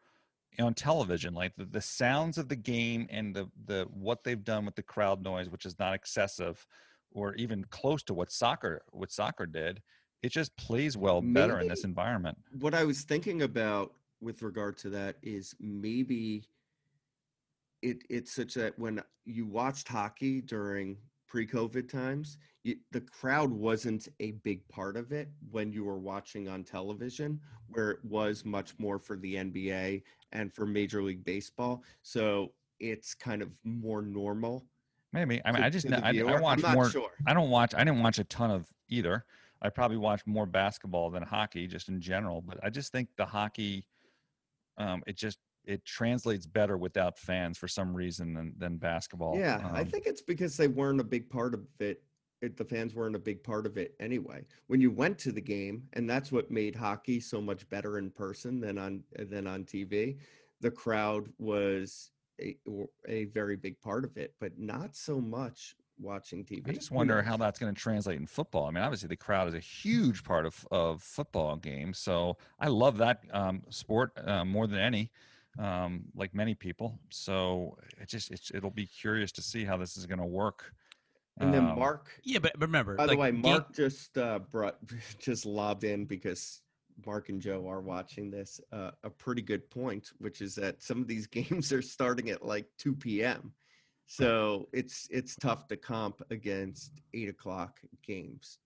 on 0.59 0.73
television. 0.73 1.33
Like 1.33 1.55
the, 1.55 1.65
the 1.65 1.81
sounds 1.81 2.37
of 2.37 2.49
the 2.49 2.55
game 2.55 3.07
and 3.09 3.33
the 3.33 3.49
the 3.65 3.87
what 3.89 4.23
they've 4.23 4.43
done 4.43 4.65
with 4.65 4.75
the 4.75 4.83
crowd 4.83 5.23
noise, 5.23 5.49
which 5.49 5.65
is 5.65 5.79
not 5.79 5.93
excessive, 5.93 6.65
or 7.11 7.33
even 7.35 7.63
close 7.65 8.03
to 8.03 8.13
what 8.13 8.31
soccer 8.31 8.83
what 8.91 9.11
soccer 9.11 9.45
did. 9.45 9.81
It 10.23 10.31
just 10.31 10.55
plays 10.57 10.97
well 10.97 11.21
better 11.21 11.59
in 11.59 11.67
this 11.67 11.83
environment. 11.83 12.37
what 12.59 12.73
I 12.73 12.83
was 12.85 13.01
thinking 13.01 13.41
about 13.41 13.93
with 14.21 14.41
regard 14.41 14.77
to 14.77 14.89
that 14.89 15.17
is 15.21 15.53
maybe 15.59 16.47
it 17.81 18.03
it's 18.09 18.31
such 18.31 18.53
that 18.53 18.79
when 18.79 19.01
you 19.25 19.45
watched 19.45 19.87
hockey 19.87 20.41
during 20.41 20.97
pre-COVID 21.27 21.89
times, 21.89 22.37
you, 22.63 22.75
the 22.91 23.01
crowd 23.01 23.51
wasn't 23.51 24.07
a 24.19 24.31
big 24.43 24.65
part 24.69 24.95
of 24.95 25.11
it 25.11 25.29
when 25.51 25.73
you 25.73 25.83
were 25.83 25.97
watching 25.99 26.47
on 26.47 26.63
television, 26.63 27.39
where 27.69 27.91
it 27.91 28.05
was 28.05 28.45
much 28.45 28.77
more 28.77 28.99
for 28.99 29.17
the 29.17 29.35
NBA 29.35 30.03
and 30.31 30.53
for 30.53 30.65
Major 30.65 31.01
League 31.01 31.25
Baseball. 31.25 31.83
So 32.03 32.53
it's 32.79 33.13
kind 33.13 33.41
of 33.41 33.49
more 33.63 34.01
normal. 34.01 34.65
Maybe. 35.11 35.41
I 35.43 35.51
mean, 35.51 35.61
to- 35.61 35.65
I 35.65 35.69
just. 35.69 35.91
I. 35.91 36.19
I 36.19 36.39
watch 36.39 36.63
more. 36.73 36.89
sure. 36.89 37.09
I 37.27 37.33
don't 37.33 37.49
watch. 37.49 37.73
I 37.75 37.83
didn't 37.83 38.01
watch 38.01 38.19
a 38.19 38.23
ton 38.23 38.51
of 38.51 38.67
either. 38.89 39.25
I 39.63 39.69
probably 39.69 39.97
watch 39.97 40.21
more 40.27 40.45
basketball 40.45 41.09
than 41.09 41.23
hockey, 41.23 41.67
just 41.67 41.87
in 41.87 42.01
general. 42.01 42.41
But 42.41 42.59
I 42.61 42.69
just 42.69 42.91
think 42.91 43.09
the 43.15 43.25
hockey, 43.25 43.85
um, 44.77 45.01
it 45.07 45.17
just 45.17 45.39
it 45.65 45.85
translates 45.85 46.45
better 46.45 46.77
without 46.77 47.17
fans 47.17 47.57
for 47.57 47.69
some 47.69 47.95
reason 47.95 48.33
than 48.33 48.53
than 48.57 48.77
basketball. 48.77 49.37
Yeah, 49.37 49.61
I 49.73 49.81
Um, 49.81 49.87
think 49.87 50.05
it's 50.05 50.21
because 50.21 50.57
they 50.57 50.67
weren't 50.67 50.99
a 50.99 51.05
big 51.05 51.29
part 51.29 51.53
of 51.53 51.65
it. 51.79 52.03
it. 52.41 52.57
The 52.57 52.65
fans 52.65 52.93
weren't 52.93 53.15
a 53.15 53.19
big 53.19 53.41
part 53.41 53.65
of 53.65 53.77
it 53.77 53.95
anyway. 54.01 54.45
When 54.67 54.81
you 54.81 54.91
went 54.91 55.17
to 55.19 55.31
the 55.31 55.41
game, 55.41 55.87
and 55.93 56.09
that's 56.09 56.29
what 56.31 56.51
made 56.51 56.75
hockey 56.75 57.21
so 57.21 57.41
much 57.41 57.67
better 57.69 57.97
in 57.97 58.11
person 58.11 58.59
than 58.59 58.77
on 58.77 59.03
than 59.17 59.47
on 59.47 59.63
TV. 59.63 60.17
The 60.59 60.71
crowd 60.71 61.29
was 61.39 62.11
a, 62.41 62.57
a 63.07 63.25
very 63.25 63.55
big 63.55 63.79
part 63.81 64.03
of 64.03 64.17
it, 64.17 64.33
but 64.39 64.57
not 64.57 64.95
so 64.95 65.19
much 65.21 65.75
watching 65.99 66.43
TV. 66.45 66.69
I 66.69 66.73
just 66.73 66.91
wonder 66.91 67.21
how 67.21 67.37
that's 67.37 67.59
going 67.59 67.73
to 67.73 67.79
translate 67.79 68.19
in 68.19 68.27
football. 68.27 68.67
I 68.67 68.71
mean, 68.71 68.83
obviously 68.83 69.07
the 69.09 69.15
crowd 69.15 69.47
is 69.47 69.53
a 69.53 69.59
huge 69.59 70.23
part 70.23 70.45
of 70.45 70.65
of 70.71 71.01
football 71.01 71.55
games, 71.55 71.99
so 71.99 72.37
I 72.59 72.67
love 72.67 72.97
that 72.97 73.21
um, 73.31 73.63
sport 73.69 74.11
uh, 74.25 74.43
more 74.45 74.67
than 74.67 74.79
any, 74.79 75.11
um, 75.59 76.05
like 76.15 76.33
many 76.33 76.55
people. 76.55 76.99
So 77.09 77.77
it 78.01 78.07
just 78.09 78.31
it's, 78.31 78.51
it'll 78.53 78.71
be 78.71 78.85
curious 78.85 79.31
to 79.33 79.41
see 79.41 79.63
how 79.65 79.77
this 79.77 79.97
is 79.97 80.05
going 80.05 80.19
to 80.19 80.25
work. 80.25 80.73
And 81.39 81.51
then 81.53 81.65
Um, 81.65 81.79
Mark. 81.79 82.11
Yeah, 82.23 82.37
but 82.39 82.51
remember, 82.59 82.95
By 82.95 83.05
like, 83.05 83.17
the 83.17 83.21
way, 83.21 83.31
game- 83.31 83.41
Mark 83.41 83.73
just 83.73 84.17
uh, 84.17 84.39
brought 84.39 84.77
just 85.19 85.45
lobbed 85.45 85.83
in 85.83 86.05
because 86.05 86.61
Mark 87.07 87.29
and 87.29 87.41
Joe 87.41 87.67
are 87.67 87.81
watching 87.81 88.29
this. 88.29 88.61
Uh, 88.71 88.91
a 89.03 89.09
pretty 89.09 89.41
good 89.41 89.67
point, 89.71 90.11
which 90.19 90.41
is 90.41 90.53
that 90.55 90.83
some 90.83 91.01
of 91.01 91.07
these 91.07 91.25
games 91.39 91.71
are 91.73 91.81
starting 91.81 92.29
at 92.29 92.45
like 92.45 92.67
2 92.77 92.93
p.m. 92.95 93.51
So 94.05 94.67
it's 94.73 95.07
it's 95.09 95.35
tough 95.35 95.67
to 95.67 95.77
comp 95.77 96.21
against 96.29 97.01
eight 97.13 97.29
o'clock 97.29 97.79
games. 98.05 98.59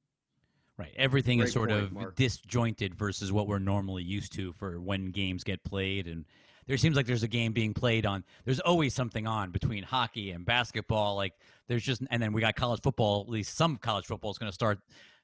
Right. 0.78 0.94
Everything 0.96 1.40
is 1.40 1.52
sort 1.52 1.70
point, 1.70 1.84
of 1.84 1.92
Mark. 1.92 2.16
disjointed 2.16 2.94
versus 2.94 3.32
what 3.32 3.48
we're 3.48 3.58
normally 3.58 4.04
used 4.04 4.34
to 4.34 4.54
for 4.54 4.80
when 4.80 5.10
games 5.10 5.44
get 5.44 5.64
played. 5.64 6.06
And 6.06 6.24
there 6.68 6.78
seems 6.78 6.96
like 6.96 7.08
there's 7.08 7.24
a 7.24 7.28
game 7.28 7.52
being 7.52 7.74
played 7.74 8.06
on. 8.06 8.24
There's 8.46 8.60
always 8.60 8.94
something 8.94 9.26
on 9.26 9.50
between 9.50 9.84
hockey 9.84 10.32
and 10.32 10.46
basketball. 10.46 11.16
Like 11.16 11.34
there's 11.68 11.84
just, 11.84 12.04
and 12.12 12.22
then 12.22 12.32
we 12.32 12.42
got 12.42 12.56
college 12.56 12.82
football. 12.84 13.22
At 13.22 13.30
least 13.30 13.58
some 13.58 13.78
college 13.78 14.06
football 14.06 14.30
is 14.30 14.38
going 14.38 14.52
to 14.52 14.54
start 14.54 14.78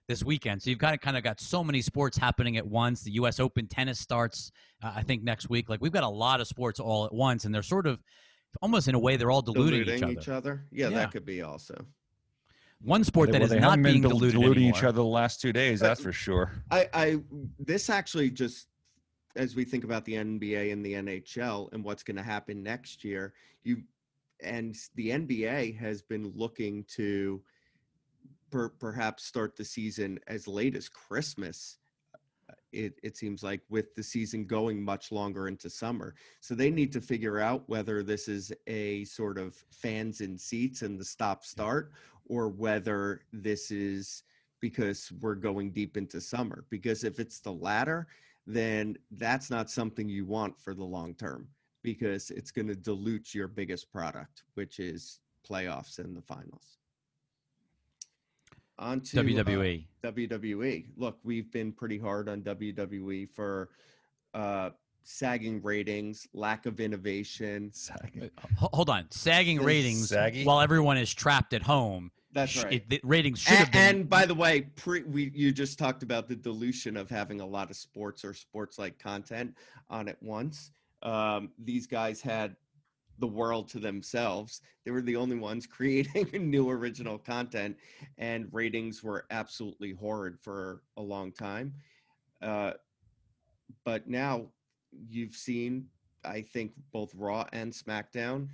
this 0.07 0.23
weekend. 0.23 0.61
So 0.61 0.69
you've 0.69 0.79
got 0.79 0.99
kind 1.01 1.17
of 1.17 1.23
got 1.23 1.39
so 1.39 1.63
many 1.63 1.81
sports 1.81 2.17
happening 2.17 2.57
at 2.57 2.65
once. 2.65 3.01
The 3.03 3.11
U.S. 3.11 3.39
Open 3.39 3.67
tennis 3.67 3.99
starts, 3.99 4.51
uh, 4.83 4.91
I 4.95 5.03
think, 5.03 5.23
next 5.23 5.49
week. 5.49 5.69
Like 5.69 5.81
we've 5.81 5.91
got 5.91 6.03
a 6.03 6.09
lot 6.09 6.41
of 6.41 6.47
sports 6.47 6.79
all 6.79 7.05
at 7.05 7.13
once, 7.13 7.45
and 7.45 7.53
they're 7.53 7.61
sort 7.61 7.85
of 7.85 7.99
almost 8.61 8.87
in 8.87 8.95
a 8.95 8.99
way 8.99 9.17
they're 9.17 9.31
all 9.31 9.41
diluting, 9.41 9.83
diluting 9.85 10.09
each 10.17 10.29
other. 10.29 10.65
Yeah, 10.71 10.89
Yeah. 10.89 10.95
that 10.97 11.11
could 11.11 11.25
be 11.25 11.41
also. 11.41 11.85
One 12.81 13.03
sport 13.05 13.29
Well, 13.29 13.39
that 13.39 13.45
is 13.45 13.49
they 13.49 13.59
not 13.59 13.71
haven't 13.71 13.83
being 13.83 14.01
diluted 14.01 14.33
diluting 14.41 14.63
anymore. 14.63 14.77
each 14.79 14.83
other 14.83 14.97
the 14.97 15.05
last 15.05 15.39
two 15.41 15.53
days. 15.53 15.79
But- 15.79 15.87
That's 15.87 15.99
uh, 16.01 16.03
for 16.03 16.11
sure. 16.11 16.51
I, 16.69 16.89
I 16.93 17.19
this 17.59 17.89
actually 17.89 18.29
just 18.29 18.67
as 19.35 19.55
we 19.55 19.63
think 19.63 19.83
about 19.83 20.05
the 20.05 20.13
NBA 20.13 20.71
and 20.71 20.85
the 20.85 20.93
NHL 20.93 21.71
and 21.73 21.83
what's 21.83 22.03
going 22.03 22.17
to 22.17 22.23
happen 22.23 22.61
next 22.61 23.03
year, 23.03 23.33
you 23.63 23.83
and 24.41 24.75
the 24.95 25.09
NBA 25.11 25.77
has 25.77 26.01
been 26.01 26.31
looking 26.35 26.83
to 26.95 27.41
per, 28.51 28.69
perhaps 28.69 29.23
start 29.23 29.55
the 29.55 29.63
season 29.65 30.19
as 30.27 30.47
late 30.47 30.75
as 30.75 30.89
Christmas. 30.89 31.77
It, 32.73 32.99
it 33.03 33.17
seems 33.17 33.43
like 33.43 33.61
with 33.69 33.93
the 33.95 34.03
season 34.03 34.45
going 34.45 34.81
much 34.83 35.11
longer 35.11 35.47
into 35.47 35.69
summer. 35.69 36.15
So 36.39 36.55
they 36.55 36.69
need 36.69 36.91
to 36.93 37.01
figure 37.01 37.39
out 37.39 37.63
whether 37.67 38.03
this 38.03 38.27
is 38.27 38.51
a 38.67 39.05
sort 39.05 39.37
of 39.37 39.55
fans 39.71 40.21
in 40.21 40.37
seats 40.37 40.81
and 40.81 40.99
the 40.99 41.05
stop 41.05 41.45
start, 41.45 41.91
or 42.25 42.49
whether 42.49 43.21
this 43.31 43.71
is 43.71 44.23
because 44.59 45.11
we're 45.21 45.35
going 45.35 45.71
deep 45.71 45.97
into 45.97 46.21
summer. 46.21 46.65
Because 46.69 47.03
if 47.03 47.19
it's 47.19 47.39
the 47.39 47.51
latter, 47.51 48.07
then 48.47 48.97
that's 49.11 49.49
not 49.49 49.69
something 49.69 50.09
you 50.09 50.25
want 50.25 50.59
for 50.59 50.73
the 50.73 50.83
long 50.83 51.13
term 51.13 51.47
because 51.81 52.31
it's 52.31 52.51
going 52.51 52.67
to 52.67 52.75
dilute 52.75 53.33
your 53.33 53.47
biggest 53.47 53.91
product, 53.91 54.43
which 54.55 54.79
is 54.79 55.19
playoffs 55.47 55.99
and 55.99 56.15
the 56.15 56.21
finals. 56.21 56.79
On 58.79 59.01
to 59.01 59.19
uh, 59.19 59.23
WWE. 59.23 59.85
WWE. 60.03 60.85
Look, 60.97 61.19
we've 61.23 61.51
been 61.51 61.71
pretty 61.71 61.97
hard 61.99 62.27
on 62.27 62.41
WWE 62.41 63.29
for 63.29 63.69
uh, 64.33 64.71
sagging 65.03 65.61
ratings, 65.61 66.27
lack 66.33 66.65
of 66.65 66.79
innovation. 66.79 67.71
Uh, 67.91 68.25
ho- 68.57 68.69
Hold 68.73 68.89
on, 68.89 69.05
sagging 69.11 69.59
Is 69.59 69.63
ratings 69.65 70.09
saggy? 70.09 70.43
while 70.43 70.59
everyone 70.59 70.97
is 70.97 71.13
trapped 71.13 71.53
at 71.53 71.61
home. 71.61 72.11
That's 72.31 72.63
right. 72.63 72.73
it- 72.73 72.89
the 72.89 72.99
ratings 73.03 73.39
should 73.39 73.53
have 73.57 73.71
been. 73.71 73.81
and 73.97 74.09
by 74.09 74.25
the 74.25 74.33
way, 74.33 74.61
pre, 74.75 75.03
we 75.03 75.31
you 75.35 75.51
just 75.51 75.77
talked 75.77 76.01
about 76.01 76.27
the 76.27 76.35
dilution 76.35 76.97
of 76.97 77.09
having 77.11 77.41
a 77.41 77.45
lot 77.45 77.69
of 77.69 77.75
sports 77.75 78.25
or 78.25 78.33
sports-like 78.33 78.97
content 78.97 79.55
on 79.89 80.07
at 80.09 80.21
once. 80.23 80.71
Um, 81.03 81.51
these 81.59 81.85
guys 81.85 82.21
had 82.21 82.55
the 83.23 83.27
world 83.27 83.69
to 83.69 83.79
themselves. 83.79 84.59
They 84.83 84.91
were 84.91 85.01
the 85.01 85.15
only 85.15 85.37
ones 85.37 85.65
creating 85.77 86.49
new 86.49 86.69
original 86.69 87.17
content, 87.17 87.77
and 88.17 88.49
ratings 88.51 89.01
were 89.01 89.25
absolutely 89.31 89.93
horrid 89.93 90.37
for 90.41 90.83
a 90.97 91.01
long 91.01 91.31
time. 91.31 91.73
Uh, 92.41 92.73
but 93.85 94.09
now 94.09 94.47
you've 95.09 95.35
seen, 95.35 95.87
I 96.25 96.41
think, 96.41 96.73
both 96.91 97.15
Raw 97.15 97.45
and 97.53 97.71
SmackDown 97.71 98.49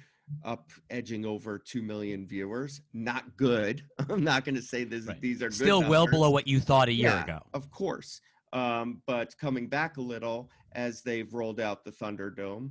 up 0.45 0.69
edging 0.91 1.25
over 1.25 1.57
2 1.57 1.81
million 1.81 2.27
viewers. 2.27 2.81
Not 2.93 3.35
good. 3.35 3.81
I'm 4.09 4.23
not 4.23 4.45
going 4.45 4.53
to 4.53 4.61
say 4.61 4.83
this, 4.83 5.07
Right. 5.07 5.19
these 5.19 5.41
are 5.41 5.47
good 5.49 5.55
still 5.55 5.79
well 5.81 6.01
numbers. 6.01 6.11
below 6.11 6.29
what 6.29 6.45
you 6.47 6.59
thought 6.59 6.89
a 6.89 6.93
year 6.93 7.09
Yeah, 7.09 7.23
ago. 7.23 7.39
Of 7.55 7.71
course. 7.71 8.21
Um, 8.53 9.01
but 9.07 9.35
coming 9.39 9.67
back 9.67 9.97
a 9.97 10.01
little 10.01 10.51
as 10.73 11.01
they've 11.01 11.33
rolled 11.33 11.59
out 11.59 11.83
the 11.83 11.91
Thunderdome, 11.91 12.69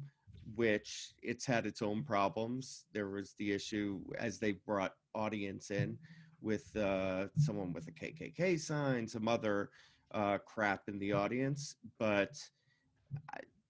which 0.55 1.12
it's 1.22 1.44
had 1.44 1.66
its 1.66 1.82
own 1.82 2.03
problems. 2.03 2.84
There 2.92 3.09
was 3.09 3.34
the 3.38 3.53
issue 3.53 4.01
as 4.18 4.38
they 4.38 4.53
brought 4.53 4.94
audience 5.14 5.70
in 5.70 5.99
with 6.40 6.74
uh, 6.76 7.26
someone 7.36 7.72
with 7.72 7.88
a 7.88 7.92
KKK 7.92 8.59
sign, 8.59 9.07
some 9.07 9.28
other 9.28 9.70
uh, 10.12 10.38
crap 10.38 10.88
in 10.88 10.99
the 10.99 11.12
audience. 11.12 11.76
But 11.99 12.38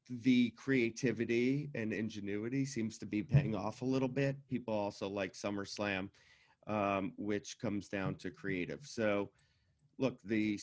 the 0.08 0.50
creativity 0.50 1.70
and 1.74 1.92
ingenuity 1.92 2.64
seems 2.64 2.98
to 2.98 3.06
be 3.06 3.22
paying 3.22 3.54
off 3.54 3.82
a 3.82 3.86
little 3.86 4.08
bit. 4.08 4.36
People 4.48 4.74
also 4.74 5.08
like 5.08 5.32
SummerSlam, 5.32 6.08
um, 6.66 7.12
which 7.16 7.58
comes 7.60 7.88
down 7.88 8.14
to 8.16 8.30
creative. 8.30 8.80
So, 8.84 9.30
look, 9.98 10.18
the 10.24 10.58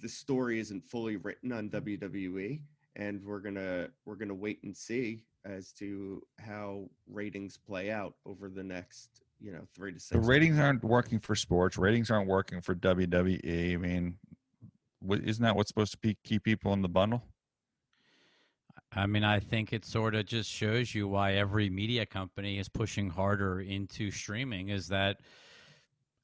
the 0.00 0.08
story 0.08 0.60
isn't 0.60 0.84
fully 0.84 1.16
written 1.16 1.52
on 1.52 1.70
WWE, 1.70 2.60
and 2.96 3.24
we're 3.24 3.40
gonna 3.40 3.88
we're 4.04 4.16
gonna 4.16 4.34
wait 4.34 4.60
and 4.62 4.76
see 4.76 5.24
as 5.46 5.72
to 5.72 6.22
how 6.38 6.88
ratings 7.08 7.56
play 7.56 7.90
out 7.90 8.14
over 8.26 8.48
the 8.48 8.64
next 8.64 9.08
you 9.40 9.52
know 9.52 9.66
three 9.74 9.92
to 9.92 10.00
six. 10.00 10.10
The 10.10 10.16
months. 10.16 10.28
ratings 10.28 10.58
aren't 10.58 10.84
working 10.84 11.18
for 11.18 11.34
sports. 11.34 11.78
Ratings 11.78 12.10
aren't 12.10 12.28
working 12.28 12.60
for 12.60 12.74
WWE. 12.74 13.74
I 13.74 13.76
mean, 13.76 14.18
what, 15.00 15.20
isn't 15.20 15.42
that 15.42 15.56
what's 15.56 15.68
supposed 15.68 15.92
to 15.92 15.98
be, 15.98 16.16
keep 16.24 16.44
people 16.44 16.72
in 16.72 16.82
the 16.82 16.88
bundle? 16.88 17.22
I 18.92 19.06
mean, 19.06 19.24
I 19.24 19.40
think 19.40 19.72
it 19.72 19.84
sort 19.84 20.14
of 20.14 20.26
just 20.26 20.50
shows 20.50 20.94
you 20.94 21.06
why 21.06 21.34
every 21.34 21.68
media 21.68 22.06
company 22.06 22.58
is 22.58 22.68
pushing 22.68 23.10
harder 23.10 23.60
into 23.60 24.10
streaming. 24.10 24.70
Is 24.70 24.88
that 24.88 25.18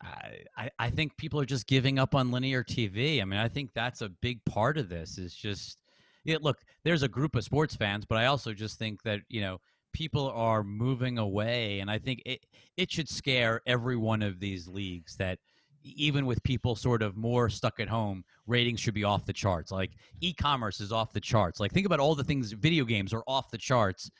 I, 0.02 0.44
I, 0.56 0.70
I 0.78 0.90
think 0.90 1.16
people 1.16 1.38
are 1.40 1.46
just 1.46 1.66
giving 1.66 1.98
up 1.98 2.14
on 2.14 2.30
linear 2.30 2.64
TV. 2.64 3.20
I 3.20 3.24
mean, 3.24 3.38
I 3.38 3.48
think 3.48 3.70
that's 3.74 4.00
a 4.00 4.08
big 4.08 4.44
part 4.44 4.78
of 4.78 4.88
this. 4.88 5.18
Is 5.18 5.34
just 5.34 5.78
yeah. 6.24 6.38
Look, 6.40 6.58
there's 6.84 7.02
a 7.02 7.08
group 7.08 7.36
of 7.36 7.44
sports 7.44 7.76
fans, 7.76 8.04
but 8.04 8.18
I 8.18 8.26
also 8.26 8.52
just 8.52 8.78
think 8.78 9.02
that 9.02 9.20
you 9.28 9.40
know 9.40 9.60
people 9.92 10.30
are 10.30 10.62
moving 10.62 11.18
away, 11.18 11.80
and 11.80 11.90
I 11.90 11.98
think 11.98 12.22
it 12.24 12.44
it 12.76 12.90
should 12.90 13.08
scare 13.08 13.60
every 13.66 13.96
one 13.96 14.22
of 14.22 14.40
these 14.40 14.66
leagues 14.68 15.16
that 15.16 15.38
even 15.84 16.26
with 16.26 16.42
people 16.44 16.76
sort 16.76 17.02
of 17.02 17.16
more 17.16 17.48
stuck 17.48 17.80
at 17.80 17.88
home, 17.88 18.24
ratings 18.46 18.80
should 18.80 18.94
be 18.94 19.04
off 19.04 19.24
the 19.26 19.32
charts. 19.32 19.72
Like 19.72 19.90
e-commerce 20.20 20.80
is 20.80 20.92
off 20.92 21.12
the 21.12 21.20
charts. 21.20 21.58
Like 21.60 21.72
think 21.72 21.86
about 21.86 22.00
all 22.00 22.14
the 22.14 22.24
things 22.24 22.52
video 22.52 22.84
games 22.84 23.12
are 23.12 23.24
off 23.26 23.50
the 23.50 23.58
charts 23.58 24.10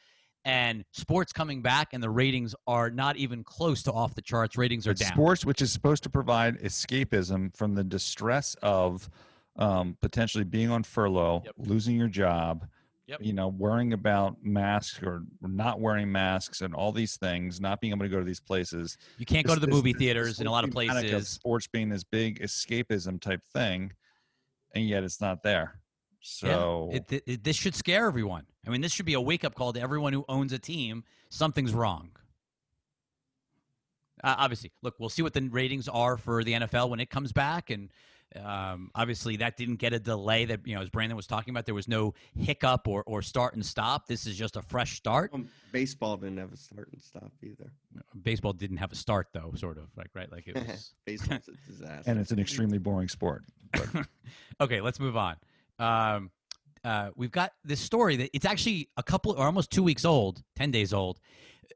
and 0.45 0.85
sports 0.93 1.33
coming 1.33 1.63
back 1.63 1.93
and 1.93 2.03
the 2.03 2.11
ratings 2.11 2.55
are 2.67 2.91
not 2.91 3.17
even 3.17 3.45
close 3.45 3.83
to 3.85 3.93
off 3.93 4.15
the 4.15 4.23
charts. 4.23 4.57
Ratings 4.57 4.87
are 4.87 4.91
But 4.91 5.01
down. 5.01 5.13
Sports, 5.13 5.45
which 5.45 5.63
is 5.63 5.73
supposed 5.73 6.03
to 6.03 6.11
provide 6.11 6.59
escapism 6.61 7.55
from 7.57 7.75
the 7.75 7.85
distress 7.85 8.57
of 8.63 9.09
um, 9.57 9.97
potentially 10.01 10.45
being 10.45 10.71
on 10.71 10.83
furlough, 10.83 11.43
Yep. 11.45 11.55
losing 11.59 11.97
your 11.97 12.09
job, 12.09 12.67
Yep. 13.07 13.19
you 13.23 13.33
know, 13.33 13.49
worrying 13.49 13.93
about 13.93 14.43
masks 14.43 15.03
or 15.03 15.25
not 15.43 15.81
wearing 15.81 16.11
masks 16.11 16.61
and 16.63 16.75
all 16.75 16.93
these 16.93 17.17
things, 17.17 17.61
not 17.61 17.81
being 17.81 17.93
able 17.93 18.05
to 18.05 18.09
go 18.09 18.19
to 18.19 18.25
these 18.25 18.41
places. 18.41 18.97
You 19.19 19.27
can't 19.27 19.47
go 19.47 19.55
to 19.55 19.61
the 19.61 19.67
this- 19.67 19.75
movie 19.75 19.93
theaters 19.93 20.29
this 20.29 20.41
in 20.41 20.47
a 20.47 20.51
lot 20.51 20.65
of 20.65 20.71
places. 20.71 21.29
sports 21.29 21.67
being 21.67 21.89
this 21.91 22.05
big 22.05 22.41
escapism 22.41 23.21
type 23.21 23.43
thing, 23.53 23.93
and 24.75 24.89
yet 24.89 25.05
it's 25.05 25.21
not 25.21 25.43
there. 25.43 25.81
So 26.21 26.89
Yeah. 26.93 26.99
It, 27.11 27.23
it, 27.27 27.45
this 27.45 27.57
should 27.57 27.75
scare 27.75 28.07
everyone. 28.07 28.47
I 28.67 28.71
mean, 28.71 28.81
this 28.81 28.93
should 28.93 29.07
be 29.07 29.15
a 29.15 29.21
wake 29.21 29.45
up 29.45 29.55
call 29.55 29.73
to 29.75 29.81
everyone 29.81 30.13
who 30.13 30.25
owns 30.29 30.53
a 30.53 30.59
team. 30.59 31.03
Something's 31.29 31.75
wrong. 31.75 32.11
Uh, 34.23 34.37
obviously, 34.39 34.71
look, 34.83 34.95
we'll 35.01 35.09
see 35.09 35.23
what 35.23 35.33
the 35.35 35.43
ratings 35.49 35.89
are 35.89 36.17
for 36.17 36.45
the 36.45 36.53
NFL 36.53 36.89
when 36.91 37.01
it 37.01 37.11
comes 37.11 37.33
back, 37.33 37.71
and 37.71 37.91
um, 38.37 38.91
obviously 38.95 39.37
that 39.37 39.57
didn't 39.57 39.77
get 39.77 39.93
a 39.93 39.99
delay. 39.99 40.45
That 40.45 40.67
you 40.67 40.75
know, 40.75 40.83
as 40.83 40.91
Brandon 40.91 41.17
was 41.17 41.27
talking 41.27 41.53
about, 41.53 41.67
there 41.67 41.75
was 41.75 41.89
no 41.89 42.15
hiccup 42.39 42.89
or 42.89 43.03
or 43.07 43.23
start 43.23 43.55
and 43.55 43.65
stop. 43.65 44.07
This 44.07 44.27
is 44.27 44.37
just 44.37 44.57
a 44.57 44.63
fresh 44.63 44.97
start. 44.97 45.31
Um, 45.33 45.49
baseball 45.73 46.17
didn't 46.17 46.39
have 46.39 46.53
a 46.53 46.57
start 46.57 46.89
and 46.93 47.03
stop 47.03 47.33
either. 47.43 47.73
Baseball 48.23 48.53
didn't 48.53 48.79
have 48.79 48.93
a 48.93 48.97
start 48.97 49.29
though, 49.33 49.53
sort 49.57 49.79
of 49.79 49.89
like 49.97 50.09
right, 50.15 50.31
like 50.31 50.49
it 50.49 50.55
was. 50.55 50.93
Baseball's 51.05 51.49
a 51.49 51.71
disaster. 51.71 52.11
and 52.11 52.21
it's 52.21 52.31
an 52.31 52.39
extremely 52.39 52.79
boring 52.79 53.09
sport. 53.09 53.45
Okay, 54.61 54.81
let's 54.81 55.01
move 55.01 55.17
on. 55.17 55.37
Um, 55.79 56.31
uh, 56.85 57.11
we've 57.17 57.31
got 57.31 57.53
this 57.65 57.81
story 57.81 58.17
that 58.17 58.31
it's 58.33 58.47
actually 58.47 58.89
a 58.97 59.03
couple 59.03 59.33
or 59.33 59.45
almost 59.47 59.71
two 59.71 59.83
weeks 59.83 60.05
old, 60.05 60.43
10 60.57 60.71
days 60.71 60.93
old, 60.93 61.19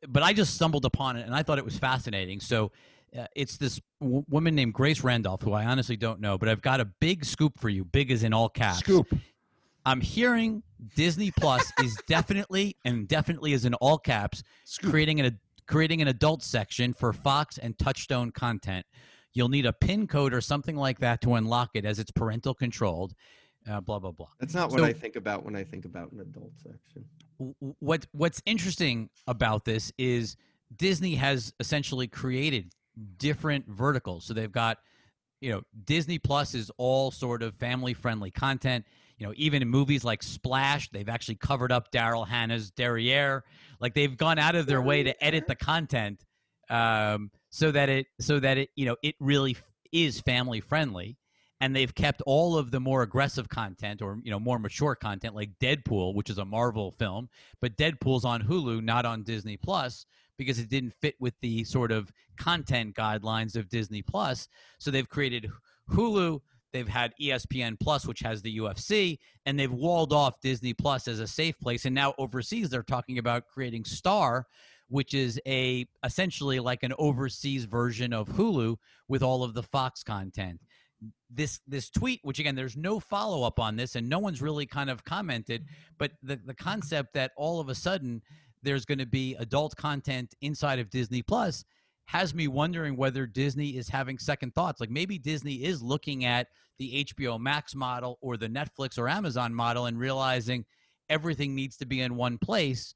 but 0.09 0.23
I 0.23 0.33
just 0.33 0.55
stumbled 0.55 0.85
upon 0.85 1.17
it 1.17 1.27
and 1.27 1.35
I 1.35 1.43
thought 1.43 1.59
it 1.59 1.65
was 1.65 1.79
fascinating. 1.79 2.41
So 2.41 2.73
uh, 3.17 3.27
it's 3.35 3.57
this 3.57 3.81
w- 4.01 4.25
woman 4.29 4.55
named 4.55 4.75
Grace 4.75 5.03
Randolph, 5.03 5.43
who 5.43 5.53
I 5.53 5.65
honestly 5.65 5.97
don't 5.97 6.21
know, 6.21 6.39
but 6.39 6.49
I've 6.49 6.63
got 6.63 6.81
a 6.81 6.85
big 6.85 7.25
scoop 7.25 7.59
for 7.59 7.69
you, 7.69 7.85
big 7.85 8.11
as 8.11 8.23
in 8.23 8.33
all 8.33 8.49
caps. 8.49 8.79
Scoop. 8.79 9.07
I'm 9.85 10.01
hearing 10.01 10.63
Disney 10.97 11.31
Plus 11.31 11.73
is 11.83 11.97
definitely 12.09 12.77
and 12.85 13.07
definitely 13.07 13.53
is 13.53 13.65
in 13.65 13.75
all 13.75 13.99
caps 13.99 14.43
Scoop. 14.65 14.91
creating 14.91 15.21
an 15.21 15.39
creating 15.67 16.01
an 16.03 16.09
adult 16.09 16.43
section 16.43 16.93
for 16.93 17.13
Fox 17.13 17.59
and 17.59 17.79
Touchstone 17.79 18.31
content. 18.31 18.87
You'll 19.33 19.49
need 19.49 19.67
a 19.67 19.73
PIN 19.73 20.07
code 20.07 20.33
or 20.33 20.41
something 20.41 20.77
like 20.77 21.01
that 21.01 21.21
to 21.23 21.35
unlock 21.35 21.71
it, 21.75 21.85
as 21.85 21.99
it's 21.99 22.11
parental 22.11 22.55
controlled. 22.55 23.15
Uh, 23.69 23.81
blah 23.81 23.99
blah 23.99 24.13
blah. 24.13 24.29
That's 24.41 24.55
not 24.55 24.71
what 24.71 24.83
I 24.83 24.93
think 24.93 25.17
about 25.17 25.45
when 25.45 25.57
I 25.57 25.65
think 25.65 25.85
about 25.85 26.13
an 26.13 26.21
adult 26.21 26.53
section. 26.57 27.05
What 27.79 28.07
What's 28.13 28.43
interesting 28.47 29.11
about 29.27 29.65
this 29.65 29.93
is 29.99 30.37
Disney 30.75 31.15
has 31.17 31.53
essentially 31.61 32.09
created 32.09 32.73
different 33.19 33.67
verticals. 33.69 34.25
So 34.25 34.35
they've 34.35 34.51
got, 34.51 34.79
you 35.41 35.51
know, 35.51 35.63
Disney 35.85 36.19
Plus 36.19 36.55
is 36.55 36.71
all 36.79 37.11
sort 37.11 37.43
of 37.43 37.55
family 37.55 37.95
friendly 37.95 38.31
content. 38.31 38.85
You 39.19 39.27
know, 39.27 39.33
even 39.37 39.63
in 39.63 39.69
movies 39.69 40.05
like 40.05 40.23
Splash, 40.23 40.91
they've 40.91 41.09
actually 41.09 41.37
covered 41.37 41.73
up 41.73 41.91
Daryl 41.91 42.27
Hannah's 42.27 42.71
derriere. 42.71 43.45
Like 43.81 43.95
they've 43.95 44.17
gone 44.17 44.39
out 44.39 44.55
of 44.55 44.67
their 44.67 44.83
way 44.83 45.03
to 45.03 45.25
edit 45.25 45.47
the 45.47 45.55
content 45.55 46.25
um, 46.69 47.31
so 47.51 47.71
that 47.71 47.89
it 47.89 48.07
so 48.21 48.41
that 48.41 48.59
it 48.59 48.71
you 48.77 48.85
know 48.87 48.97
it 49.03 49.15
really 49.21 49.57
is 49.93 50.21
family 50.21 50.61
friendly. 50.61 51.17
and 51.61 51.75
they've 51.75 51.95
kept 51.95 52.23
all 52.27 52.57
of 52.59 52.71
the 52.71 52.81
more 52.81 53.03
aggressive 53.03 53.49
content 53.49 54.03
or 54.03 54.19
you 54.23 54.31
know 54.31 54.39
more 54.39 54.59
mature 54.59 54.95
content 54.95 55.35
like 55.35 55.51
Deadpool, 55.61 56.15
which 56.15 56.31
is 56.31 56.39
a 56.39 56.45
Marvel 56.45 56.91
film, 56.91 57.29
but 57.61 57.77
Deadpool's 57.77 58.25
on 58.25 58.43
Hulu, 58.43 58.83
not 58.83 59.07
on 59.07 59.23
Disney 59.23 59.57
Plus 59.57 60.07
because 60.37 60.59
it 60.59 60.69
didn't 60.69 60.95
fit 61.01 61.15
with 61.21 61.35
the 61.41 61.65
sort 61.65 61.93
of 61.93 62.13
content 62.37 62.95
guidelines 62.95 63.57
of 63.57 63.69
Disney 63.69 64.03
Plus. 64.03 64.49
So 64.79 64.91
they've 64.91 65.09
created 65.09 65.51
Hulu, 65.91 66.41
they've 66.73 66.89
had 66.89 67.13
ESPN 67.21 67.79
Plus, 67.81 68.07
which 68.07 68.21
has 68.21 68.43
the 68.43 68.59
UFC, 68.59 69.19
and 69.45 69.59
they've 69.59 69.73
walled 69.73 70.13
off 70.13 70.41
Disney 70.41 70.75
Plus 70.75 71.09
as 71.09 71.21
a 71.21 71.27
safe 71.27 71.59
place. 71.59 71.85
And 71.85 71.95
now 71.95 72.15
overseas, 72.19 72.71
they're 72.71 72.83
talking 72.83 73.19
about 73.19 73.47
creating 73.47 73.85
Star, 73.85 74.47
which 74.89 75.15
is 75.15 75.41
a 75.47 75.87
essentially 76.05 76.61
like 76.61 76.83
an 76.83 76.95
overseas 76.99 77.65
version 77.65 78.13
of 78.13 78.29
Hulu 78.29 78.77
with 79.09 79.23
all 79.23 79.43
of 79.43 79.55
the 79.55 79.63
Fox 79.63 80.03
content 80.03 80.61
this 81.31 81.61
this 81.67 81.91
tweet 81.91 82.21
which 82.23 82.39
again 82.39 82.55
there's 82.55 82.77
no 82.77 83.01
follow 83.01 83.43
up 83.43 83.59
on 83.59 83.77
this 83.77 83.97
and 83.97 84.09
no 84.09 84.19
one's 84.19 84.41
really 84.41 84.65
kind 84.65 84.89
of 84.89 85.05
commented 85.05 85.65
but 85.99 86.13
the 86.23 86.41
the 86.45 86.55
concept 86.55 87.13
that 87.15 87.33
all 87.37 87.61
of 87.61 87.69
a 87.69 87.75
sudden 87.75 88.23
there's 88.67 88.85
going 88.85 88.99
to 88.99 89.07
be 89.07 89.35
adult 89.39 89.77
content 89.77 90.35
inside 90.41 90.79
of 90.79 90.91
Disney 90.91 91.23
Plus 91.23 91.65
has 92.07 92.35
me 92.35 92.49
wondering 92.49 92.97
whether 92.97 93.27
Disney 93.27 93.77
is 93.77 93.89
having 93.89 94.19
second 94.19 94.55
thoughts 94.55 94.81
like 94.81 94.91
maybe 94.91 95.19
Disney 95.19 95.65
is 95.65 95.83
looking 95.83 96.25
at 96.25 96.49
the 96.79 97.05
HBO 97.05 97.41
Max 97.41 97.75
model 97.75 98.19
or 98.21 98.37
the 98.37 98.49
Netflix 98.49 98.99
or 98.99 99.09
Amazon 99.09 99.55
model 99.55 99.87
and 99.87 99.99
realizing 99.99 100.65
everything 101.09 101.55
needs 101.55 101.77
to 101.79 101.87
be 101.87 102.01
in 102.01 102.17
one 102.17 102.39
place 102.39 102.95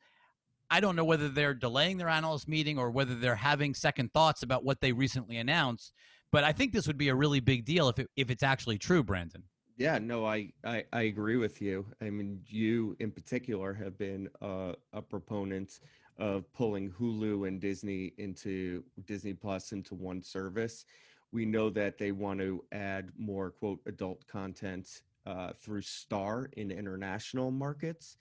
I 0.73 0.79
don't 0.79 0.95
know 0.95 1.05
whether 1.05 1.29
they're 1.29 1.55
delaying 1.55 1.99
their 1.99 2.09
analyst 2.09 2.47
meeting 2.47 2.79
or 2.79 2.91
whether 2.91 3.17
they're 3.17 3.35
having 3.35 3.75
second 3.75 4.13
thoughts 4.13 4.43
about 4.43 4.65
what 4.65 4.81
they 4.81 4.93
recently 4.93 5.37
announced 5.37 5.93
but 6.33 6.45
I 6.45 6.53
think 6.53 6.73
this 6.73 6.87
would 6.87 6.99
be 6.99 7.09
a 7.09 7.15
really 7.15 7.41
big 7.41 7.65
deal 7.65 7.89
if 7.89 7.99
it, 7.99 8.09
if 8.17 8.31
it's 8.31 8.43
actually 8.43 8.79
true, 8.79 9.03
Brandon. 9.03 9.45
Yeah, 9.81 9.97
no, 9.97 10.27
I, 10.27 10.53
I, 10.63 10.85
I 10.93 11.03
agree 11.05 11.39
with 11.39 11.63
you. 11.63 11.87
I 12.03 12.11
mean, 12.11 12.43
you 12.47 12.95
in 13.01 13.11
particular 13.11 13.73
have 13.73 13.97
been 13.97 14.29
uh, 14.43 14.75
a 14.93 15.01
proponent 15.01 15.81
of 16.19 16.53
pulling 16.53 16.91
Hulu 16.91 17.49
and 17.49 17.59
Disney 17.59 18.13
into 18.19 18.85
Disney 19.07 19.33
Plus 19.33 19.73
into 19.73 19.95
one 19.95 20.21
service. 20.21 20.85
We 21.33 21.47
know 21.47 21.71
that 21.71 21.97
they 21.97 22.13
want 22.13 22.41
to 22.41 22.63
add 22.73 23.09
more 23.17 23.53
quote 23.53 23.81
adult 23.87 24.27
content 24.27 25.01
uh, 25.25 25.53
through 25.59 25.81
Star 25.81 26.51
in 26.59 26.71
international 26.71 27.51
markets, 27.51 28.19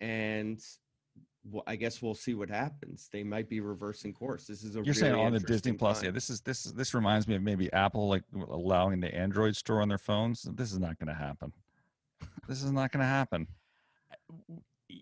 and 0.00 0.60
well, 1.50 1.62
I 1.66 1.76
guess 1.76 2.02
we'll 2.02 2.14
see 2.14 2.34
what 2.34 2.50
happens. 2.50 3.08
They 3.12 3.22
might 3.22 3.48
be 3.48 3.60
reversing 3.60 4.12
course. 4.12 4.46
This 4.46 4.64
is 4.64 4.70
a 4.70 4.78
you're 4.78 4.84
really 4.84 4.94
saying 4.94 5.14
on 5.14 5.32
the 5.32 5.38
Disney 5.38 5.70
interesting 5.70 5.78
Plus. 5.78 5.98
time. 5.98 6.06
Yeah, 6.06 6.10
this 6.12 6.30
is 6.30 6.40
this 6.40 6.64
this 6.64 6.94
reminds 6.94 7.28
me 7.28 7.36
of 7.36 7.42
maybe 7.42 7.72
Apple 7.72 8.08
like 8.08 8.22
allowing 8.50 9.00
the 9.00 9.14
Android 9.14 9.54
store 9.56 9.80
on 9.80 9.88
their 9.88 9.98
phones. 9.98 10.42
This 10.54 10.72
is 10.72 10.78
not 10.78 10.98
going 10.98 11.08
to 11.08 11.14
happen. 11.14 11.52
This 12.48 12.62
is 12.62 12.72
not 12.72 12.92
going 12.92 13.00
to 13.00 13.06
happen. 13.06 13.46
Uh, 14.10 14.16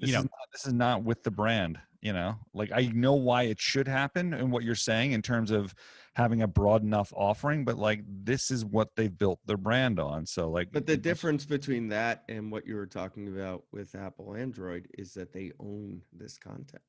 this 0.01 0.09
You 0.09 0.13
know, 0.15 0.19
is 0.21 0.25
not, 0.25 0.31
this 0.55 0.67
is 0.67 0.73
not 0.73 1.03
with 1.03 1.23
the 1.25 1.31
brand. 1.31 1.79
You 2.01 2.13
know, 2.13 2.37
like 2.53 2.71
I 2.71 2.91
know 2.95 3.15
why 3.15 3.45
it 3.45 3.59
should 3.59 3.89
happen 3.89 4.35
and 4.35 4.53
what 4.53 4.63
you're 4.63 4.75
saying 4.75 5.13
in 5.13 5.23
terms 5.23 5.51
of 5.51 5.75
having 6.15 6.43
a 6.43 6.47
broad 6.47 6.83
enough 6.83 7.11
offering, 7.17 7.65
but 7.65 7.79
like 7.79 8.03
this 8.07 8.51
is 8.51 8.63
what 8.63 8.95
they've 8.95 9.17
built 9.17 9.41
their 9.47 9.57
brand 9.57 9.99
on. 9.99 10.27
So 10.27 10.51
like, 10.51 10.69
But 10.71 10.85
the 10.87 10.99
difference 10.99 11.47
between 11.47 11.89
that 11.89 12.25
and 12.29 12.53
what 12.53 12.67
you 12.67 12.75
were 12.77 12.85
talking 12.87 13.29
about 13.29 13.65
with 13.73 13.95
Apple 13.95 14.35
Android 14.37 14.87
is 14.99 15.15
that 15.15 15.33
they 15.33 15.53
own 15.59 16.03
this 16.13 16.37
content. 16.37 16.83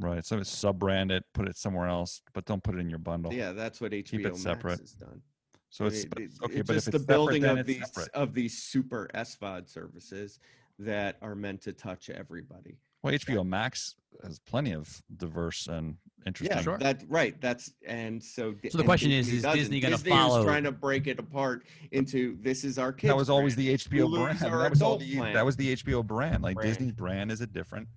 right? 0.00 0.24
So 0.24 0.38
it's 0.38 0.48
sub 0.50 0.78
brand 0.78 1.10
it, 1.12 1.24
put 1.34 1.46
it 1.46 1.58
somewhere 1.58 1.86
else, 1.88 2.22
but 2.32 2.46
don't 2.46 2.62
put 2.62 2.76
it 2.76 2.78
in 2.78 2.88
your 2.88 2.98
bundle. 3.00 3.30
Yeah, 3.32 3.52
that's 3.52 3.78
what 3.78 3.92
HBO 3.92 4.20
it 4.20 4.22
Max 4.22 4.40
separate. 4.40 4.80
has 4.80 4.92
done. 4.94 5.20
So 5.68 5.84
it's 5.84 6.04
It- 6.04 6.08
but- 6.08 6.22
it- 6.22 6.32
okay, 6.44 6.54
it's 6.60 6.66
but 6.66 6.72
just 6.72 6.92
the 6.92 6.98
building 6.98 7.44
of 7.44 7.66
these 7.66 7.84
separate. 7.92 8.08
of 8.14 8.32
these 8.32 8.56
super 8.62 9.10
SVOD 9.14 9.68
services 9.68 10.40
that 10.78 11.16
are 11.22 11.34
meant 11.34 11.62
to 11.62 11.72
touch 11.72 12.10
everybody. 12.10 12.78
Well, 13.02 13.12
HBO 13.14 13.46
Max 13.46 13.94
has 14.22 14.38
plenty 14.38 14.72
of 14.72 15.02
diverse 15.16 15.66
and 15.66 15.96
interesting. 16.26 16.56
Yeah, 16.56 16.62
Sure. 16.62 16.78
that 16.78 17.02
right. 17.08 17.38
That's 17.40 17.70
and 17.86 18.22
so. 18.22 18.54
So 18.70 18.78
the 18.78 18.84
question 18.84 19.10
is, 19.10 19.30
is 19.30 19.42
doesn't. 19.42 19.58
Disney 19.58 19.80
gonna 19.80 19.96
Disney 19.96 20.10
follow- 20.10 20.38
Is 20.40 20.44
trying 20.46 20.64
to 20.64 20.72
break 20.72 21.06
it 21.06 21.18
apart 21.18 21.66
into 21.92 22.38
this 22.40 22.64
is 22.64 22.78
our 22.78 22.92
kids. 22.92 23.10
that 23.10 23.16
was 23.16 23.28
always 23.28 23.56
brand. 23.56 23.68
the 23.68 23.74
HBO 23.74 24.08
Hulu's 24.08 24.18
brand. 24.18 24.38
That 24.40 24.70
was 24.70 24.80
all 24.82 24.94
adult 24.94 25.00
the, 25.00 25.16
plan. 25.16 25.34
that 25.34 25.44
was 25.44 25.56
the 25.56 25.72
HBO 25.76 26.02
brand. 26.06 26.42
Like 26.42 26.54
Brand. 26.56 26.70
Disney's 26.70 26.92
brand 26.92 27.30
is 27.30 27.40
a 27.42 27.46
different. 27.46 27.88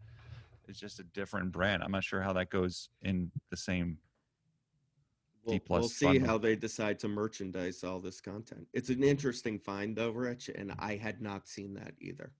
It's 0.68 0.80
just 0.80 1.00
a 1.00 1.04
different 1.04 1.54
brand. 1.54 1.82
I'm 1.84 1.92
not 1.92 2.04
sure 2.04 2.22
how 2.22 2.34
that 2.34 2.50
goes 2.50 2.90
in 3.02 3.32
the 3.50 3.56
same. 3.58 4.00
We'll, 5.46 5.62
we'll 5.70 5.88
see 5.88 6.08
bundle. 6.08 6.28
how 6.28 6.38
they 6.38 6.58
decide 6.58 7.00
to 7.00 7.08
merchandise 7.08 7.82
all 7.86 8.02
this 8.02 8.20
content. 8.20 8.68
It's 8.74 8.90
an 8.90 9.02
interesting 9.02 9.60
find, 9.60 9.96
though, 9.96 10.10
Rich, 10.10 10.50
and 10.54 10.74
I 10.78 10.98
had 10.98 11.22
not 11.22 11.48
seen 11.48 11.74
that 11.76 11.94
either. 12.02 12.34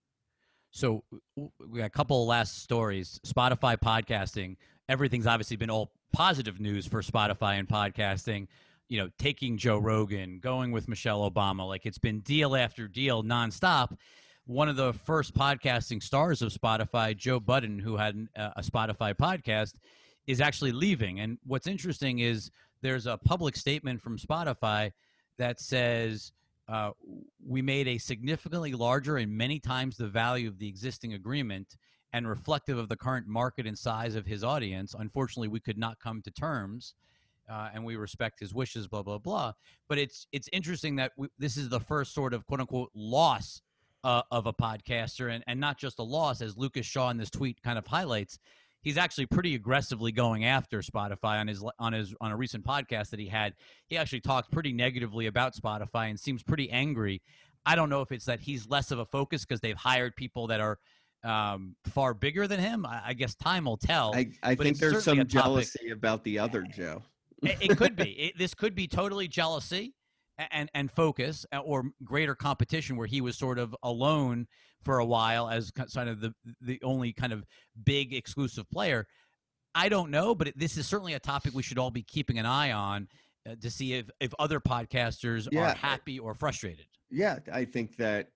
So 0.78 1.04
we 1.36 1.80
got 1.80 1.86
a 1.86 1.90
couple 1.90 2.28
last 2.28 2.62
stories. 2.62 3.20
Spotify 3.26 3.78
podcasting. 3.80 4.58
Everything's 4.88 5.26
obviously 5.26 5.58
been 5.58 5.72
all 5.72 5.92
positive 6.14 6.60
news 6.60 6.86
for 6.86 7.02
Spotify 7.02 7.58
and 7.58 7.68
podcasting. 7.68 8.46
You 8.88 9.00
know, 9.00 9.10
taking 9.18 9.58
Joe 9.58 9.80
Rogan, 9.80 10.38
going 10.40 10.72
with 10.72 10.88
Michelle 10.88 11.30
Obama. 11.30 11.68
Like 11.68 11.88
it's 11.88 11.98
been 11.98 12.20
deal 12.20 12.56
after 12.56 12.88
deal 12.88 13.24
nonstop. 13.24 13.98
One 14.46 14.70
of 14.70 14.76
the 14.76 14.94
first 14.94 15.34
podcasting 15.34 16.02
stars 16.04 16.44
of 16.44 16.54
Spotify, 16.54 17.18
Joe 17.18 17.40
Budden, 17.40 17.80
who 17.80 17.98
had 17.98 18.28
uh, 18.38 18.52
a 18.56 18.62
Spotify 18.62 19.16
podcast, 19.16 19.74
is 20.28 20.40
actually 20.40 20.74
leaving. 20.74 21.20
And 21.20 21.40
what's 21.44 21.66
interesting 21.66 22.20
is 22.20 22.52
there's 22.84 23.08
a 23.08 23.18
public 23.18 23.56
statement 23.56 24.00
from 24.00 24.20
Spotify 24.20 24.92
that 25.40 25.60
says 25.60 26.34
uh, 26.68 26.92
we 27.46 27.62
made 27.62 27.88
a 27.88 27.98
significantly 27.98 28.74
larger 28.74 29.18
and 29.18 29.32
many 29.32 29.60
times 29.60 29.98
the 29.98 30.08
value 30.08 30.48
of 30.48 30.60
the 30.60 30.68
existing 30.68 31.14
agreement 31.14 31.78
and 32.14 32.28
reflective 32.28 32.78
of 32.78 32.90
the 32.90 32.96
current 32.96 33.28
market 33.28 33.66
and 33.66 33.78
size 33.78 34.16
of 34.16 34.26
his 34.26 34.44
audience. 34.44 34.96
Unfortunately, 34.98 35.48
we 35.48 35.60
could 35.60 35.78
not 35.78 36.00
come 36.00 36.22
to 36.22 36.32
terms. 36.32 36.94
Uh, 37.50 37.70
and 37.74 37.86
we 37.86 37.96
respect 37.96 38.42
his 38.42 38.54
wishes, 38.54 38.90
blah 38.90 39.02
blah 39.02 39.18
blah. 39.18 39.54
But 39.88 39.98
it's 39.98 40.28
it's 40.34 40.50
interesting 40.52 40.98
that 40.98 41.14
we, 41.16 41.30
this 41.40 41.56
is 41.56 41.70
the 41.70 41.80
first 41.80 42.14
sort 42.14 42.34
of 42.34 42.46
quote 42.46 42.60
unquote 42.60 42.92
loss 42.94 43.62
uh, 44.04 44.22
of 44.32 44.48
a 44.48 44.54
podcaster, 44.54 45.34
and 45.34 45.46
and 45.48 45.58
not 45.58 45.78
just 45.78 45.98
a 46.00 46.04
loss, 46.04 46.42
as 46.42 46.58
Lucas 46.58 46.86
Shaw 46.86 47.10
in 47.10 47.16
this 47.16 47.30
tweet 47.30 47.64
kind 47.64 47.78
of 47.78 47.88
highlights. 47.88 48.38
He's 48.88 48.98
actually 48.98 49.26
pretty 49.26 49.54
aggressively 49.54 50.14
going 50.14 50.46
after 50.46 50.80
Spotify 50.80 51.42
on 51.42 51.50
his 51.50 51.62
on 51.78 51.92
his 51.92 52.16
on 52.22 52.32
a 52.32 52.38
recent 52.38 52.64
podcast 52.64 53.10
that 53.10 53.20
he 53.20 53.28
had. 53.28 53.54
He 53.88 53.98
actually 53.98 54.22
talked 54.22 54.50
pretty 54.50 54.72
negatively 54.72 55.26
about 55.26 55.54
Spotify 55.56 56.10
and 56.10 56.18
seems 56.18 56.42
pretty 56.42 56.72
angry. 56.72 57.22
I 57.66 57.76
don't 57.76 57.90
know 57.90 58.00
if 58.00 58.14
it's 58.14 58.24
that 58.28 58.40
he's 58.40 58.66
less 58.70 58.92
of 58.92 59.00
a 59.00 59.06
focus 59.06 59.44
because 59.44 59.60
they've 59.60 59.76
hired 59.76 60.16
people 60.16 60.48
that 60.48 60.62
are 60.62 60.80
um, 61.26 61.76
far 61.88 62.14
bigger 62.14 62.48
than 62.48 62.62
him. 62.62 62.86
I, 62.86 63.02
I 63.08 63.14
guess 63.14 63.36
time 63.36 63.66
will 63.66 63.76
tell. 63.76 64.16
I, 64.16 64.30
I 64.42 64.56
but 64.56 64.64
think 64.64 64.78
there's 64.78 65.04
some 65.04 65.28
jealousy 65.28 65.90
about 65.90 66.24
the 66.24 66.40
other 66.40 66.62
Joe. 66.62 67.04
it, 67.44 67.58
it 67.60 67.78
could 67.78 67.98
be. 67.98 68.12
It, 68.18 68.38
this 68.38 68.54
could 68.54 68.74
be 68.74 68.88
totally 68.88 69.28
jealousy 69.28 69.96
and 70.52 70.70
and 70.74 70.92
focus 70.92 71.46
uh, 71.54 71.60
or 71.60 71.86
greater 72.04 72.36
competition, 72.36 72.96
where 72.98 73.08
he 73.08 73.22
was 73.22 73.38
sort 73.38 73.60
of 73.60 73.76
alone 73.84 74.48
for 74.84 75.00
a 75.00 75.06
while 75.06 75.50
as 75.50 75.72
kind 75.72 76.10
of 76.10 76.22
the 76.22 76.34
the 76.62 76.80
only 76.84 77.14
kind 77.14 77.34
of 77.34 77.44
big 77.84 78.14
exclusive 78.14 78.70
player. 78.70 79.08
I 79.76 79.90
don't 79.90 80.10
know, 80.12 80.34
but 80.34 80.54
this 80.56 80.78
is 80.78 80.88
certainly 80.88 81.14
a 81.14 81.20
topic 81.20 81.54
we 81.54 81.64
should 81.64 81.78
all 81.78 81.92
be 81.92 82.04
keeping 82.04 82.40
an 82.40 82.46
eye 82.46 82.72
on 82.72 83.08
uh, 83.48 83.56
to 83.62 83.70
see 83.70 83.94
if 83.94 84.10
if 84.20 84.34
other 84.40 84.60
podcasters 84.60 85.48
Yeah. 85.52 85.72
are 85.72 85.76
happy 85.76 86.20
or 86.20 86.34
frustrated. 86.34 86.86
Yeah, 87.10 87.40
I 87.52 87.66
think 87.66 87.98
that 87.98 88.30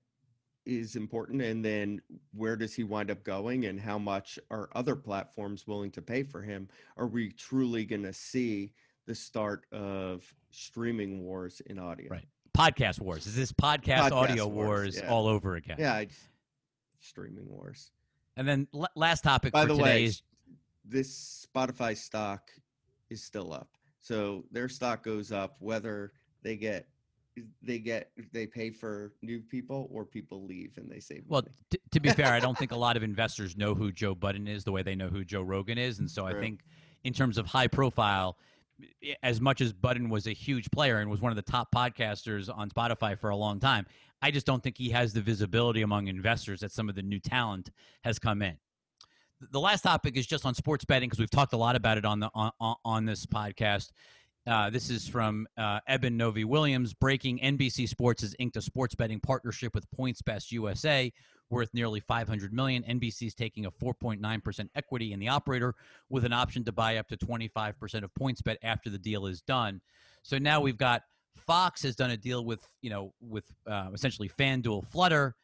is 0.66 0.96
important. 0.96 1.42
And 1.42 1.66
then 1.66 2.02
where 2.34 2.56
does 2.56 2.76
he 2.76 2.84
wind 2.84 3.10
up 3.10 3.24
going 3.24 3.66
and 3.66 3.80
how 3.80 3.98
much 3.98 4.38
are 4.52 4.70
other 4.76 4.96
platforms 4.96 5.66
willing 5.66 5.90
to 5.92 6.02
pay 6.02 6.22
for 6.24 6.42
him? 6.44 6.70
Are 6.98 7.08
we 7.08 7.32
truly 7.32 7.84
going 7.86 8.04
to 8.04 8.14
see 8.14 8.74
the 9.06 9.16
start 9.16 9.66
of 9.72 10.24
streaming 10.52 11.24
wars 11.24 11.62
in 11.66 11.80
audio? 11.80 12.10
Right. 12.10 12.28
Podcast 12.58 13.00
wars. 13.00 13.28
Is 13.28 13.36
this 13.36 13.52
podcast, 13.52 14.10
Podcast 14.10 14.12
audio 14.12 14.48
wars, 14.48 14.68
wars, 14.68 14.98
yeah. 14.98 15.10
all 15.10 15.28
over 15.28 15.56
again? 15.56 15.78
Yeah, 15.80 15.94
I, 15.94 16.08
streaming 17.00 17.48
wars. 17.50 17.92
And 18.38 18.48
then 18.48 18.68
l- 18.74 18.88
last 18.96 19.24
topic 19.24 19.54
By 19.54 19.64
for 19.64 19.70
the 19.70 19.74
today 19.76 19.84
way, 19.84 20.04
is 20.06 20.22
this 20.86 21.48
Spotify 21.56 21.96
stock 21.98 22.50
is 23.10 23.24
still 23.24 23.54
up. 23.54 23.70
So 24.02 24.46
their 24.52 24.68
stock 24.68 25.04
goes 25.04 25.32
up 25.32 25.56
whether 25.60 26.12
they 26.44 26.56
get 26.56 26.88
they 27.62 27.80
get 27.80 28.12
they 28.34 28.46
pay 28.46 28.70
for 28.72 29.14
new 29.22 29.40
people 29.40 29.88
or 29.92 30.04
people 30.06 30.46
leave 30.46 30.72
and 30.78 30.92
they 30.92 31.00
save 31.00 31.24
Well, 31.28 31.42
money. 31.44 31.54
t- 31.70 31.80
to 31.92 32.00
be 32.02 32.10
fair, 32.14 32.28
I 32.34 32.40
don't 32.40 32.58
think 32.58 32.72
a 32.72 32.78
lot 32.78 32.98
of 32.98 33.04
investors 33.04 33.56
know 33.56 33.74
who 33.74 33.92
Joe 33.92 34.16
Budden 34.16 34.48
is 34.48 34.64
the 34.66 34.72
way 34.72 34.84
they 34.84 34.96
know 34.96 35.08
who 35.08 35.24
Joe 35.24 35.42
Rogan 35.42 35.78
is, 35.78 36.00
and 36.00 36.10
so 36.10 36.26
I 36.26 36.34
think 36.34 36.62
in 37.04 37.14
terms 37.14 37.38
of 37.38 37.46
high 37.46 37.68
profile, 37.68 38.38
as 39.24 39.42
much 39.42 39.62
as 39.62 39.74
Budden 39.74 40.10
was 40.10 40.28
a 40.28 40.34
huge 40.34 40.70
player 40.72 41.00
and 41.00 41.10
was 41.10 41.22
one 41.22 41.32
of 41.32 41.36
the 41.36 41.52
top 41.52 41.74
podcasters 41.74 42.50
on 42.56 42.70
Spotify 42.70 43.18
for 43.18 43.30
a 43.30 43.36
long 43.36 43.60
time, 43.60 43.86
I 44.22 44.32
just 44.32 44.46
don't 44.46 44.62
think 44.62 44.78
he 44.78 44.90
has 44.90 45.14
the 45.14 45.22
visibility 45.22 45.82
among 45.82 46.08
investors 46.08 46.60
that 46.62 46.72
some 46.72 46.90
of 46.90 46.96
the 46.96 47.02
new 47.02 47.20
talent 47.20 47.72
has 48.04 48.20
come 48.20 48.42
in. 48.42 48.58
The 49.52 49.60
last 49.60 49.82
topic 49.82 50.18
is 50.18 50.28
just 50.28 50.46
on 50.46 50.54
sports 50.54 50.86
betting 50.86 51.10
because 51.10 51.20
we've 51.20 51.30
talked 51.30 51.54
a 51.54 51.58
lot 51.58 51.76
about 51.76 51.98
it 51.98 52.06
on 52.06 52.20
the 52.20 52.30
on, 52.36 52.52
on 52.86 53.06
this 53.06 53.26
podcast. 53.26 53.90
Uh, 54.46 54.70
this 54.70 54.90
is 54.90 55.08
from 55.08 55.48
uh, 55.58 55.80
Eben 55.88 56.18
Novy-Williams. 56.18 56.94
Breaking 56.94 57.40
NBC 57.40 57.88
Sports 57.88 58.22
has 58.22 58.36
inked 58.40 58.58
a 58.58 58.62
sports 58.62 58.96
betting 58.96 59.20
partnership 59.20 59.74
with 59.76 59.86
PointsBet 59.92 60.52
USA 60.52 61.12
worth 61.52 61.70
nearly 61.74 62.00
500 62.00 62.54
million. 62.54 62.84
NBC 62.84 63.28
is 63.28 63.36
taking 63.36 63.66
a 63.66 63.72
4.9% 63.72 64.70
equity 64.74 65.14
in 65.14 65.20
the 65.20 65.28
operator 65.28 65.76
with 66.10 66.26
an 66.26 66.34
option 66.34 66.64
to 66.64 66.72
buy 66.72 66.98
up 66.98 67.08
to 67.10 67.18
25% 67.18 68.04
of 68.04 68.12
PointsBet 68.20 68.58
after 68.64 68.90
the 68.90 68.98
deal 68.98 69.28
is 69.28 69.42
done. 69.42 69.82
So 70.24 70.38
now 70.38 70.62
we've 70.62 70.78
got 70.78 71.04
Fox 71.38 71.84
has 71.84 71.96
done 71.96 72.12
a 72.12 72.18
deal 72.18 72.44
with 72.46 72.68
you 72.82 72.90
know 72.90 73.14
with 73.22 73.46
uh, 73.68 73.90
essentially 73.94 74.30
FanDuel 74.30 74.86
Flutter. 74.88 75.36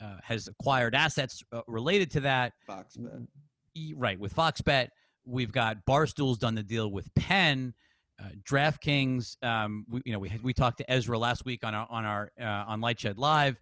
Uh, 0.00 0.16
has 0.22 0.48
acquired 0.48 0.92
assets 0.94 1.44
uh, 1.52 1.60
related 1.68 2.10
to 2.10 2.20
that. 2.20 2.52
Fox 2.66 2.96
bet. 2.96 3.12
Right 3.94 4.18
with 4.18 4.32
Fox 4.32 4.60
Bet. 4.60 4.90
We've 5.24 5.52
got 5.52 5.86
Barstool's 5.86 6.36
done 6.36 6.56
the 6.56 6.64
deal 6.64 6.90
with 6.90 7.14
Penn, 7.14 7.74
uh, 8.20 8.30
DraftKings. 8.42 9.42
Um, 9.42 9.86
we, 9.88 10.02
you 10.04 10.12
know, 10.12 10.18
we 10.18 10.28
had, 10.28 10.42
we 10.42 10.52
talked 10.52 10.78
to 10.78 10.90
Ezra 10.90 11.16
last 11.16 11.44
week 11.44 11.64
on 11.64 11.74
our 11.74 11.86
on 11.88 12.04
our 12.04 12.32
uh, 12.40 12.44
on 12.44 12.80
LightShed 12.80 13.18
Live. 13.18 13.56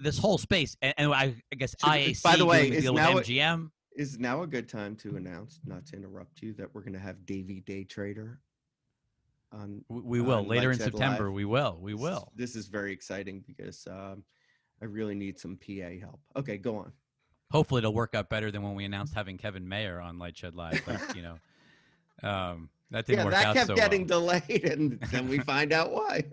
This 0.00 0.18
whole 0.18 0.38
space, 0.38 0.76
and, 0.80 0.94
and 0.96 1.12
I, 1.12 1.34
I 1.52 1.56
guess 1.56 1.70
Should- 1.78 1.88
IAC 1.90 2.22
by 2.22 2.36
the 2.36 2.46
way, 2.46 2.70
is 2.70 2.84
deal 2.84 2.94
now 2.94 3.14
MGM. 3.14 3.70
Is 3.94 4.18
now 4.18 4.42
a 4.42 4.46
good 4.46 4.68
time 4.68 4.96
to 4.96 5.16
announce, 5.16 5.60
not 5.66 5.84
to 5.86 5.96
interrupt 5.96 6.40
you, 6.40 6.54
that 6.54 6.74
we're 6.74 6.80
going 6.80 6.94
to 6.94 6.98
have 6.98 7.26
Davey 7.26 7.60
Day 7.60 7.84
Trader 7.84 8.40
on 9.52 9.84
We, 9.88 10.00
we 10.00 10.20
will 10.22 10.38
on 10.38 10.48
later 10.48 10.70
in 10.72 10.78
September. 10.78 11.24
Live. 11.26 11.34
We 11.34 11.44
will. 11.44 11.78
We 11.80 11.92
This 11.92 11.98
is- 11.98 12.02
will. 12.02 12.32
This 12.34 12.56
is 12.56 12.66
very 12.68 12.92
exciting 12.92 13.44
because 13.46 13.86
um, 13.90 14.24
I 14.80 14.86
really 14.86 15.14
need 15.14 15.38
some 15.38 15.58
PA 15.58 15.90
help. 16.00 16.20
Okay, 16.36 16.56
go 16.56 16.76
on. 16.76 16.92
Hopefully, 17.50 17.80
it'll 17.80 17.92
work 17.92 18.14
out 18.14 18.30
better 18.30 18.50
than 18.50 18.62
when 18.62 18.74
we 18.74 18.84
announced 18.86 19.12
having 19.14 19.36
Kevin 19.36 19.68
Mayer 19.68 20.00
on 20.00 20.16
LightShed 20.16 20.54
Live. 20.54 20.80
But 20.86 21.14
you 21.14 21.22
know, 21.22 21.36
um, 22.28 22.70
that 22.90 23.04
didn't 23.06 23.18
yeah, 23.18 23.24
work 23.26 23.34
that 23.34 23.46
out 23.46 23.54
kept 23.54 23.66
so 23.66 23.74
getting 23.74 24.06
well. 24.06 24.20
delayed, 24.20 24.64
and 24.64 24.98
then 25.10 25.28
we 25.28 25.38
find 25.52 25.72
out 25.72 25.92
why. 25.92 26.24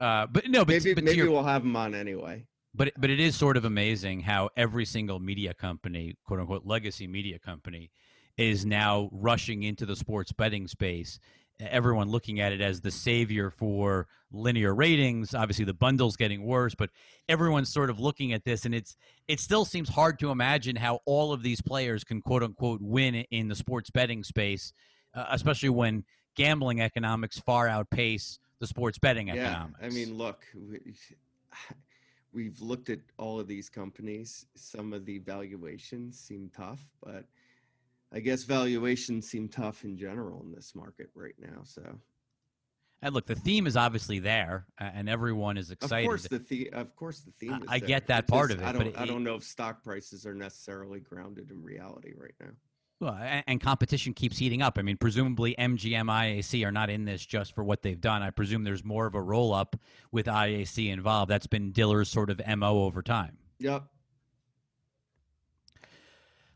Uh, 0.00 0.26
but 0.26 0.48
no, 0.48 0.64
but, 0.64 0.74
maybe 0.74 0.94
but 0.94 1.04
maybe 1.04 1.16
your 1.16 1.30
we'll 1.30 1.42
have 1.42 1.62
him 1.62 1.74
on 1.76 1.94
anyway. 1.94 2.44
but 2.74 2.92
but 2.96 3.10
it 3.10 3.18
is 3.18 3.34
sort 3.36 3.56
of 3.56 3.64
amazing 3.64 4.20
how 4.20 4.48
every 4.56 4.84
single 4.84 5.18
media 5.18 5.54
company, 5.54 6.14
quote 6.24 6.40
unquote, 6.40 6.64
legacy 6.64 7.06
media 7.06 7.38
company, 7.38 7.90
is 8.36 8.64
now 8.64 9.08
rushing 9.12 9.64
into 9.64 9.84
the 9.84 9.96
sports 9.96 10.32
betting 10.32 10.68
space. 10.68 11.18
Everyone 11.60 12.08
looking 12.08 12.38
at 12.38 12.52
it 12.52 12.60
as 12.60 12.80
the 12.80 12.92
savior 12.92 13.50
for 13.50 14.06
linear 14.30 14.72
ratings. 14.72 15.34
Obviously, 15.34 15.64
the 15.64 15.74
bundle's 15.74 16.14
getting 16.14 16.44
worse, 16.44 16.76
but 16.76 16.90
everyone's 17.28 17.68
sort 17.68 17.90
of 17.90 17.98
looking 17.98 18.32
at 18.32 18.44
this, 18.44 18.64
and 18.64 18.72
it's 18.72 18.96
it 19.26 19.40
still 19.40 19.64
seems 19.64 19.88
hard 19.88 20.20
to 20.20 20.30
imagine 20.30 20.76
how 20.76 21.00
all 21.04 21.32
of 21.32 21.42
these 21.42 21.60
players 21.60 22.04
can 22.04 22.22
quote 22.22 22.44
unquote 22.44 22.80
win 22.80 23.16
in 23.16 23.48
the 23.48 23.56
sports 23.56 23.90
betting 23.90 24.22
space, 24.22 24.72
uh, 25.14 25.24
especially 25.30 25.70
when 25.70 26.04
gambling 26.36 26.80
economics 26.80 27.40
far 27.40 27.66
outpace 27.66 28.38
the 28.60 28.66
sports 28.66 28.98
betting 28.98 29.28
Yeah, 29.28 29.34
economics. 29.34 29.78
I 29.82 29.88
mean, 29.90 30.14
look, 30.16 30.44
we- 30.54 30.94
we've 32.32 32.60
looked 32.60 32.90
at 32.90 33.00
all 33.18 33.40
of 33.40 33.46
these 33.46 33.68
companies. 33.68 34.46
Some 34.54 34.92
of 34.92 35.04
the 35.04 35.18
valuations 35.18 36.18
seem 36.18 36.50
tough, 36.54 36.80
but 37.02 37.24
I 38.12 38.20
guess 38.20 38.44
valuations 38.44 39.28
seem 39.28 39.48
tough 39.48 39.84
in 39.84 39.96
general 39.96 40.42
in 40.42 40.52
this 40.52 40.74
market 40.74 41.10
right 41.14 41.34
now. 41.40 41.62
So, 41.64 41.82
And 43.02 43.14
look, 43.14 43.26
the 43.26 43.34
theme 43.34 43.66
is 43.66 43.76
obviously 43.76 44.18
there, 44.18 44.66
and 44.78 45.08
everyone 45.08 45.56
is 45.56 45.70
excited. 45.70 46.04
of 46.04 46.08
course, 46.08 46.28
the, 46.28 46.38
the 46.38 46.70
of 46.72 46.96
course 46.96 47.20
the 47.20 47.32
theme. 47.32 47.52
I- 47.52 47.56
is 47.58 47.64
I 47.68 47.78
get 47.78 48.06
that 48.08 48.24
It's 48.24 48.30
part 48.30 48.50
just 48.50 48.60
of 48.60 48.66
it, 48.66 48.68
I 48.68 48.72
but 48.72 48.84
don't. 48.84 48.98
I 48.98 49.02
it- 49.04 49.06
don't 49.06 49.24
know 49.24 49.36
if 49.36 49.44
stock 49.44 49.82
prices 49.84 50.26
are 50.26 50.34
necessarily 50.34 51.00
grounded 51.00 51.50
in 51.50 51.62
reality 51.62 52.12
right 52.16 52.34
now. 52.40 52.50
Well, 53.00 53.14
and, 53.14 53.44
and 53.46 53.60
competition 53.60 54.12
keeps 54.12 54.38
heating 54.38 54.60
up. 54.60 54.76
I 54.76 54.82
mean, 54.82 54.96
presumably 54.96 55.54
MGM 55.56 56.06
IAC 56.06 56.66
are 56.66 56.72
not 56.72 56.90
in 56.90 57.04
this 57.04 57.24
just 57.24 57.54
for 57.54 57.62
what 57.62 57.82
they've 57.82 58.00
done. 58.00 58.22
I 58.22 58.30
presume 58.30 58.64
there's 58.64 58.84
more 58.84 59.06
of 59.06 59.14
a 59.14 59.22
roll 59.22 59.54
up 59.54 59.76
with 60.10 60.26
IAC 60.26 60.90
involved. 60.90 61.30
That's 61.30 61.46
been 61.46 61.72
Diller's 61.72 62.08
sort 62.08 62.28
of 62.30 62.40
mo 62.58 62.82
over 62.82 63.02
time. 63.02 63.36
Yep. 63.60 63.84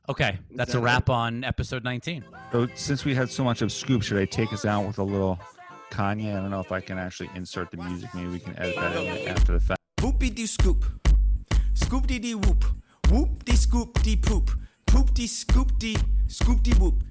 Okay, 0.09 0.37
that's 0.57 0.75
a 0.75 0.79
that 0.79 0.83
wrap 0.83 1.11
on 1.11 1.45
episode 1.45 1.85
19. 1.85 2.25
So 2.51 2.67
since 2.75 3.05
we 3.05 3.15
had 3.15 3.31
so 3.31 3.45
much 3.45 3.63
of 3.63 3.71
Scoop, 3.71 4.03
should 4.03 4.19
I 4.19 4.25
take 4.25 4.53
us 4.53 4.65
out 4.65 4.85
with 4.85 4.99
a 4.99 5.03
little 5.05 5.39
Kanye? 5.93 6.37
I 6.37 6.41
don't 6.41 6.51
know 6.51 6.59
if 6.59 6.73
I 6.73 6.81
can 6.81 6.99
actually 6.99 7.31
insert 7.37 7.71
the 7.71 7.77
music. 7.77 8.13
Maybe 8.13 8.29
we 8.29 8.41
can 8.41 8.59
edit 8.59 8.75
that 8.77 8.97
in 8.97 9.29
after 9.29 9.53
the 9.53 9.61
fact. 9.61 9.81
Whoopie 9.99 10.35
dee 10.35 10.47
scoop. 10.47 10.85
Scoop 11.75 12.09
dee 12.09 12.19
dee 12.19 12.35
whoop. 12.35 12.65
Whoop 13.11 13.45
dee 13.45 13.55
scoop 13.55 14.03
dee 14.03 14.17
poop. 14.17 14.51
Poop 14.87 15.15
dee 15.15 15.29
scoop 15.29 15.79
dee 15.79 15.97
scoop 16.33 16.63
dee 16.63 16.73
whoop. 16.79 17.03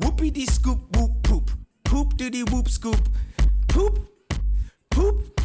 Whoopie 0.00 0.32
dee 0.32 0.46
scoop 0.46 0.96
whoop 0.96 1.22
poop. 1.22 1.50
Poop 1.84 2.16
dee 2.16 2.30
dee 2.30 2.44
whoop 2.44 2.68
scoop. 2.68 3.08
Poop. 3.68 4.08
Poop. 4.90 5.40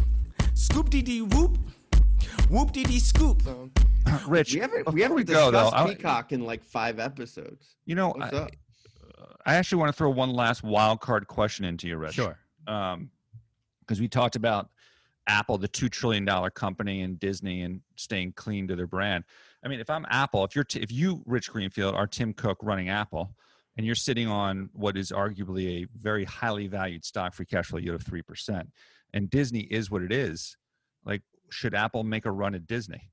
Scoop 0.54 0.88
dee 0.90 1.02
dee 1.02 1.22
whoop. 1.22 1.58
Whoop 2.48 2.72
dee 2.72 2.84
dee 2.84 2.98
scoop. 2.98 3.42
Rich, 4.26 4.54
We 4.54 4.60
haven't. 4.60 4.92
We 4.92 5.00
haven't 5.02 5.16
we 5.16 5.24
go 5.24 5.50
though, 5.50 5.64
discussed 5.64 5.74
I, 5.74 5.94
Peacock 5.94 6.32
in 6.32 6.44
like 6.44 6.62
five 6.64 6.98
episodes. 6.98 7.76
you 7.84 7.94
know, 7.94 8.08
What's 8.10 8.32
I, 8.34 8.38
up? 8.38 8.50
I 9.44 9.54
actually 9.54 9.78
want 9.78 9.90
to 9.90 9.96
throw 9.96 10.10
one 10.10 10.30
last 10.30 10.62
wild 10.64 11.00
card 11.00 11.26
question 11.28 11.64
into 11.64 11.86
you, 11.86 11.96
Rich. 11.96 12.14
Sure. 12.14 12.38
um, 12.66 13.10
because 13.80 14.00
we 14.00 14.08
talked 14.08 14.34
about 14.34 14.70
Apple, 15.28 15.58
the 15.58 15.68
two 15.68 15.88
trillion 15.88 16.24
dollar 16.24 16.50
company, 16.50 17.02
and 17.02 17.20
Disney, 17.20 17.62
and 17.62 17.80
staying 17.96 18.32
clean 18.32 18.66
to 18.68 18.74
their 18.76 18.86
brand. 18.88 19.22
I 19.64 19.68
mean, 19.68 19.80
if 19.80 19.90
I'm 19.90 20.06
Apple, 20.08 20.44
if 20.44 20.54
you're 20.54 20.64
t- 20.64 20.80
if 20.80 20.92
you, 20.92 21.22
Rich 21.26 21.50
Greenfield, 21.50 21.94
are 21.94 22.06
Tim 22.06 22.32
Cook 22.32 22.58
running 22.62 22.88
Apple, 22.88 23.34
and 23.76 23.84
you're 23.84 23.94
sitting 23.94 24.28
on 24.28 24.70
what 24.72 24.96
is 24.96 25.10
arguably 25.10 25.84
a 25.84 25.86
very 26.00 26.24
highly 26.24 26.66
valued 26.66 27.04
stock 27.04 27.34
free 27.34 27.46
cash 27.46 27.66
flow 27.66 27.78
yield 27.78 27.96
of 27.96 28.02
three 28.02 28.22
percent, 28.22 28.70
and 29.12 29.28
Disney 29.30 29.60
is 29.60 29.90
what 29.90 30.02
it 30.02 30.12
is, 30.12 30.56
like 31.04 31.22
should 31.50 31.74
Apple 31.74 32.04
make 32.04 32.26
a 32.26 32.30
run 32.30 32.54
at 32.54 32.66
Disney? 32.66 33.10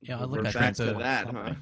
Yeah, 0.00 0.20
We're 0.20 0.42
look, 0.42 0.46
at 0.46 0.54
Back 0.54 0.76
think 0.76 0.90
to 0.90 0.98
that, 0.98 1.26
huh? 1.26 1.54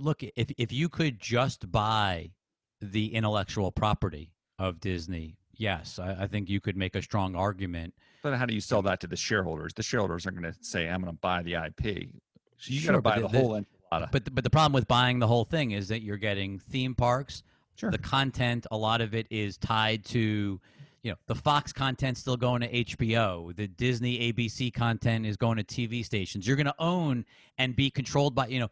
Look 0.00 0.22
if 0.22 0.50
if 0.58 0.72
you 0.72 0.88
could 0.88 1.20
just 1.20 1.70
buy 1.70 2.32
the 2.80 3.14
intellectual 3.14 3.70
property 3.70 4.32
of 4.58 4.80
Disney, 4.80 5.36
yes, 5.56 5.98
I, 5.98 6.24
I 6.24 6.26
think 6.26 6.48
you 6.48 6.60
could 6.60 6.76
make 6.76 6.96
a 6.96 7.02
strong 7.02 7.36
argument. 7.36 7.94
But 8.24 8.38
how 8.38 8.46
do 8.46 8.54
you 8.54 8.60
sell 8.62 8.80
that 8.82 9.00
to 9.00 9.06
the 9.06 9.16
shareholders? 9.16 9.74
The 9.74 9.82
shareholders 9.82 10.26
are 10.26 10.30
going 10.30 10.50
to 10.50 10.54
say, 10.62 10.88
"I'm 10.88 11.02
going 11.02 11.12
to 11.12 11.20
buy 11.20 11.42
the 11.42 11.56
IP." 11.56 12.08
So 12.56 12.72
you 12.72 12.80
got 12.80 12.84
Sure, 12.86 12.92
to 12.94 13.02
buy 13.02 13.16
the- 13.20 13.26
the, 13.26 13.28
the- 13.28 13.38
whole 13.38 13.50
enchilada. 13.50 14.10
But 14.10 14.24
the, 14.24 14.30
but 14.30 14.42
the 14.44 14.50
problem 14.50 14.72
with 14.72 14.88
buying 14.88 15.18
the 15.18 15.26
whole 15.26 15.44
thing 15.44 15.72
is 15.72 15.88
that 15.88 16.00
you're 16.00 16.16
getting 16.16 16.58
theme 16.58 16.94
parks. 16.94 17.42
Sure. 17.76 17.90
The 17.90 17.98
content, 17.98 18.66
a 18.70 18.76
lot 18.78 19.02
of 19.02 19.14
it 19.14 19.26
is 19.30 19.58
tied 19.58 20.06
to, 20.06 20.58
you 21.02 21.10
know, 21.10 21.16
the 21.26 21.34
Fox 21.34 21.70
content 21.70 22.16
still 22.16 22.38
going 22.38 22.62
to 22.62 22.68
HBO. 22.84 23.54
The 23.54 23.66
Disney 23.68 24.32
ABC 24.32 24.72
content 24.72 25.26
is 25.26 25.36
going 25.36 25.58
to 25.58 25.64
TV 25.64 26.02
stations. 26.02 26.46
You're 26.46 26.56
going 26.56 26.64
to 26.66 26.74
own 26.78 27.26
and 27.58 27.76
be 27.76 27.90
controlled 27.90 28.34
by, 28.34 28.46
you 28.46 28.58
know, 28.60 28.70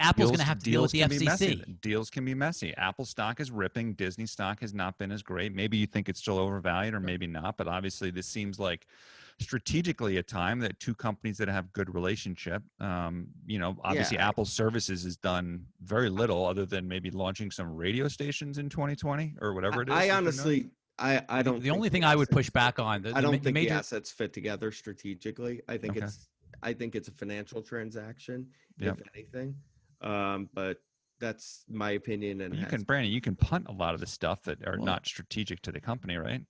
Apple's 0.00 0.30
going 0.30 0.38
to 0.38 0.44
have 0.44 0.58
to 0.58 0.64
deal 0.64 0.82
with 0.82 0.90
the 0.92 1.04
deals 1.06 1.22
messy. 1.22 1.56
FCC. 1.56 1.80
Deals 1.80 2.10
can 2.10 2.24
be 2.24 2.34
messy. 2.34 2.74
Apple 2.76 3.04
stock 3.04 3.40
is 3.40 3.50
ripping. 3.50 3.94
Disney 3.94 4.26
stock 4.26 4.60
has 4.60 4.74
not 4.74 4.98
been 4.98 5.12
as 5.12 5.22
great. 5.22 5.54
Maybe 5.54 5.76
you 5.76 5.86
think 5.86 6.08
it's 6.08 6.20
still 6.20 6.38
overvalued, 6.38 6.94
or 6.94 7.00
maybe 7.00 7.26
not. 7.26 7.56
But 7.56 7.68
obviously, 7.68 8.10
this 8.10 8.26
seems 8.26 8.58
like 8.58 8.86
strategically 9.40 10.16
a 10.18 10.22
time 10.22 10.60
that 10.60 10.78
two 10.80 10.94
companies 10.94 11.38
that 11.38 11.48
have 11.48 11.72
good 11.72 11.92
relationship. 11.94 12.62
Um, 12.80 13.26
you 13.46 13.58
know, 13.58 13.76
obviously, 13.82 14.16
Yeah. 14.16 14.28
Apple 14.28 14.44
Services 14.44 15.04
has 15.04 15.16
done 15.16 15.64
very 15.82 16.08
little 16.10 16.44
other 16.46 16.66
than 16.66 16.86
maybe 16.88 17.10
launching 17.10 17.50
some 17.50 17.74
radio 17.74 18.08
stations 18.08 18.58
in 18.58 18.68
2020 18.68 19.34
or 19.40 19.54
whatever 19.54 19.82
it 19.82 19.88
is. 19.88 19.94
I 19.94 20.10
honestly, 20.10 20.70
I, 20.98 21.22
I 21.28 21.42
don't. 21.42 21.62
The 21.62 21.70
only 21.70 21.88
thing 21.88 22.04
I 22.04 22.14
would 22.16 22.30
push 22.30 22.50
back 22.50 22.78
on, 22.78 23.02
the, 23.02 23.10
I 23.10 23.20
don't 23.20 23.32
ma- 23.32 23.38
think 23.38 23.54
major, 23.54 23.70
the 23.70 23.74
assets 23.76 24.10
fit 24.10 24.32
together 24.32 24.70
strategically. 24.70 25.60
I 25.68 25.78
think 25.78 25.96
Okay. 25.96 26.06
it's, 26.06 26.28
I 26.62 26.72
think 26.72 26.94
it's 26.94 27.08
a 27.08 27.12
financial 27.12 27.60
transaction, 27.62 28.46
Yep. 28.78 29.00
if 29.00 29.06
anything. 29.14 29.54
Um, 30.04 30.48
but 30.54 30.76
that's 31.18 31.64
my 31.68 31.92
opinion. 31.92 32.40
And 32.42 32.54
You 32.54 32.60
has 32.62 32.70
can, 32.70 32.82
Brandon, 32.82 33.10
you 33.12 33.20
can 33.20 33.34
punt 33.34 33.66
a 33.68 33.72
lot 33.72 33.94
of 33.94 34.00
the 34.00 34.06
stuff 34.06 34.42
that 34.44 34.62
are 34.66 34.76
Well- 34.76 34.84
not 34.86 35.06
strategic 35.06 35.60
to 35.62 35.72
the 35.72 35.80
company, 35.80 36.16
right? 36.16 36.44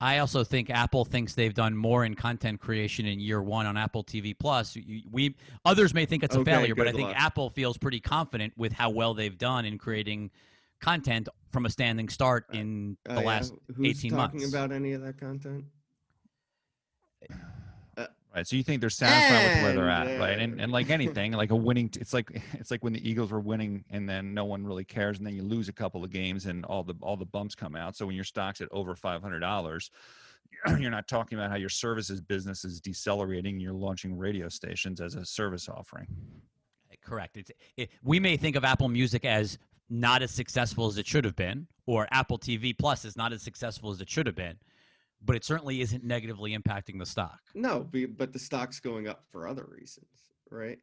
I 0.00 0.18
also 0.18 0.44
think 0.44 0.70
Apple 0.70 1.04
thinks 1.04 1.34
they've 1.34 1.52
done 1.52 1.76
more 1.76 2.04
in 2.04 2.14
content 2.14 2.60
creation 2.60 3.04
in 3.04 3.18
year 3.18 3.42
one 3.42 3.66
on 3.66 3.76
Apple 3.76 4.04
TV 4.04 4.32
Plus. 4.32 4.76
We 5.10 5.34
others 5.64 5.92
may 5.92 6.06
think 6.06 6.22
it's 6.22 6.36
a 6.36 6.40
Okay, 6.40 6.52
failure, 6.52 6.76
but 6.76 6.86
I 6.86 6.92
think 6.92 7.08
luck. 7.08 7.16
Apple 7.18 7.50
feels 7.50 7.76
pretty 7.76 7.98
confident 7.98 8.56
with 8.56 8.72
how 8.72 8.90
well 8.90 9.12
they've 9.12 9.36
done 9.36 9.64
in 9.64 9.76
creating 9.76 10.30
content 10.80 11.28
from 11.50 11.66
a 11.66 11.70
standing 11.70 12.08
start 12.08 12.46
Uh, 12.54 12.58
in 12.58 12.96
Oh, 13.08 13.16
the 13.16 13.20
yeah? 13.22 13.26
last 13.26 13.54
Who's 13.74 13.98
18 14.04 14.10
talking 14.12 14.16
months. 14.16 14.34
Talking 14.52 14.54
about 14.54 14.72
any 14.72 14.92
of 14.92 15.02
that 15.02 15.18
content? 15.18 15.64
Right. 18.34 18.46
So 18.46 18.56
you 18.56 18.62
think 18.62 18.80
they're 18.80 18.90
satisfied 18.90 19.54
with 19.54 19.62
where 19.62 19.72
they're 19.72 19.88
And, 19.88 20.10
at, 20.10 20.20
right? 20.20 20.38
And 20.38 20.60
and 20.60 20.70
like 20.70 20.90
anything, 20.90 21.32
like 21.32 21.50
a 21.50 21.56
winning, 21.56 21.88
t- 21.88 22.00
it's 22.00 22.12
like 22.12 22.30
it's 22.52 22.70
like 22.70 22.84
when 22.84 22.92
the 22.92 23.08
Eagles 23.08 23.30
were 23.30 23.40
winning, 23.40 23.84
and 23.90 24.08
then 24.08 24.34
no 24.34 24.44
one 24.44 24.64
really 24.64 24.84
cares, 24.84 25.18
and 25.18 25.26
then 25.26 25.34
you 25.34 25.42
lose 25.42 25.68
a 25.68 25.72
couple 25.72 26.04
of 26.04 26.10
games, 26.10 26.46
and 26.46 26.64
all 26.66 26.82
the 26.82 26.94
all 27.00 27.16
the 27.16 27.24
bumps 27.24 27.54
come 27.54 27.74
out. 27.74 27.96
So 27.96 28.06
when 28.06 28.14
your 28.14 28.24
stock's 28.24 28.60
at 28.60 28.68
over 28.70 28.94
five 28.94 29.22
hundred 29.22 29.40
dollars, 29.40 29.90
you're 30.78 30.90
not 30.90 31.08
talking 31.08 31.38
about 31.38 31.50
how 31.50 31.56
your 31.56 31.68
services 31.70 32.20
business 32.20 32.64
is 32.64 32.80
decelerating. 32.80 33.58
You're 33.60 33.72
launching 33.72 34.16
radio 34.16 34.48
stations 34.48 35.00
as 35.00 35.14
a 35.14 35.24
service 35.24 35.68
offering. 35.68 36.06
Correct. 37.02 37.38
It's 37.38 37.50
it, 37.76 37.90
we 38.02 38.20
may 38.20 38.36
think 38.36 38.56
of 38.56 38.64
Apple 38.64 38.88
Music 38.88 39.24
as 39.24 39.58
not 39.88 40.22
as 40.22 40.30
successful 40.30 40.86
as 40.86 40.98
it 40.98 41.06
should 41.06 41.24
have 41.24 41.36
been, 41.36 41.66
or 41.86 42.06
Apple 42.10 42.38
TV 42.38 42.76
Plus 42.76 43.06
is 43.06 43.16
not 43.16 43.32
as 43.32 43.42
successful 43.42 43.90
as 43.90 44.02
it 44.02 44.10
should 44.10 44.26
have 44.26 44.34
been, 44.36 44.58
but 45.24 45.36
it 45.36 45.44
certainly 45.44 45.80
isn't 45.80 46.04
negatively 46.04 46.56
impacting 46.56 46.98
the 46.98 47.06
stock. 47.06 47.38
No, 47.54 47.88
but 48.16 48.32
the 48.32 48.38
stock's 48.38 48.80
going 48.80 49.08
up 49.08 49.24
for 49.30 49.48
other 49.48 49.66
reasons, 49.68 50.06
right? 50.50 50.78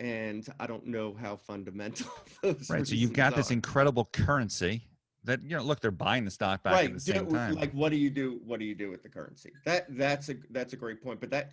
And 0.00 0.46
I 0.60 0.66
don't 0.66 0.86
know 0.86 1.16
how 1.20 1.36
fundamental 1.36 2.10
those 2.42 2.70
Right. 2.70 2.86
So 2.86 2.94
you've 2.94 3.12
got 3.12 3.34
this 3.34 3.50
incredible 3.50 4.08
currency 4.12 4.82
that 5.24 5.42
you 5.42 5.56
know. 5.56 5.62
Look, 5.62 5.80
they're 5.80 5.90
buying 5.90 6.24
the 6.24 6.30
stock 6.30 6.62
back 6.62 6.72
right. 6.72 6.86
at 6.86 6.94
the 6.94 7.12
do- 7.12 7.18
same 7.18 7.26
time. 7.26 7.54
Like, 7.54 7.72
what 7.72 7.90
do 7.90 7.96
you 7.96 8.10
do? 8.10 8.40
What 8.44 8.60
do 8.60 8.64
you 8.64 8.76
do 8.76 8.90
with 8.90 9.02
the 9.02 9.08
currency? 9.08 9.52
That 9.64 9.86
that's 9.96 10.28
a 10.28 10.34
that's 10.50 10.72
a 10.72 10.76
great 10.76 11.02
point. 11.02 11.20
But 11.20 11.30
that 11.30 11.52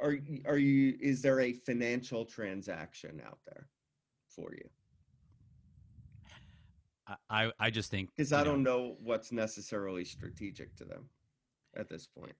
are 0.00 0.16
are 0.46 0.58
you? 0.58 0.96
Is 1.00 1.22
there 1.22 1.40
a 1.40 1.52
financial 1.52 2.24
transaction 2.24 3.22
out 3.24 3.38
there 3.46 3.68
for 4.28 4.52
you? 4.52 4.68
I, 7.06 7.16
I, 7.30 7.52
I 7.60 7.70
just 7.70 7.90
think 7.90 8.10
Because 8.16 8.32
I 8.32 8.38
know, 8.38 8.44
don't 8.44 8.62
know 8.62 8.96
what's 9.02 9.32
necessarily 9.32 10.04
strategic 10.04 10.74
to 10.76 10.84
them 10.84 11.08
at 11.76 11.88
this 11.88 12.06
point. 12.06 12.34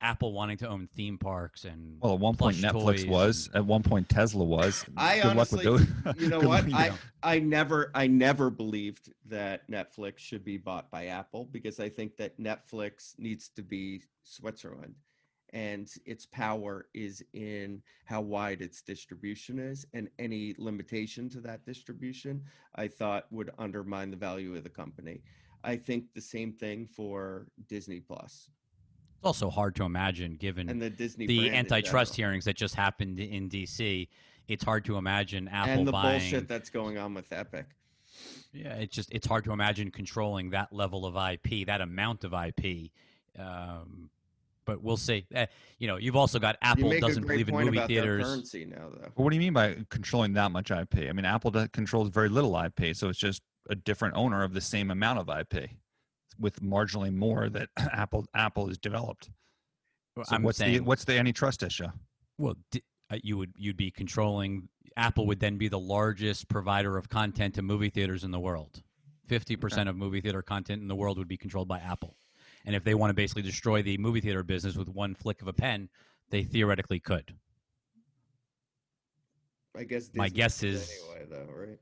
Apple 0.00 0.32
wanting 0.32 0.56
to 0.58 0.68
own 0.68 0.88
theme 0.96 1.18
parks 1.18 1.64
and 1.64 1.98
well, 2.00 2.14
at 2.14 2.20
one 2.20 2.34
point 2.34 2.56
Netflix 2.56 3.06
was. 3.06 3.46
and- 3.48 3.56
At 3.56 3.66
one 3.66 3.82
point 3.82 4.08
Tesla 4.08 4.44
was. 4.44 4.84
I 4.96 5.16
Good 5.16 5.26
honestly- 5.26 5.64
you 5.64 6.28
know 6.28 6.40
what? 6.40 6.66
luck- 6.68 6.80
I 6.80 6.88
know. 6.88 6.94
I 7.22 7.38
never 7.40 7.90
I 7.94 8.06
never 8.06 8.48
believed 8.50 9.12
that 9.26 9.68
Netflix 9.70 10.18
should 10.18 10.44
be 10.44 10.56
bought 10.56 10.90
by 10.90 11.06
Apple 11.06 11.44
because 11.50 11.78
I 11.78 11.88
think 11.88 12.16
that 12.16 12.38
Netflix 12.40 13.18
needs 13.18 13.48
to 13.50 13.62
be 13.62 14.02
Switzerland 14.22 14.94
and 15.52 15.88
its 16.04 16.26
power 16.26 16.86
is 16.94 17.22
in 17.32 17.82
how 18.04 18.20
wide 18.20 18.60
its 18.60 18.82
distribution 18.82 19.58
is 19.58 19.86
and 19.94 20.08
any 20.18 20.54
limitation 20.58 21.28
to 21.30 21.40
that 21.40 21.64
distribution 21.64 22.42
I 22.74 22.88
thought 22.88 23.26
would 23.30 23.50
undermine 23.58 24.10
the 24.10 24.16
value 24.16 24.56
of 24.56 24.64
the 24.64 24.70
company. 24.70 25.22
I 25.64 25.76
think 25.76 26.14
the 26.14 26.20
same 26.20 26.52
thing 26.52 26.86
for 26.86 27.46
Disney 27.68 28.00
Plus 28.00 28.50
It's 29.18 29.26
also 29.26 29.50
hard 29.50 29.74
to 29.76 29.84
imagine, 29.84 30.36
given 30.36 30.68
and 30.68 30.80
the 30.80 30.90
Disney 30.90 31.26
the 31.26 31.50
antitrust 31.50 32.14
hearings 32.14 32.44
that 32.44 32.56
just 32.56 32.74
happened 32.74 33.18
in 33.18 33.48
DC. 33.48 34.08
It's 34.48 34.64
hard 34.64 34.84
to 34.84 34.96
imagine 34.96 35.48
Apple 35.48 35.72
and 35.72 35.88
the 35.88 35.92
buying. 35.92 36.20
bullshit 36.20 36.48
that's 36.48 36.70
going 36.70 36.98
on 36.98 37.14
with 37.14 37.32
Epic. 37.32 37.66
Yeah, 38.52 38.74
it's 38.74 38.94
just 38.94 39.12
it's 39.12 39.26
hard 39.26 39.44
to 39.44 39.52
imagine 39.52 39.90
controlling 39.90 40.50
that 40.50 40.72
level 40.72 41.04
of 41.04 41.16
IP, 41.16 41.66
that 41.66 41.80
amount 41.80 42.24
of 42.24 42.32
IP. 42.32 42.90
Um, 43.38 44.10
but 44.66 44.82
we'll 44.82 44.96
see. 44.96 45.26
Uh, 45.34 45.46
you 45.78 45.86
know, 45.86 45.96
you've 45.96 46.16
also 46.16 46.38
got 46.38 46.56
Apple 46.60 46.98
doesn't 47.00 47.26
believe 47.26 47.48
in 47.48 47.54
movie 47.54 47.78
about 47.78 47.88
their 47.88 48.02
theaters. 48.02 48.24
currency 48.24 48.64
now, 48.66 48.90
though. 48.90 49.08
But 49.16 49.22
what 49.22 49.30
do 49.30 49.36
you 49.36 49.40
mean 49.40 49.54
by 49.54 49.76
controlling 49.88 50.34
that 50.34 50.50
much 50.50 50.70
IP? 50.70 50.98
I 51.08 51.12
mean, 51.12 51.24
Apple 51.24 51.50
does, 51.52 51.68
controls 51.72 52.10
very 52.10 52.28
little 52.28 52.60
IP, 52.60 52.94
so 52.94 53.08
it's 53.08 53.18
just 53.18 53.40
a 53.70 53.74
different 53.74 54.16
owner 54.16 54.42
of 54.42 54.52
the 54.52 54.60
same 54.60 54.90
amount 54.90 55.20
of 55.20 55.28
IP, 55.28 55.70
with 56.38 56.60
marginally 56.60 57.14
more 57.14 57.48
that 57.48 57.70
Apple 57.78 58.26
Apple 58.34 58.68
has 58.68 58.76
developed. 58.76 59.30
So 60.24 60.36
I'm 60.36 60.42
what's 60.42 60.58
saying, 60.58 60.72
the 60.72 60.80
what's 60.80 61.04
the 61.04 61.18
antitrust 61.18 61.62
issue? 61.62 61.88
well, 62.38 62.54
di- 62.70 62.82
uh, 63.10 63.18
you 63.22 63.38
would 63.38 63.52
you'd 63.56 63.76
be 63.76 63.90
controlling. 63.90 64.68
Apple 64.96 65.26
would 65.26 65.40
then 65.40 65.58
be 65.58 65.68
the 65.68 65.78
largest 65.78 66.48
provider 66.48 66.96
of 66.96 67.08
content 67.08 67.54
to 67.54 67.62
movie 67.62 67.90
theaters 67.90 68.24
in 68.24 68.30
the 68.30 68.40
world. 68.40 68.82
Fifty 69.28 69.56
percent 69.56 69.88
of 69.88 69.96
movie 69.96 70.20
theater 70.20 70.42
content 70.42 70.82
in 70.82 70.88
the 70.88 70.94
world 70.94 71.18
would 71.18 71.28
be 71.28 71.36
controlled 71.36 71.68
by 71.68 71.78
Apple. 71.78 72.16
And 72.66 72.74
if 72.74 72.82
they 72.82 72.94
want 72.94 73.10
to 73.10 73.14
basically 73.14 73.42
destroy 73.42 73.80
the 73.82 73.96
movie 73.96 74.20
theater 74.20 74.42
business 74.42 74.76
with 74.76 74.88
one 74.88 75.14
flick 75.14 75.40
of 75.40 75.46
a 75.48 75.52
pen, 75.52 75.88
they 76.30 76.42
theoretically 76.42 76.98
could. 76.98 77.32
I 79.76 79.84
guess 79.84 80.10
My 80.14 80.28
guess 80.28 80.62
is- 80.62 80.90
anyway, 80.90 81.26
though, 81.30 81.52
right? 81.54 81.78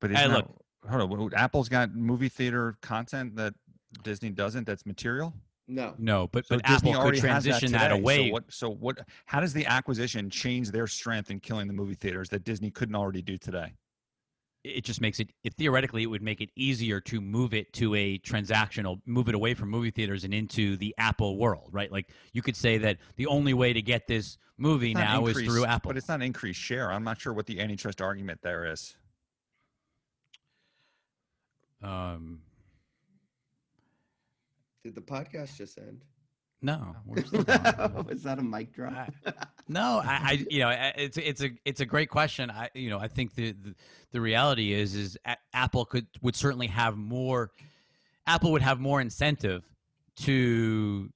But 0.00 0.10
Hey, 0.10 0.24
isn't 0.24 0.32
look. 0.32 0.64
hold 0.88 1.12
on, 1.12 1.34
Apple's 1.34 1.68
got 1.68 1.94
movie 1.94 2.28
theater 2.28 2.76
content 2.80 3.36
that 3.36 3.54
Disney 4.02 4.30
doesn't. 4.30 4.64
That's 4.64 4.84
material. 4.86 5.34
No, 5.70 5.94
No, 5.98 6.28
but 6.28 6.46
So 6.46 6.56
but 6.56 6.64
Disney 6.64 6.90
Apple 6.90 6.92
could 7.02 7.06
already 7.06 7.18
has 7.18 7.42
transition 7.44 7.72
that, 7.72 7.88
today. 7.88 8.00
away. 8.00 8.26
So 8.28 8.32
what? 8.32 8.44
So 8.52 8.70
what? 8.70 9.08
How 9.26 9.38
does 9.40 9.52
the 9.52 9.66
acquisition 9.66 10.30
change 10.30 10.70
their 10.70 10.86
strength 10.86 11.30
in 11.30 11.40
killing 11.40 11.66
the 11.66 11.74
movie 11.74 11.94
theaters 11.94 12.30
that 12.30 12.42
Disney 12.44 12.70
couldn't 12.70 12.94
already 12.94 13.20
do 13.20 13.36
today? 13.36 13.74
It 14.64 14.84
just 14.84 15.00
makes 15.00 15.20
it, 15.20 15.30
it 15.44 15.54
theoretically 15.54 16.02
it 16.02 16.06
would 16.06 16.22
make 16.22 16.40
it 16.40 16.50
easier 16.56 17.00
to 17.00 17.20
move 17.20 17.54
it 17.54 17.72
to 17.74 17.94
a 17.94 18.18
transactional 18.18 19.00
move 19.06 19.28
it 19.28 19.34
away 19.34 19.54
from 19.54 19.70
movie 19.70 19.90
theaters 19.90 20.24
and 20.24 20.34
into 20.34 20.76
the 20.76 20.94
apple 20.98 21.36
world 21.38 21.68
right 21.72 21.92
like 21.92 22.10
you 22.32 22.42
could 22.42 22.56
say 22.56 22.78
that 22.78 22.98
the 23.16 23.26
only 23.26 23.54
way 23.54 23.72
to 23.72 23.80
get 23.80 24.06
this 24.08 24.36
movie 24.56 24.92
now 24.94 25.24
is 25.26 25.40
through 25.40 25.64
apple 25.64 25.90
But 25.90 25.96
it's 25.96 26.08
not 26.08 26.22
increased 26.22 26.60
share. 26.60 26.92
I'm 26.92 27.04
not 27.04 27.20
sure 27.20 27.32
what 27.32 27.46
the 27.46 27.60
antitrust 27.60 28.02
argument 28.02 28.40
there 28.42 28.66
is. 28.66 28.96
um 31.82 32.40
did 34.84 34.94
the 34.94 35.00
podcast 35.00 35.56
just 35.56 35.78
end? 35.78 36.02
No 36.60 36.94
oh. 36.94 36.96
we're. 37.06 37.22
Was 38.02 38.22
that 38.24 38.38
a 38.38 38.42
mic 38.42 38.72
drop? 38.72 39.10
I- 39.26 39.32
no 39.68 40.00
I, 40.04 40.20
I 40.22 40.46
you 40.50 40.60
know 40.60 40.70
it's 40.96 41.16
it's 41.16 41.42
a 41.42 41.50
it's 41.64 41.80
a 41.80 41.86
great 41.86 42.08
question 42.08 42.50
i 42.50 42.68
you 42.74 42.90
know 42.90 42.98
i 42.98 43.08
think 43.08 43.34
the 43.34 43.52
the, 43.52 43.74
the 44.12 44.20
reality 44.20 44.72
is 44.72 44.94
is 44.94 45.18
A- 45.24 45.36
apple 45.52 45.84
could 45.84 46.06
would 46.22 46.34
certainly 46.36 46.66
have 46.68 46.96
more 46.96 47.50
apple 48.26 48.52
would 48.52 48.62
have 48.62 48.80
more 48.80 49.00
incentive 49.00 49.62
to 50.16 51.10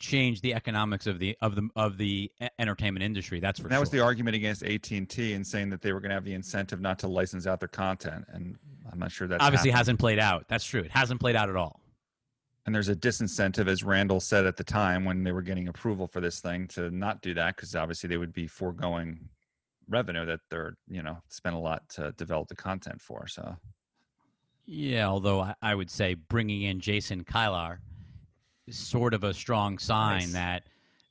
change 0.00 0.40
the 0.42 0.52
economics 0.52 1.06
of 1.06 1.18
the 1.18 1.36
of 1.40 1.54
the 1.54 1.68
of 1.76 1.96
the 1.96 2.30
entertainment 2.58 3.02
industry 3.02 3.40
that's 3.40 3.58
for 3.60 3.68
that 3.68 3.76
sure 3.76 3.80
was 3.80 3.90
the 3.90 4.00
argument 4.00 4.36
against 4.36 4.62
AT&T 4.62 5.32
and 5.32 5.46
saying 5.46 5.70
that 5.70 5.80
they 5.80 5.92
were 5.92 6.00
going 6.00 6.10
to 6.10 6.14
have 6.14 6.24
the 6.24 6.34
incentive 6.34 6.80
not 6.80 6.98
to 6.98 7.08
license 7.08 7.46
out 7.46 7.58
their 7.60 7.68
content, 7.68 8.24
and 8.32 8.58
I'm 8.92 8.98
not 8.98 9.12
sure 9.12 9.26
that 9.28 9.40
obviously 9.40 9.70
happened. 9.70 9.78
hasn't 9.78 10.00
played 10.00 10.18
out. 10.18 10.46
That's 10.48 10.64
true. 10.64 10.82
It 10.82 10.90
hasn't 10.90 11.20
played 11.20 11.36
out 11.36 11.48
at 11.48 11.56
all. 11.56 11.80
And 12.66 12.74
there's 12.74 12.88
a 12.88 12.96
disincentive, 12.96 13.68
as 13.68 13.84
Randall 13.84 14.20
said 14.20 14.46
at 14.46 14.56
the 14.56 14.64
time 14.64 15.04
when 15.04 15.22
they 15.22 15.32
were 15.32 15.42
getting 15.42 15.68
approval 15.68 16.06
for 16.06 16.20
this 16.20 16.40
thing, 16.40 16.66
to 16.68 16.90
not 16.90 17.20
do 17.20 17.34
that 17.34 17.56
because 17.56 17.74
obviously 17.74 18.08
they 18.08 18.16
would 18.16 18.32
be 18.32 18.46
foregoing 18.46 19.28
revenue 19.88 20.24
that 20.24 20.40
they're 20.48 20.78
you 20.88 21.02
know 21.02 21.18
spent 21.28 21.54
a 21.54 21.58
lot 21.58 21.86
to 21.90 22.12
develop 22.12 22.48
the 22.48 22.56
content 22.56 23.00
for. 23.02 23.26
So 23.26 23.56
Yeah, 24.64 25.08
although 25.08 25.40
I, 25.40 25.54
I 25.60 25.74
would 25.74 25.90
say 25.90 26.14
bringing 26.14 26.62
in 26.62 26.80
Jason 26.80 27.22
Kilar 27.22 27.78
is 28.66 28.78
sort 28.78 29.12
of 29.12 29.24
a 29.24 29.34
strong 29.34 29.78
sign 29.78 30.20
Nice. 30.20 30.32
that 30.32 30.62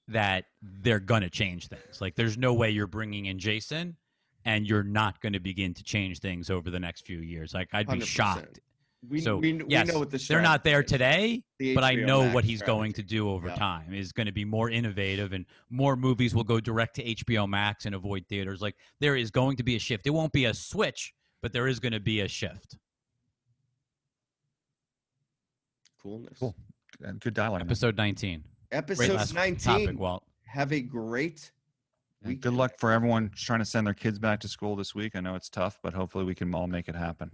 that 0.07 0.45
they're 0.81 0.99
gonna 0.99 1.29
change 1.29 1.67
things. 1.67 2.01
Like, 2.01 2.15
there's 2.15 2.37
no 2.37 2.53
way 2.53 2.71
you're 2.71 2.87
bringing 2.87 3.27
in 3.27 3.37
Jason 3.37 3.95
and 4.45 4.67
you're 4.67 4.83
not 4.83 5.21
going 5.21 5.33
to 5.33 5.39
begin 5.39 5.73
to 5.73 5.83
change 5.83 6.19
things 6.19 6.49
over 6.49 6.69
the 6.69 6.79
next 6.79 7.05
few 7.05 7.19
years. 7.19 7.53
Like, 7.53 7.69
I'd 7.73 7.87
be 7.87 7.99
100%. 7.99 8.05
shocked. 8.05 8.59
We, 9.09 9.19
so 9.19 9.35
we, 9.37 9.53
we 9.53 9.65
yes, 9.67 9.87
know 9.89 9.99
what 9.99 10.11
the 10.11 10.17
they're 10.17 10.41
not 10.41 10.63
there 10.63 10.81
today, 10.81 11.43
The 11.59 11.75
but 11.75 11.83
I 11.83 11.95
know 11.95 12.21
Max 12.23 12.35
what 12.35 12.43
he's 12.45 12.61
going 12.61 12.93
to 12.93 13.03
do 13.03 13.29
over 13.29 13.49
Yeah. 13.49 13.55
time 13.55 13.93
is 13.93 14.13
going 14.13 14.27
to 14.27 14.31
be 14.31 14.45
more 14.45 14.69
innovative 14.69 15.33
and 15.33 15.45
more 15.69 15.95
movies 15.97 16.33
will 16.33 16.45
go 16.45 16.59
direct 16.61 16.95
to 16.95 17.03
HBO 17.03 17.47
Max 17.49 17.85
and 17.85 17.93
avoid 17.95 18.25
theaters. 18.29 18.61
Like 18.61 18.75
there 19.01 19.17
is 19.17 19.29
going 19.29 19.57
to 19.57 19.63
be 19.63 19.75
a 19.75 19.79
shift. 19.79 20.07
It 20.07 20.11
won't 20.11 20.31
be 20.31 20.45
a 20.45 20.53
switch, 20.53 21.13
but 21.41 21.51
there 21.51 21.67
is 21.67 21.81
going 21.81 21.91
to 21.91 21.99
be 21.99 22.21
a 22.21 22.29
shift. 22.29 22.77
Coolness. 26.01 26.37
Cool. 26.39 26.55
uh, 27.05 27.11
good 27.19 27.33
dialogue. 27.33 27.59
man. 27.59 27.67
Episode 27.67 27.97
19. 27.97 28.43
Episode 28.71 29.33
19. 29.33 29.55
topic, 29.57 29.99
Walt. 29.99 30.23
Have 30.45 30.71
a 30.71 30.81
great 30.81 31.51
And 32.21 32.29
week. 32.29 32.41
good 32.41 32.53
luck 32.53 32.73
for 32.77 32.91
everyone 32.91 33.31
trying 33.35 33.59
to 33.59 33.65
send 33.65 33.85
their 33.87 33.93
kids 33.93 34.19
back 34.19 34.39
to 34.41 34.47
school 34.47 34.75
this 34.75 34.93
week. 34.95 35.15
I 35.15 35.19
know 35.19 35.35
it's 35.35 35.49
tough, 35.49 35.79
but 35.83 35.93
hopefully 35.93 36.23
we 36.25 36.35
can 36.35 36.53
all 36.55 36.67
make 36.67 36.87
it 36.87 36.95
happen. 36.95 37.31